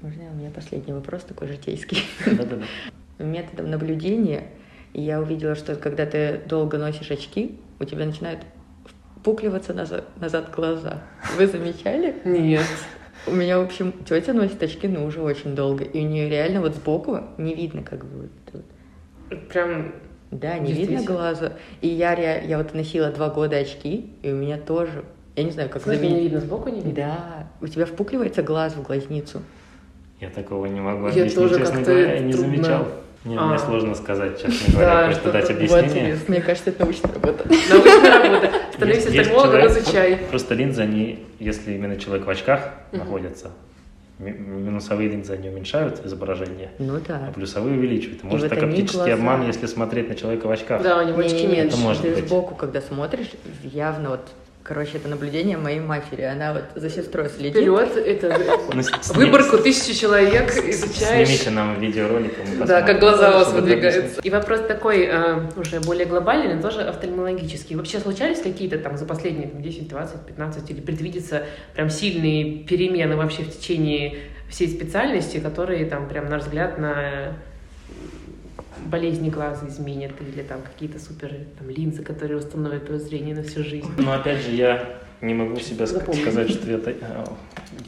Можно 0.01 0.23
у 0.31 0.35
меня 0.35 0.51
последний 0.51 0.93
вопрос 0.93 1.23
такой 1.23 1.47
житейский. 1.47 1.99
Да-да-да. 2.25 2.65
Методом 3.23 3.71
наблюдения 3.71 4.49
я 4.93 5.21
увидела, 5.21 5.55
что 5.55 5.75
когда 5.75 6.05
ты 6.05 6.41
долго 6.47 6.77
носишь 6.77 7.11
очки, 7.11 7.59
у 7.79 7.85
тебя 7.85 8.05
начинают 8.05 8.41
впукливаться 9.17 9.73
назад, 9.73 10.05
назад 10.19 10.51
глаза. 10.55 11.01
Вы 11.37 11.47
замечали? 11.47 12.15
Нет. 12.25 12.65
У 13.27 13.31
меня, 13.31 13.57
в 13.59 13.63
общем, 13.63 13.91
тетя 14.07 14.33
носит 14.33 14.61
очки, 14.61 14.87
но 14.87 15.03
уже 15.03 15.21
очень 15.21 15.55
долго. 15.55 15.83
И 15.83 16.05
у 16.05 16.07
нее 16.07 16.29
реально 16.29 16.61
вот 16.61 16.75
сбоку 16.75 17.21
не 17.37 17.55
видно, 17.55 17.81
как 17.81 18.05
бы 18.05 18.23
вот 18.23 18.31
это 18.45 18.57
вот. 18.57 19.47
Прям 19.49 19.95
Да, 20.29 20.59
не 20.59 20.73
видно 20.73 21.03
глаза. 21.03 21.53
И 21.81 21.87
я, 21.87 22.13
я 22.39 22.57
вот 22.59 22.73
носила 22.75 23.09
два 23.09 23.29
года 23.29 23.57
очки, 23.57 24.13
и 24.21 24.31
у 24.31 24.35
меня 24.35 24.59
тоже, 24.59 25.03
я 25.35 25.43
не 25.43 25.51
знаю, 25.51 25.69
как 25.69 25.81
в 25.81 25.85
смысле, 25.85 26.09
не 26.09 26.21
видно 26.21 26.39
сбоку, 26.39 26.69
не 26.69 26.77
видно? 26.81 26.93
Да, 26.93 27.47
у 27.61 27.67
тебя 27.67 27.85
впукливается 27.85 28.41
глаз 28.41 28.73
в 28.73 28.81
глазницу. 28.83 29.41
Я 30.21 30.29
такого 30.29 30.65
не 30.67 30.79
могу 30.79 31.05
Я 31.07 31.11
объяснить, 31.11 31.35
тоже 31.35 31.59
честно 31.59 31.75
как-то 31.77 31.91
говоря, 31.91 32.13
я 32.13 32.19
не 32.21 32.31
трудно. 32.33 32.51
замечал. 32.55 32.87
Не, 33.25 33.37
А. 33.37 33.47
мне 33.47 33.57
сложно 33.59 33.95
сказать, 33.95 34.39
честно 34.41 34.73
говоря, 34.73 35.05
просто 35.07 35.31
дать 35.31 35.45
что-то- 35.45 35.57
объяснение. 35.57 36.15
вот, 36.15 36.29
Мне 36.29 36.41
кажется, 36.41 36.69
это 36.69 36.83
научная 36.85 37.11
работа. 37.13 37.43
Научная 37.49 38.23
работа. 38.23 38.51
Становись 38.73 39.05
офтальмологом, 39.07 39.67
изучай. 39.67 40.17
Просто 40.29 40.53
линзы, 40.53 40.81
они, 40.83 41.25
если 41.39 41.73
именно 41.73 41.97
человек 41.97 42.27
в 42.27 42.29
очках 42.29 42.69
находится, 42.91 43.49
ми- 44.19 44.31
минусовые 44.31 45.09
линзы, 45.09 45.33
они 45.33 45.49
уменьшают 45.49 46.05
изображение, 46.05 46.69
Ну 46.77 46.95
а 46.97 47.01
да. 47.05 47.31
плюсовые 47.33 47.77
увеличивают. 47.77 48.23
И 48.23 48.27
Может, 48.27 48.49
вот 48.51 48.57
они 48.61 48.69
оптический 48.71 48.99
глаза. 48.99 49.13
обман, 49.15 49.47
если 49.47 49.65
смотреть 49.65 50.07
на 50.07 50.15
человека 50.15 50.45
в 50.47 50.51
очках. 50.51 50.81
Да, 50.83 51.01
у 51.01 51.07
него 51.07 51.19
очки 51.19 51.47
меньше. 51.47 51.77
может 51.77 52.03
ты 52.03 52.13
быть. 52.13 52.27
сбоку, 52.27 52.53
когда 52.55 52.79
смотришь, 52.79 53.31
явно 53.63 54.11
вот, 54.11 54.21
короче, 54.65 54.97
это 54.97 55.07
наблюдение 55.07 55.57
моей 55.57 55.79
матери. 55.79 56.23
Она 56.23 56.53
вот 56.53 56.63
за 56.73 56.89
сестрой 56.89 57.29
следит. 57.29 57.55
Вперед, 57.55 57.95
это 57.95 58.57
Ну, 58.73 58.81
выборку 59.13 59.59
тысячи 59.59 59.93
человек 59.93 60.51
изучаешь. 60.51 61.27
Снимите 61.27 61.51
нам 61.51 61.79
видеоролик. 61.79 62.33
Да, 62.65 62.81
как 62.81 62.99
глаза 62.99 63.29
у 63.29 63.33
вас 63.35 63.53
выдвигаются. 63.53 64.21
И 64.21 64.29
вопрос 64.31 64.61
такой, 64.67 65.03
э, 65.03 65.39
уже 65.55 65.79
более 65.81 66.07
глобальный, 66.07 66.55
но 66.55 66.61
тоже 66.63 66.81
офтальмологический. 66.81 67.75
Вообще 67.75 67.99
случались 67.99 68.41
какие-то 68.41 68.79
там 68.79 68.97
за 68.97 69.05
последние 69.05 69.47
там, 69.47 69.61
10, 69.61 69.87
20, 69.87 70.25
15 70.25 70.71
или 70.71 70.81
предвидятся 70.81 71.43
прям 71.75 71.91
сильные 71.91 72.63
перемены 72.63 73.15
вообще 73.15 73.43
в 73.43 73.55
течение 73.55 74.17
всей 74.49 74.67
специальности, 74.67 75.37
которые 75.37 75.85
там 75.85 76.09
прям, 76.09 76.27
на 76.27 76.39
взгляд, 76.39 76.79
на 76.79 77.35
болезни 78.85 79.29
глаза 79.29 79.67
изменят 79.67 80.13
или 80.21 80.41
там 80.43 80.61
какие-то 80.61 80.99
супер 80.99 81.33
там, 81.57 81.69
линзы, 81.69 82.03
которые 82.03 82.37
установят 82.37 82.85
твое 82.85 82.99
зрение 82.99 83.35
на 83.35 83.43
всю 83.43 83.63
жизнь. 83.63 83.87
Но 83.97 84.13
опять 84.13 84.41
же, 84.41 84.51
я 84.51 84.97
не 85.21 85.33
могу 85.33 85.59
себя 85.59 85.85
Запомни. 85.85 86.21
сказать, 86.21 86.49
что 86.49 86.69
я 86.69 86.77
э, 86.77 87.25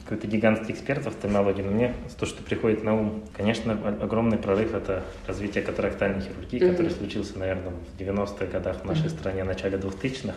какой-то 0.06 0.28
гигантский 0.28 0.74
эксперт 0.74 1.04
в 1.04 1.08
офтальмологии, 1.08 1.62
но 1.62 1.72
мне 1.72 1.93
то, 2.20 2.26
что 2.26 2.41
приходит 2.43 2.84
на 2.84 2.95
ум, 2.95 3.24
конечно, 3.36 3.74
огромный 4.02 4.38
прорыв– 4.38 4.74
это 4.76 5.04
развитие 5.28 5.64
катарактальной 5.64 6.22
хирургии, 6.22 6.60
Мгм. 6.64 6.72
который 6.72 6.91
случился, 6.91 7.38
наверное, 7.38 7.72
в 7.72 8.00
90-х 8.00 8.45
годах 8.48 8.82
в 8.82 8.86
нашей 8.86 9.08
Мгм. 9.08 9.10
стране, 9.10 9.43
в 9.43 9.48
начале 9.48 9.78
2000-х, 9.78 10.36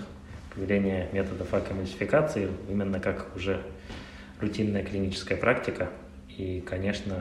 появление 0.55 1.09
методов 1.13 1.53
аккомультификации, 1.55 2.49
именно 2.69 3.01
как 3.01 3.29
уже 3.37 3.61
рутинная 4.41 4.83
клиническая 4.85 5.39
практика. 5.39 5.89
И, 6.37 6.61
конечно, 6.61 7.15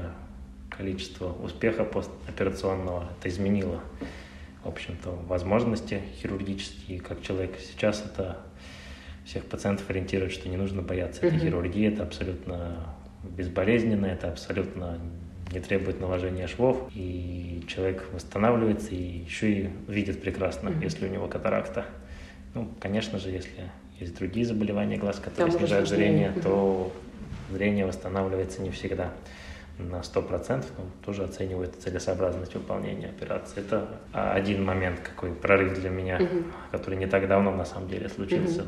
количество 0.70 1.34
успеха 1.44 1.84
постоперационного. 1.84 3.10
Это 3.18 3.30
изменило, 3.30 3.82
в 4.64 4.70
общем-то, 4.70 5.12
возможности 5.28 6.02
хирургические, 6.22 7.00
как 7.00 7.22
человек 7.22 7.58
сейчас 7.60 8.04
это 8.06 8.38
всех 9.26 9.46
пациентов 9.46 9.90
ориентирует, 9.90 10.32
что 10.32 10.50
не 10.50 10.58
нужно 10.58 10.82
бояться 10.82 11.26
этой 11.26 11.40
хирургии, 11.40 11.88
это 11.88 12.04
абсолютно 12.04 12.96
безболезненно, 13.24 14.08
это 14.08 14.30
абсолютно 14.30 15.00
не 15.52 15.60
требует 15.60 16.00
наложения 16.00 16.48
швов, 16.48 16.90
и 16.96 17.64
человек 17.68 18.06
восстанавливается 18.14 18.94
и 18.94 19.20
еще 19.20 19.52
и 19.52 19.70
видит 19.88 20.22
прекрасно, 20.22 20.72
если 20.82 21.08
у 21.08 21.12
него 21.12 21.28
катаракта. 21.28 21.86
Ну, 22.54 22.70
конечно 22.80 23.20
же, 23.20 23.30
если 23.30 23.70
есть 24.00 24.18
другие 24.18 24.46
заболевания 24.46 24.98
глаз, 24.98 25.20
которые 25.20 25.52
Там 25.52 25.60
снижают 25.60 25.90
зрение, 25.90 26.34
то 26.42 26.92
зрение 27.52 27.86
восстанавливается 27.86 28.62
не 28.62 28.72
всегда 28.72 29.12
на 29.80 30.02
100%, 30.02 30.66
но 30.78 30.86
тоже 31.06 31.24
оценивают 31.24 31.76
целесообразность 31.82 32.54
выполнения 32.54 33.08
операции. 33.08 33.62
Это 33.62 33.88
а, 34.14 34.34
один 34.34 34.64
момент, 34.64 35.00
какой 35.00 35.32
прорыв 35.34 35.80
для 35.80 35.90
меня, 35.90 36.20
Мгм. 36.20 36.46
который 36.72 36.96
не 36.98 37.08
так 37.08 37.28
давно 37.28 37.52
на 37.56 37.66
самом 37.66 37.88
деле 37.88 38.10
случился. 38.10 38.66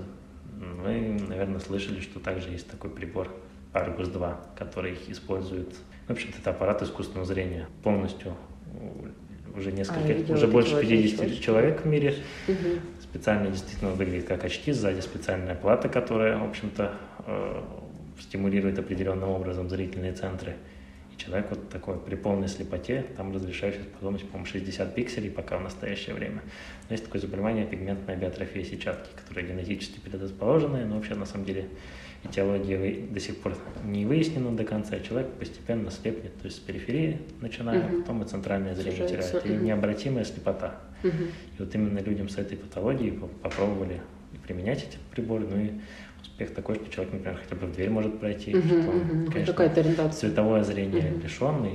Вы, 0.84 1.18
наверное, 1.28 1.60
слышали, 1.60 2.00
что 2.00 2.20
также 2.20 2.50
есть 2.50 2.70
такой 2.70 2.90
прибор 2.90 3.30
Argus-2, 3.74 4.36
который 4.58 4.98
использует, 5.08 5.76
в 6.08 6.12
общем-то, 6.12 6.40
это 6.40 6.50
аппарат 6.52 6.82
искусственного 6.82 7.26
зрения, 7.26 7.68
полностью 7.84 8.36
уже 9.56 9.70
А, 9.70 9.74
несколько, 9.74 10.14
видела 10.14 10.36
уже 10.36 10.48
больше 10.48 10.76
вот 10.76 10.82
50 10.82 11.26
очки. 11.26 11.42
человек 11.42 11.82
в 11.82 11.86
мире 11.86 12.16
Мгм. 12.48 12.80
специально 13.02 13.50
действительно 13.50 13.92
выглядит 13.92 14.28
как 14.28 14.46
очки, 14.46 14.72
сзади 14.72 15.02
специальная 15.02 15.56
плата, 15.56 15.90
которая, 15.90 16.38
в 16.38 16.44
общем-то, 16.50 16.94
э, 17.28 17.62
стимулирует 18.20 18.80
определенным 18.80 19.30
образом 19.30 19.70
зрительные 19.70 20.14
центры. 20.14 20.56
И 21.22 21.26
человек 21.26 21.48
вот 21.50 21.70
такой 21.70 21.98
при 22.00 22.16
полной 22.16 22.48
слепоте, 22.48 23.06
там 23.16 23.34
разрешающая 23.34 23.84
способность, 23.84 24.26
по-моему, 24.28 24.46
60 24.46 24.96
пикселей 24.96 25.30
пока 25.30 25.58
в 25.58 25.62
настоящее 25.62 26.16
время. 26.16 26.42
Но 26.90 26.94
есть 26.94 27.06
такое 27.06 27.22
заболевание 27.22 27.66
пигментная 27.66 28.16
биотрофия 28.16 28.64
сетчатки, 28.64 29.10
которая 29.16 29.46
генетически 29.46 30.00
предрасположенная, 30.00 30.86
но 30.86 30.96
вообще 30.96 31.16
на 31.16 31.26
самом 31.26 31.46
деле 31.46 31.68
этиология 32.24 33.08
до 33.08 33.20
сих 33.20 33.38
пор 33.38 33.56
не 33.84 34.06
выяснена 34.06 34.56
до 34.56 34.64
конца, 34.64 34.96
и 34.98 35.04
человек 35.04 35.32
постепенно 35.34 35.90
слепнет, 35.92 36.36
то 36.40 36.46
есть 36.46 36.58
с 36.58 36.60
периферии 36.60 37.20
начиная, 37.42 37.88
Мгм. 37.88 38.02
потом 38.02 38.24
и 38.24 38.28
центральное 38.28 38.76
зрение 38.76 39.08
теряет, 39.08 39.46
и 39.46 39.50
мгм. 39.50 39.66
необратимая 39.66 40.24
слепота. 40.24 40.80
Мгм. 41.04 41.14
И 41.58 41.60
вот 41.64 41.74
именно 41.76 42.00
людям 42.00 42.30
с 42.30 42.38
этой 42.38 42.58
патологией 42.58 43.12
по- 43.12 43.28
попробовали 43.28 44.02
и 44.34 44.38
применять 44.38 44.84
эти 44.88 44.98
приборы, 45.12 45.46
ну 45.50 45.60
и 45.60 45.72
успех 46.22 46.54
такой, 46.54 46.76
что 46.76 46.90
человек, 46.90 47.14
например, 47.14 47.40
хотя 47.44 47.56
бы 47.56 47.68
в 47.68 47.74
дверь 47.74 47.90
может 47.90 48.20
пройти, 48.20 48.56
Мгм, 48.56 48.68
что 48.82 48.92
он. 48.92 49.00
Хоть 49.26 49.34
конечно, 49.34 49.54
Какая-то 49.54 49.80
ориентация. 49.82 50.20
цветовое 50.30 50.64
зрение 50.64 51.12
Мгм. 51.12 51.22
лишен, 51.22 51.66
и 51.66 51.70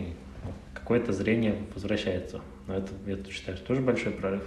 ну, 0.45 0.53
какое-то 0.75 1.13
зрение 1.13 1.55
возвращается. 1.75 2.41
Но 2.67 2.75
это, 2.75 2.93
я 3.07 3.17
считаю, 3.31 3.57
что 3.57 3.67
тоже 3.67 3.81
большой 3.83 4.13
прорыв. 4.13 4.43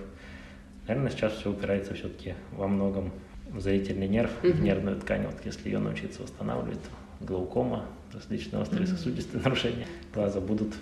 Наверное, 0.88 1.12
сейчас 1.12 1.34
все 1.34 1.52
упирается 1.52 1.93
все-таки 1.93 2.34
во 2.52 2.68
многом 2.68 3.12
в 3.47 3.60
зрительный 3.62 4.08
нерв, 4.08 4.32
в 4.41 4.43
Мгм. 4.47 4.64
нервную 4.64 4.97
ткань. 5.00 5.26
Вот 5.26 5.36
если 5.45 5.70
ее 5.70 5.80
научиться 5.80 6.22
восстанавливать, 6.24 6.80
то 6.84 7.26
глаукома, 7.26 7.86
различные 8.14 8.62
острые 8.62 8.88
Мгм. 8.88 8.95
сосудистые 8.97 9.43
нарушения 9.43 9.86
глаза 10.14 10.39
будут, 10.39 10.76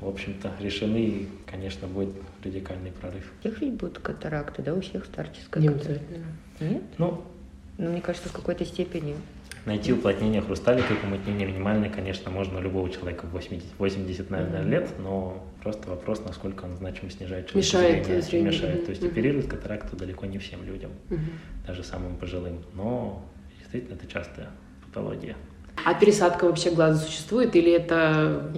в 0.00 0.08
общем-то, 0.08 0.52
решены, 0.60 0.96
и, 1.04 1.28
конечно, 1.50 1.88
будет 1.88 2.14
радикальный 2.44 2.92
прорыв. 2.92 3.32
У 3.38 3.40
всех 3.40 3.60
ведь 3.60 3.74
будут 3.74 3.98
катаракты, 4.00 4.62
да, 4.62 4.74
у 4.74 4.80
всех 4.80 5.04
старческая 5.04 5.62
Не 5.62 5.68
катаракта. 5.68 6.04
Нет? 6.60 6.82
Ну, 6.98 7.24
Ну, 7.78 7.90
мне 7.90 8.00
кажется, 8.00 8.28
в 8.28 8.32
какой-то 8.32 8.64
степени. 8.64 9.16
Найти 9.64 9.92
уплотнение 9.92 10.40
хрусталика 10.42 10.92
и 10.92 10.96
помутнение 10.96 11.46
минимальное, 11.46 11.88
конечно, 11.88 12.30
можно 12.32 12.58
у 12.58 12.62
любого 12.62 12.90
человека 12.90 13.26
в 13.26 13.30
80, 13.30 13.64
80 13.78 14.28
наверное, 14.30 14.62
Мгм. 14.62 14.70
лет, 14.70 14.90
но 14.98 15.44
просто 15.62 15.88
вопрос, 15.88 16.22
насколько 16.26 16.64
он 16.64 16.74
значимо 16.76 17.10
снижает 17.10 17.48
человеку 17.48 17.58
Мешает 17.58 18.04
зрение, 18.04 18.18
и 18.18 18.22
зрению, 18.22 18.52
мешает. 18.52 18.84
То 18.84 18.90
есть 18.90 19.02
мгм. 19.02 19.12
оперируют 19.12 19.46
катаракту 19.46 19.96
далеко 19.96 20.26
не 20.26 20.38
всем 20.38 20.64
людям, 20.64 20.90
Мгм. 21.10 21.20
даже 21.64 21.84
самым 21.84 22.16
пожилым, 22.16 22.64
но 22.74 23.24
действительно 23.60 23.94
это 23.94 24.06
частая 24.08 24.48
патология. 24.84 25.36
А 25.84 25.94
пересадка 25.94 26.44
вообще 26.46 26.72
глаза 26.72 26.98
существует 26.98 27.54
или 27.54 27.70
это... 27.70 28.52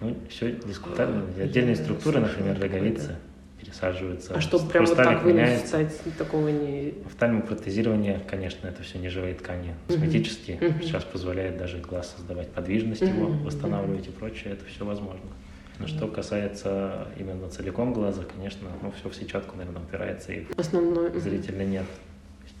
Ну, 0.00 0.16
все 0.28 0.52
дискутабельно. 0.52 1.24
Отдельные 1.40 1.76
структуры, 1.76 2.20
например, 2.20 2.58
роговицы, 2.60 3.16
пересаживаются. 3.60 4.34
А 4.34 4.40
чтобы 4.40 4.68
прям 4.70 4.84
вот 4.86 4.96
так 4.96 5.24
меняется. 5.24 5.66
стать, 5.66 6.00
такого 6.18 6.48
не... 6.48 6.94
Офтальмопротезирование, 7.06 8.20
конечно, 8.28 8.66
это 8.68 8.82
все 8.82 8.98
неживые 8.98 9.34
ткани, 9.34 9.74
косметические. 9.88 10.58
Мгм. 10.60 10.82
Сейчас 10.82 11.04
позволяет 11.04 11.56
даже 11.58 11.78
глаз 11.78 12.14
создавать 12.16 12.48
подвижность 12.50 13.02
Мгм. 13.02 13.16
его, 13.16 13.26
восстанавливать 13.44 14.06
и 14.08 14.10
прочее, 14.10 14.54
это 14.54 14.64
все 14.64 14.84
возможно. 14.84 15.20
Но 15.78 15.86
что 15.86 16.08
касается 16.08 17.08
именно 17.18 17.48
целиком 17.48 17.92
глаза, 17.94 18.22
конечно, 18.24 18.68
ну, 18.82 18.92
все 18.98 19.08
в 19.08 19.14
сетчатку, 19.14 19.56
наверное, 19.56 19.82
упирается 19.82 20.32
и 20.32 20.44
Основной... 20.56 21.10
мгм. 21.10 21.20
зрительно 21.20 21.62
нет. 21.62 21.86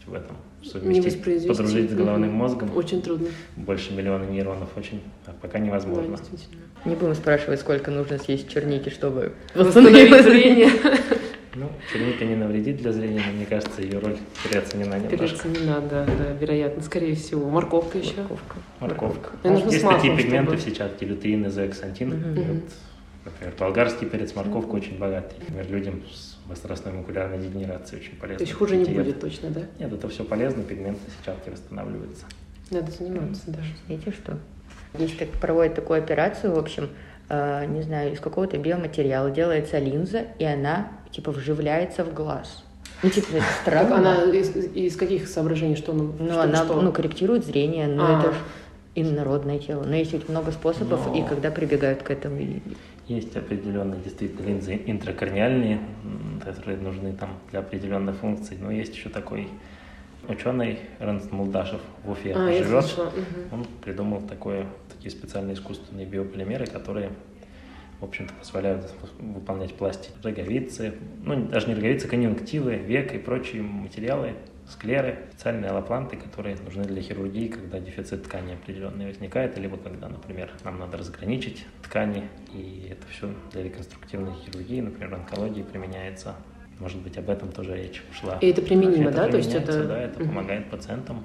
В 0.06 0.14
этом 0.14 0.36
совместить, 0.64 1.22
подружить 1.46 1.90
с 1.90 1.94
головным 1.94 2.32
мозгом, 2.32 2.70
Очень 2.76 3.00
трудно. 3.02 3.28
больше 3.56 3.92
миллиона 3.94 4.24
нейронов, 4.24 4.68
очень 4.76 5.00
а 5.26 5.32
пока 5.40 5.58
Да, 5.58 5.64
невозможно. 5.64 6.16
действительно. 6.16 6.62
Не 6.84 6.94
будем 6.96 7.14
спрашивать, 7.14 7.60
сколько 7.60 7.90
нужно 7.90 8.18
съесть 8.18 8.48
черники, 8.48 8.88
чтобы 8.90 9.32
Восстановить 9.54 10.22
зрение. 10.24 10.70
Ну, 11.52 11.68
черника 11.92 12.24
не 12.24 12.36
навредит 12.36 12.76
для 12.76 12.92
зрения, 12.92 13.20
но 13.26 13.32
мне 13.32 13.44
кажется, 13.44 13.82
ее 13.82 13.98
роль 13.98 14.16
переоценена 14.48 14.94
немножко. 14.94 15.16
Переться 15.16 15.48
не 15.48 15.66
надо, 15.66 16.06
да, 16.06 16.32
вероятно, 16.40 16.80
скорее 16.80 17.16
всего. 17.16 17.50
Морковка 17.50 17.98
еще. 17.98 18.12
Морковка. 18.18 18.56
Морковка. 18.78 19.30
Мне 19.42 19.52
нужно 19.54 19.70
Есть 19.72 19.82
такие 19.84 20.16
пигменты 20.16 20.56
чтобы- 20.56 20.56
в 20.58 20.60
сетчатке, 20.62 21.06
лютеин 21.06 21.46
и 21.46 21.48
зоэксантин. 21.48 22.10
Например, 23.24 23.52
болгарский 23.58 24.06
перец, 24.06 24.32
морковка 24.36 24.70
очень 24.76 24.96
богатый. 24.96 25.34
Например, 25.40 25.66
людям 25.70 26.02
с 26.08 26.29
возрастной 26.50 26.92
макулярной 26.92 27.38
дегенерацией 27.38 28.02
очень 28.02 28.16
полезно. 28.18 28.38
То 28.38 28.44
есть 28.44 28.52
хуже 28.56 28.76
не 28.76 28.84
диета. 28.84 29.02
будет 29.02 29.20
точно, 29.20 29.50
да? 29.50 29.60
Нет, 29.78 29.92
это 29.92 30.08
все 30.08 30.24
полезно, 30.24 30.62
пигменты 30.62 31.00
сетчатки 31.18 31.48
восстанавливаются. 31.50 32.26
Надо 32.70 32.90
заниматься, 32.92 33.42
да. 33.46 33.60
Видите, 33.88 34.10
что? 34.12 34.36
Есть 34.98 35.18
так, 35.18 35.28
проводят 35.30 35.74
такую 35.76 35.98
операцию, 36.02 36.54
в 36.54 36.58
общем, 36.58 36.90
э, 37.28 37.64
не 37.66 37.82
знаю, 37.82 38.12
из 38.12 38.20
какого-то 38.20 38.58
биоматериала 38.58 39.30
делается 39.30 39.78
линза, 39.78 40.24
и 40.38 40.44
она, 40.44 40.88
типа, 41.10 41.30
вживляется 41.32 42.04
в 42.04 42.12
глаз. 42.12 42.64
Ну, 43.02 43.08
типа, 43.08 43.28
это 43.36 43.44
странно. 43.62 43.88
Так 43.88 43.98
она 43.98 44.24
из, 44.36 44.54
из 44.56 44.96
каких 44.96 45.26
соображений, 45.28 45.76
что 45.76 45.92
ну, 45.92 46.12
Ну, 46.18 46.28
что- 46.30 46.42
она, 46.42 46.64
что? 46.64 46.80
ну, 46.82 46.92
корректирует 46.92 47.46
зрение, 47.46 47.86
но 47.86 48.04
А. 48.06 48.20
это 48.20 48.32
ж 48.32 48.34
инородное 48.96 49.58
тело. 49.58 49.84
Но 49.84 49.94
есть 49.94 50.12
ведь 50.12 50.28
много 50.28 50.50
способов, 50.52 51.06
Но- 51.06 51.16
и 51.16 51.22
когда 51.26 51.50
прибегают 51.50 52.02
к 52.02 52.10
этому, 52.10 52.40
Есть 53.10 53.36
определенные 53.36 54.00
действительно 54.00 54.46
линзы 54.46 54.80
интракорниальные, 54.86 55.80
которые 56.44 56.78
нужны 56.78 57.12
там 57.12 57.30
для 57.50 57.58
определенных 57.58 58.14
функций. 58.14 58.56
Но 58.60 58.70
есть 58.70 58.94
еще 58.94 59.08
такой 59.08 59.48
ученый 60.28 60.78
Эрнст 61.00 61.32
Мулдашев 61.32 61.80
в 62.04 62.10
Уфе 62.12 62.34
А, 62.36 62.52
живет. 62.52 62.84
мгм. 62.96 63.60
Он 63.60 63.66
придумал 63.82 64.22
такое, 64.22 64.64
такие 64.94 65.10
специальные 65.10 65.54
искусственные 65.54 66.06
биополимеры, 66.06 66.66
которые, 66.66 67.10
в 67.98 68.04
общем-то, 68.04 68.32
позволяют 68.34 68.88
выполнять 69.18 69.74
пластик 69.74 70.12
роговицы, 70.22 70.94
ну, 71.24 71.46
даже 71.46 71.66
не 71.66 71.74
роговицы, 71.74 72.06
конъюнктивы, 72.06 72.76
век 72.76 73.12
и 73.12 73.18
прочие 73.18 73.62
материалы, 73.62 74.34
склеры, 74.70 75.18
специальные 75.32 75.70
аллопланты, 75.70 76.16
которые 76.16 76.56
нужны 76.64 76.84
для 76.84 77.02
хирургии, 77.02 77.48
когда 77.48 77.80
дефицит 77.80 78.22
ткани 78.24 78.54
определенный 78.54 79.06
возникает, 79.06 79.58
либо 79.58 79.76
когда, 79.76 80.08
например, 80.08 80.50
нам 80.64 80.78
надо 80.78 80.96
разграничить 80.96 81.66
ткани, 81.82 82.28
и 82.54 82.88
это 82.90 83.06
все 83.08 83.30
для 83.52 83.64
реконструктивной 83.64 84.32
хирургии, 84.44 84.80
например, 84.80 85.14
онкологии 85.14 85.62
применяется. 85.62 86.34
Может 86.78 87.02
быть, 87.02 87.18
об 87.18 87.28
этом 87.28 87.52
тоже 87.52 87.76
речь 87.76 88.02
шла. 88.18 88.38
И 88.40 88.48
это 88.48 88.62
применимо, 88.62 89.10
да? 89.10 89.28
То 89.28 89.36
есть 89.36 89.54
это- 89.54 89.84
Да, 89.84 90.00
это 90.00 90.18
помогает 90.20 90.70
пациентам 90.70 91.24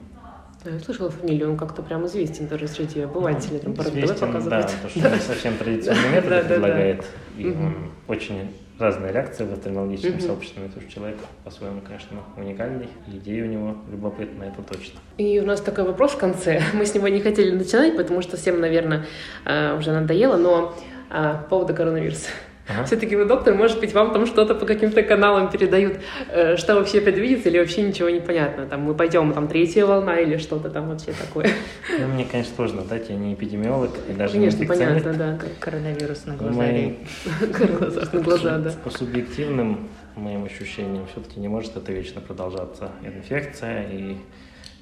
Да, 0.64 0.72
я 0.72 0.80
слышала 0.80 1.12
фамилию, 1.12 1.52
он 1.52 1.58
как-то 1.58 1.84
прям 1.84 2.08
известен 2.08 2.48
даже 2.48 2.68
среди 2.68 3.02
обывателей, 3.02 3.60
там 3.60 3.74
Ну, 3.78 3.84
РТВ 3.84 3.90
известен, 3.90 4.32
да, 4.50 4.62
потому 4.64 4.90
что 4.90 5.10
не 5.12 5.20
совсем 5.20 5.54
да, 5.60 6.22
да. 6.42 6.50
предлагает. 6.50 7.06
И 7.38 7.46
он 7.48 7.92
очень 8.08 8.50
разные 8.80 9.12
реакции 9.14 9.46
в 9.46 9.54
офтальмологическом 9.54 10.14
Мгм. 10.18 10.22
сообществе. 10.22 10.66
Это 10.66 10.82
же 10.82 10.88
человек 10.88 11.18
по-своему, 11.44 11.82
конечно, 11.82 12.18
уникальный. 12.38 12.90
И 13.08 13.18
идея 13.18 13.44
у 13.46 13.48
него 13.48 13.76
любопытная, 13.92 14.50
это 14.50 14.62
точно. 14.62 15.00
И 15.18 15.40
у 15.40 15.46
нас 15.46 15.62
такой 15.62 15.86
вопрос 15.86 16.12
в 16.12 16.18
конце. 16.18 16.62
Мы 16.74 16.86
с 16.86 16.94
него 16.94 17.08
не 17.08 17.22
хотели 17.22 17.52
начинать, 17.52 17.96
потому 17.98 18.22
что 18.22 18.38
всем, 18.38 18.60
наверное, 18.60 19.06
а, 19.46 19.78
уже 19.78 19.92
надоело, 19.92 20.38
но 20.38 20.76
а, 21.10 21.36
по 21.44 21.50
поводу 21.50 21.74
коронавируса. 21.74 22.30
Ага. 22.68 22.84
Все-таки 22.86 23.16
вы 23.16 23.26
доктор, 23.26 23.54
может 23.54 23.80
быть, 23.80 23.94
вам 23.94 24.12
там 24.12 24.26
что-то 24.26 24.56
по 24.56 24.66
каким-то 24.66 25.04
каналам 25.04 25.52
передают, 25.52 26.00
э, 26.30 26.58
что 26.58 26.76
вообще 26.76 27.00
предвидится 27.00 27.50
или 27.50 27.60
вообще 27.60 27.84
ничего 27.84 28.10
не 28.10 28.20
понятно. 28.20 28.66
Там 28.66 28.82
мы 28.82 28.96
пойдем, 28.96 29.34
там 29.34 29.48
третья 29.48 29.86
волна 29.86 30.18
или 30.20 30.38
что-то 30.38 30.70
там 30.70 30.90
вообще 30.90 31.12
такое. 31.14 31.48
Ну, 32.00 32.08
мне, 32.08 32.26
конечно, 32.26 32.56
сложно 32.56 32.82
дать, 32.82 33.10
я 33.10 33.16
не 33.16 33.36
эпидемиолог 33.36 33.92
и 34.10 34.14
даже 34.14 34.34
Конечно, 34.34 34.60
не 34.62 34.66
понятно, 34.66 35.14
да. 35.14 35.38
как 35.38 35.60
коронавирус 35.60 36.26
на 36.26 36.36
глаза. 36.36 36.56
моим- 36.58 36.98
Глаза 37.80 38.02
на 38.12 38.22
глаза, 38.22 38.58
да. 38.58 38.72
По 38.84 38.90
субъективным 38.90 39.88
моим 40.16 40.46
ощущениям, 40.46 41.06
все-таки 41.12 41.40
не 41.40 41.48
может 41.48 41.78
это 41.78 41.92
вечно 41.92 42.20
продолжаться 42.22 42.90
инфекция, 43.04 43.84
и, 43.92 44.18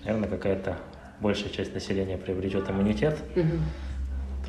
наверное, 0.06 0.30
какая-то 0.30 0.78
большая 1.20 1.50
часть 1.50 1.74
населения 1.74 2.18
приобретет 2.18 2.70
иммунитет, 2.70 3.18
Мгм. 3.36 3.60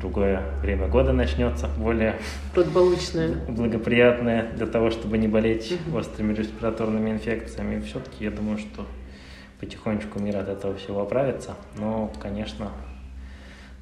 Другое 0.05 0.43
время 0.61 0.87
года 0.87 1.13
начнется, 1.13 1.67
более 1.79 2.15
Благополучная. 2.53 3.33
благоприятное 3.47 4.51
для 4.55 4.67
того, 4.67 4.91
чтобы 4.91 5.17
не 5.17 5.27
болеть 5.27 5.75
Мгм. 5.87 5.95
острыми 5.97 6.33
респираторными 6.33 7.09
инфекциями. 7.09 7.81
Все-таки 7.81 8.23
я 8.25 8.29
думаю, 8.31 8.59
что 8.59 8.85
потихонечку 9.59 10.19
мир 10.19 10.37
от 10.37 10.47
этого 10.47 10.75
всего 10.75 11.01
оправится. 11.01 11.55
Но, 11.77 12.13
конечно, 12.21 12.69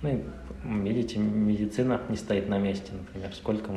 ну 0.02 0.22
видите, 0.64 1.20
медицина 1.20 2.00
не 2.08 2.16
стоит 2.16 2.48
на 2.48 2.58
месте, 2.58 2.94
например. 2.94 3.34
Сколько, 3.36 3.72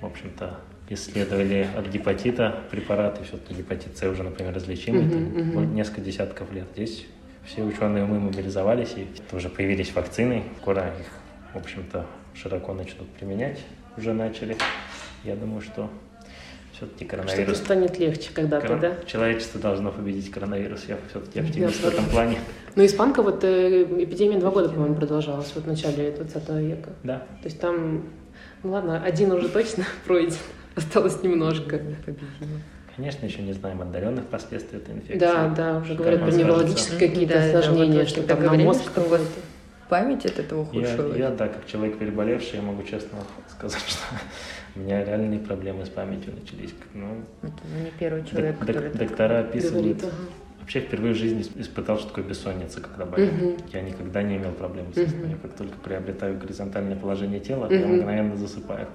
в 0.00 0.06
общем-то, 0.06 0.60
исследовали 0.90 1.66
от 1.76 1.88
гепатита 1.88 2.60
препараты, 2.70 3.24
все-таки 3.24 3.54
гепатит 3.54 3.96
С 3.98 4.08
уже, 4.08 4.22
например, 4.22 4.54
различимый, 4.54 5.08
там, 5.10 5.50
более- 5.52 5.70
несколько 5.70 6.00
десятков 6.00 6.52
лет. 6.52 6.66
Здесь 6.76 7.06
все 7.44 7.62
ученые 7.64 8.04
умы 8.04 8.20
мобилизовались, 8.20 8.94
и 8.96 9.06
уже 9.34 9.48
появились 9.48 9.92
вакцины, 9.94 10.44
скоро 10.60 10.82
их, 11.00 11.06
в 11.54 11.58
общем-то, 11.58 12.06
широко 12.34 12.72
начнут 12.74 13.08
применять, 13.10 13.58
уже 13.96 14.12
начали. 14.12 14.56
Я 15.24 15.34
думаю, 15.36 15.60
что 15.60 15.90
все-таки 16.78 17.06
Что-то 17.06 17.22
коронавирус... 17.22 17.58
станет 17.58 17.98
легче 17.98 18.30
когда-то, 18.32 18.66
корон- 18.66 18.80
да? 18.80 18.96
Человечество 19.06 19.60
должно 19.60 19.90
победить 19.90 20.30
коронавирус. 20.30 20.84
Я 20.86 20.96
все-таки 21.10 21.40
Я 21.40 21.44
оптимист 21.44 21.80
в 21.80 21.88
этом 21.88 22.04
плане. 22.06 22.38
Ну, 22.76 22.86
испанка, 22.86 23.22
вот 23.22 23.42
э, 23.42 23.82
эпидемия 23.82 24.38
два 24.38 24.50
года, 24.50 24.68
по-моему, 24.68 24.94
продолжалась, 24.94 25.50
вот 25.54 25.64
в 25.64 25.66
начале 25.66 26.12
20 26.12 26.48
века. 26.60 26.90
Да. 27.02 27.18
То 27.18 27.44
есть 27.44 27.60
там, 27.60 28.04
ну 28.62 28.70
ладно, 28.70 29.02
один 29.02 29.32
уже 29.32 29.48
точно 29.48 29.84
пройден, 30.06 30.36
осталось 30.76 31.20
немножко. 31.22 31.80
Конечно, 32.94 33.26
еще 33.26 33.42
не 33.42 33.52
знаем 33.52 33.80
отдаленных 33.82 34.26
последствий 34.26 34.78
этой 34.78 34.94
инфекции. 34.94 35.18
Да, 35.18 35.48
да, 35.48 35.78
уже 35.78 35.94
говорят 35.94 36.20
про 36.20 36.30
неврологические 36.30 37.08
какие-то 37.08 37.34
да, 37.34 37.58
осложнения, 37.58 38.06
что 38.06 38.22
там 38.22 38.42
на 38.42 38.54
мозг 38.54 38.92
какой-то. 38.92 39.24
Память 39.88 40.26
от 40.26 40.38
этого 40.38 40.60
Я, 40.72 40.80
ухудшилась. 40.80 41.16
я, 41.18 41.30
да, 41.30 41.48
как 41.48 41.66
человек 41.66 41.98
переболевший, 41.98 42.56
я 42.58 42.62
могу 42.62 42.82
честно 42.82 43.18
сказать, 43.48 43.82
что 43.86 44.02
у 44.76 44.80
меня 44.80 45.02
реальные 45.04 45.40
проблемы 45.40 45.86
с 45.86 45.88
памятью 45.88 46.34
начались. 46.38 46.74
Ну, 46.94 47.22
Это 47.42 47.52
ну, 47.74 47.84
не 47.84 47.90
первый 47.98 48.24
человек, 48.24 48.58
док- 48.58 48.66
который... 48.66 48.90
доктора 48.92 49.40
описывают. 49.40 49.84
Говорит, 49.98 50.04
ага. 50.04 50.12
Вообще 50.60 50.80
впервые 50.80 51.14
в 51.14 51.16
жизни 51.16 51.40
исп- 51.40 51.58
испытал, 51.62 51.98
что 51.98 52.08
такое 52.08 52.24
бессонница, 52.24 52.82
когда 52.82 53.06
болел. 53.06 53.32
Мгм. 53.32 53.56
Я 53.72 53.80
никогда 53.80 54.22
не 54.22 54.36
имел 54.36 54.52
проблем 54.52 54.92
с 54.92 54.96
сном. 54.96 55.30
Я 55.30 55.36
как 55.36 55.54
только 55.54 55.78
приобретаю 55.78 56.38
горизонтальное 56.38 56.96
положение 56.96 57.40
тела, 57.40 57.64
Мгм. 57.66 57.74
я 57.80 57.86
мгновенно 57.86 58.36
засыпаю 58.36 58.86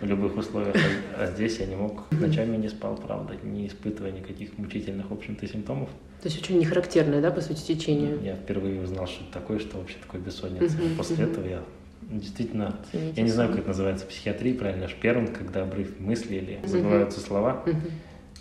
в 0.00 0.06
любых 0.06 0.36
условиях. 0.36 0.76
А, 1.16 1.24
а 1.24 1.26
здесь 1.26 1.58
я 1.58 1.66
не 1.66 1.76
мог, 1.76 2.10
ночами 2.12 2.56
не 2.56 2.68
спал, 2.68 2.96
правда, 2.96 3.34
не 3.42 3.66
испытывая 3.66 4.12
никаких 4.12 4.56
мучительных, 4.58 5.10
в 5.10 5.12
общем-то, 5.12 5.46
симптомов. 5.46 5.88
То 6.22 6.28
есть 6.28 6.40
очень 6.42 6.58
нехарактерное, 6.58 7.20
да, 7.20 7.30
по 7.30 7.40
сути, 7.40 7.60
течение? 7.60 8.18
Я 8.22 8.34
впервые 8.34 8.82
узнал, 8.82 9.06
что 9.06 9.22
это 9.24 9.32
такое, 9.32 9.58
что 9.58 9.78
вообще 9.78 9.96
такое 10.00 10.20
бессонница. 10.20 10.76
После 10.96 11.24
этого 11.24 11.46
я 11.46 11.62
действительно, 12.02 12.76
Цените 12.90 13.12
я 13.16 13.22
не 13.22 13.30
знаю, 13.30 13.50
как 13.50 13.60
это 13.60 13.68
называется 13.68 14.04
в 14.06 14.08
психиатрии, 14.08 14.52
правильно, 14.52 14.88
шперн, 14.88 15.28
когда 15.28 15.62
обрыв 15.62 15.98
мысли 16.00 16.36
или 16.36 16.58
забываются 16.64 17.20
слова. 17.20 17.64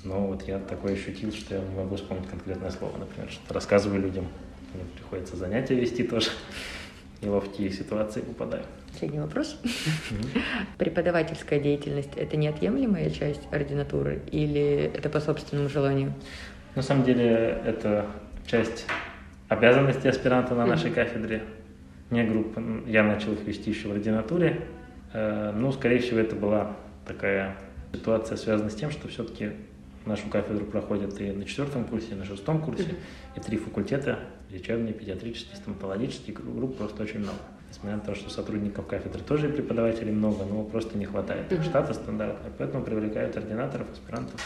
Но 0.04 0.28
вот 0.28 0.48
я 0.48 0.60
такое 0.60 0.94
ощутил, 0.94 1.32
что 1.32 1.56
я 1.56 1.62
не 1.62 1.76
могу 1.76 1.96
вспомнить 1.96 2.28
конкретное 2.28 2.72
слово, 2.72 2.98
например, 2.98 3.30
что 3.30 3.54
рассказываю 3.54 4.02
людям, 4.02 4.28
мне 4.74 4.84
приходится 4.96 5.36
занятия 5.36 5.76
вести 5.76 6.04
тоже, 6.04 6.30
и 7.22 7.28
в 7.28 7.40
такие 7.42 7.72
ситуации 7.72 8.22
попадаю. 8.22 8.64
Последний 8.92 9.20
вопрос. 9.20 9.60
Преподавательская 10.78 11.60
деятельность– 11.60 12.12
это 12.16 12.38
неотъемлемая 12.38 13.10
часть 13.10 13.42
ординатуры 13.52 14.22
или 14.32 14.92
это 14.94 15.10
по 15.10 15.20
собственному 15.20 15.70
желанию? 15.70 16.14
На 16.76 16.82
самом 16.82 17.04
деле 17.04 17.62
это 17.66 18.06
часть 18.46 18.86
обязанностей 19.50 20.08
аспиранта 20.10 20.56
на 20.56 20.66
нашей 20.66 20.92
кафедре, 20.92 21.44
не 22.12 22.24
группы. 22.24 22.62
Я 22.88 23.04
начал 23.04 23.34
их 23.34 23.42
вести 23.46 23.72
еще 23.72 23.88
в 23.88 23.92
ординатуре. 23.92 24.62
Э, 25.14 25.52
Ну, 25.56 25.72
скорее 25.72 26.00
всего, 26.00 26.20
это 26.20 26.36
была 26.36 26.76
такая 27.06 27.56
ситуация, 27.94 28.38
связанная 28.38 28.70
с 28.70 28.76
тем, 28.76 28.92
что 28.92 29.08
все-таки 29.08 29.52
нашу 30.08 30.28
кафедру 30.30 30.66
проходят 30.66 31.20
и 31.22 31.32
на 31.32 31.46
четвертом 31.46 31.86
курсе, 31.86 32.12
и 32.12 32.16
на 32.16 32.26
шестом 32.26 32.62
курсе, 32.62 32.96
и 33.36 33.40
три 33.40 33.58
факультета– 33.58 34.20
лечебный, 34.52 34.94
педиатрический, 34.94 35.56
стоматологический, 35.56 36.34
гру- 36.34 36.52
групп 36.52 36.78
просто 36.78 37.04
очень 37.04 37.20
много. 37.20 37.38
Несмотря 37.70 37.98
на 37.98 38.02
то, 38.02 38.16
что 38.16 38.30
сотрудников 38.30 38.88
кафедры 38.88 39.22
тоже 39.22 39.50
и 39.50 39.52
преподавателей 39.52 40.14
много, 40.14 40.46
но 40.46 40.64
просто 40.64 40.98
не 40.98 41.06
хватает 41.06 41.48
штата 41.64 41.94
стандартного, 41.94 42.54
поэтому 42.58 42.84
привлекают 42.84 43.36
ординаторов, 43.36 43.92
аспирантов 43.92 44.42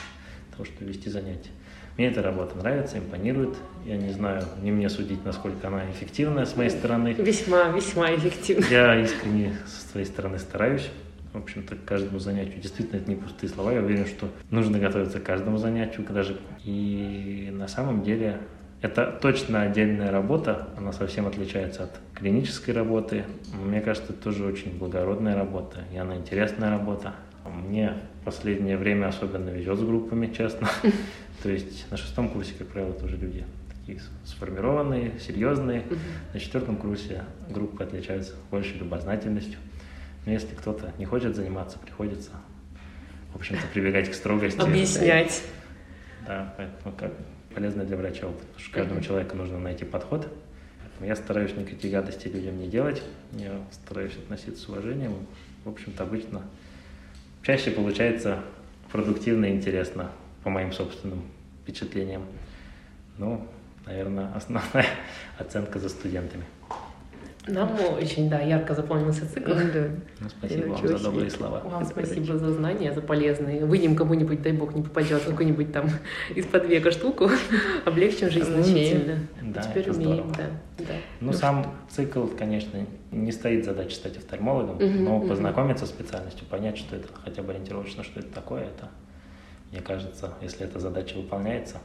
того, 0.51 0.65
чтобы 0.65 0.89
вести 0.91 1.09
занятия. 1.09 1.51
Мне 1.97 2.07
эта 2.07 2.21
работа 2.21 2.57
нравится, 2.57 2.97
импонирует. 2.97 3.55
Я 3.85 3.97
не 3.97 4.11
знаю, 4.11 4.43
не 4.61 4.71
мне 4.71 4.89
судить, 4.89 5.23
насколько 5.25 5.67
она 5.67 5.89
эффективная 5.91 6.45
с 6.45 6.55
моей 6.55 6.69
стороны. 6.69 7.13
Весьма, 7.13 7.67
весьма 7.69 8.15
эффективно. 8.15 8.65
Я 8.71 8.99
искренне 8.99 9.55
со 9.67 9.89
своей 9.89 10.05
стороны 10.05 10.39
стараюсь. 10.39 10.89
В 11.33 11.37
общем-то, 11.37 11.75
к 11.75 11.85
каждому 11.85 12.19
занятию. 12.19 12.61
Действительно, 12.61 12.97
это 12.99 13.09
не 13.09 13.15
пустые 13.15 13.49
слова. 13.49 13.71
Я 13.71 13.81
уверен, 13.81 14.05
что 14.05 14.29
нужно 14.49 14.79
готовиться 14.79 15.19
к 15.19 15.23
каждому 15.23 15.57
занятию 15.57 16.05
даже. 16.09 16.37
И 16.65 17.49
на 17.53 17.67
самом 17.67 18.03
деле 18.03 18.39
это 18.81 19.17
точно 19.21 19.61
отдельная 19.61 20.11
работа. 20.11 20.67
Она 20.77 20.91
совсем 20.91 21.27
отличается 21.27 21.83
от 21.83 21.91
клинической 22.15 22.73
работы. 22.73 23.25
Мне 23.63 23.79
кажется, 23.79 24.11
это 24.11 24.21
тоже 24.21 24.45
очень 24.45 24.77
благородная 24.77 25.35
работа. 25.35 25.85
И 25.93 25.97
она 25.97 26.17
интересная 26.17 26.71
работа. 26.71 27.13
Мне 27.45 27.93
в 28.21 28.25
последнее 28.25 28.77
время 28.77 29.07
особенно 29.07 29.49
везет 29.49 29.77
с 29.77 29.83
группами, 29.83 30.33
честно. 30.35 30.67
То 31.43 31.49
есть 31.49 31.89
на 31.91 31.97
шестом 31.97 32.29
курсе, 32.29 32.53
как 32.57 32.67
правило, 32.67 32.93
тоже 32.93 33.17
люди 33.17 33.45
такие 33.81 33.99
сформированные, 34.25 35.19
серьезные. 35.19 35.83
На 36.33 36.39
четвертом 36.39 36.77
курсе 36.77 37.23
группы 37.49 37.83
отличаются 37.83 38.33
большей 38.49 38.77
любознательностью. 38.77 39.59
Но 40.25 40.31
если 40.31 40.53
кто-то 40.55 40.93
не 40.97 41.05
хочет 41.05 41.35
заниматься, 41.35 41.79
приходится, 41.79 42.31
в 43.33 43.37
общем-то, 43.37 43.65
прибегать 43.73 44.09
к 44.09 44.13
строгости. 44.13 44.59
Объяснять. 44.59 45.43
Да, 46.27 46.53
поэтому 46.57 46.95
как 46.95 47.11
полезно 47.53 47.83
для 47.83 47.97
врача 47.97 48.27
опыт, 48.27 48.41
потому 48.41 48.59
что 48.59 48.71
каждому 48.71 49.01
человеку 49.01 49.35
нужно 49.35 49.59
найти 49.59 49.85
подход. 49.85 50.27
Поэтому 50.81 51.07
я 51.07 51.15
стараюсь 51.15 51.55
никаких 51.55 51.91
гадостей 51.91 52.31
людям 52.31 52.59
не 52.59 52.67
делать. 52.67 53.01
Я 53.33 53.59
стараюсь 53.71 54.15
относиться 54.15 54.63
с 54.63 54.69
уважением. 54.69 55.25
В 55.65 55.69
общем-то, 55.69 56.03
обычно 56.03 56.43
чаще 57.43 57.71
получается 57.71 58.39
продуктивно 58.91 59.45
и 59.45 59.55
интересно, 59.55 60.11
по 60.43 60.49
моим 60.49 60.71
собственным 60.71 61.23
впечатлениям. 61.63 62.25
Ну, 63.17 63.47
наверное, 63.85 64.31
основная 64.33 64.85
оценка 65.37 65.79
за 65.79 65.89
студентами. 65.89 66.45
Нам 67.47 67.71
очень, 67.99 68.29
да, 68.29 68.39
ярко 68.39 68.75
запомнился 68.75 69.27
цикл. 69.27 69.51
Да. 69.51 69.89
Ну, 70.19 70.29
спасибо 70.29 70.73
вам 70.73 70.87
за 70.87 70.99
добрые 70.99 71.31
слова. 71.31 71.61
Вам 71.61 71.85
спасибо 71.85 72.37
за 72.37 72.51
знания, 72.51 72.93
за 72.93 73.01
полезные. 73.01 73.65
Вынем 73.65 73.95
кому-нибудь, 73.95 74.43
дай 74.43 74.51
бог, 74.53 74.75
не 74.75 74.83
попадет 74.83 75.23
какую-нибудь 75.23 75.73
там 75.73 75.89
из-под 76.35 76.67
века 76.67 76.91
штуку, 76.91 77.31
облегчим 77.85 78.29
жизнь 78.29 78.51
значительно. 78.51 79.19
Да, 79.41 79.61
Теперь 79.63 79.83
это 79.83 79.91
умеем, 79.93 80.13
здорово. 80.13 80.35
да. 80.37 80.85
да. 80.85 80.93
Ну, 81.19 81.33
сам 81.33 81.65
цикл, 81.89 82.27
конечно, 82.27 82.85
не 83.11 83.31
стоит 83.31 83.65
задача 83.65 83.95
стать 83.95 84.17
офтальмологом, 84.17 84.77
но 85.03 85.19
познакомиться 85.21 85.87
с 85.87 85.89
специальностью, 85.89 86.45
понять, 86.45 86.77
что 86.77 86.95
это 86.95 87.07
хотя 87.23 87.41
бы 87.41 87.51
ориентировочно, 87.53 88.03
что 88.03 88.19
это 88.19 88.31
такое, 88.31 88.65
это, 88.65 88.89
мне 89.71 89.81
кажется, 89.81 90.33
если 90.41 90.65
эта 90.65 90.79
задача 90.79 91.15
выполняется, 91.15 91.77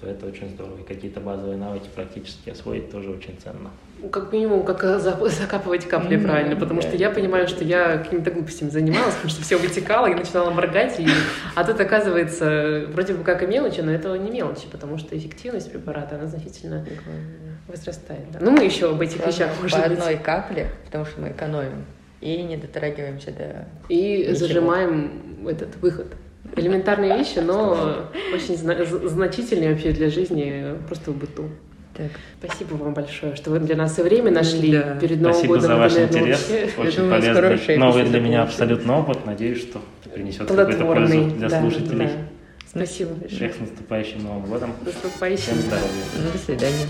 то 0.00 0.06
это 0.06 0.26
очень 0.26 0.48
здорово. 0.50 0.78
И 0.80 0.82
какие-то 0.82 1.20
базовые 1.20 1.58
навыки 1.58 1.88
практически 1.94 2.50
освоить 2.50 2.90
тоже 2.90 3.10
очень 3.10 3.36
ценно. 3.38 3.70
Как 4.12 4.32
минимум, 4.32 4.64
как 4.64 4.82
за- 4.82 5.28
закапывать 5.28 5.88
капли 5.88 6.16
Мгм, 6.16 6.26
правильно, 6.26 6.56
потому 6.56 6.82
что 6.82 6.96
я 6.96 7.10
понимаю, 7.10 7.48
что 7.48 7.64
я 7.64 7.96
какими-то 7.98 8.30
глупостями 8.30 8.68
занималась, 8.68 9.14
потому 9.14 9.30
что 9.30 9.42
все 9.42 9.56
вытекало, 9.56 10.06
я 10.06 10.16
начинала 10.16 10.50
моргать, 10.50 11.00
и... 11.00 11.08
а 11.54 11.64
тут 11.64 11.80
оказывается 11.80 12.84
вроде 12.92 13.14
бы 13.14 13.24
как 13.24 13.42
и 13.42 13.46
мелочи, 13.46 13.80
но 13.80 13.90
это 13.90 14.16
не 14.18 14.30
мелочи, 14.30 14.66
потому 14.70 14.98
что 14.98 15.16
эффективность 15.16 15.70
препарата, 15.72 16.16
она 16.16 16.26
значительно 16.26 16.84
возрастает. 17.68 18.30
да. 18.32 18.38
Ну, 18.40 18.50
мы 18.52 18.64
еще 18.64 18.90
об 18.90 19.00
этих 19.00 19.26
вещах, 19.26 19.50
по 19.54 19.62
может 19.62 19.78
быть, 19.88 19.98
одной 19.98 20.16
капле, 20.16 20.68
потому 20.84 21.04
что 21.04 21.20
мы 21.20 21.30
экономим. 21.30 21.84
И 22.20 22.42
не 22.42 22.56
дотрагиваемся 22.56 23.30
до... 23.32 23.66
и 23.88 24.18
Ничего. 24.18 24.34
зажимаем 24.34 25.46
этот 25.48 25.76
выход. 25.76 26.06
Элементарные 26.54 27.16
вещи, 27.18 27.38
но 27.40 28.08
очень 28.32 28.56
значительные 28.56 29.72
вообще 29.72 29.90
для 29.92 30.10
жизни 30.10 30.76
просто 30.86 31.10
в 31.10 31.16
быту. 31.16 31.50
Так. 31.96 32.10
Спасибо 32.42 32.74
вам 32.74 32.92
большое, 32.94 33.34
что 33.36 33.50
вы 33.50 33.58
для 33.60 33.74
нас 33.76 33.98
и 33.98 34.02
время 34.02 34.30
нашли 34.30 34.72
Да. 34.72 34.96
перед 34.96 35.18
Новым 35.20 35.32
Спасибо 35.34 35.54
годом. 35.54 35.68
за 35.68 35.76
ваш 35.76 35.92
наверное, 35.94 36.18
интерес. 36.20 36.48
вообще 36.48 36.80
Очень 36.80 36.96
думаю, 37.02 37.20
полезный, 37.22 37.76
новый 37.78 38.04
для 38.04 38.20
меня 38.20 38.38
получились. 38.40 38.60
абсолютно 38.60 38.98
опыт. 38.98 39.26
Надеюсь, 39.26 39.60
что 39.62 39.80
принесет 40.12 40.46
какую-то 40.48 40.84
пользу 40.84 41.24
для 41.30 41.48
да, 41.48 41.60
слушателей. 41.60 42.06
да. 42.06 42.12
Спасибо 42.68 43.10
большое. 43.14 43.36
Всех 43.38 43.54
с 43.54 43.60
наступающим 43.60 44.24
Новым 44.24 44.42
годом. 44.46 44.72
Наступающим. 44.84 45.42
Всем 45.44 45.58
здоровья. 45.60 46.32
До 46.32 46.38
свидания. 46.38 46.86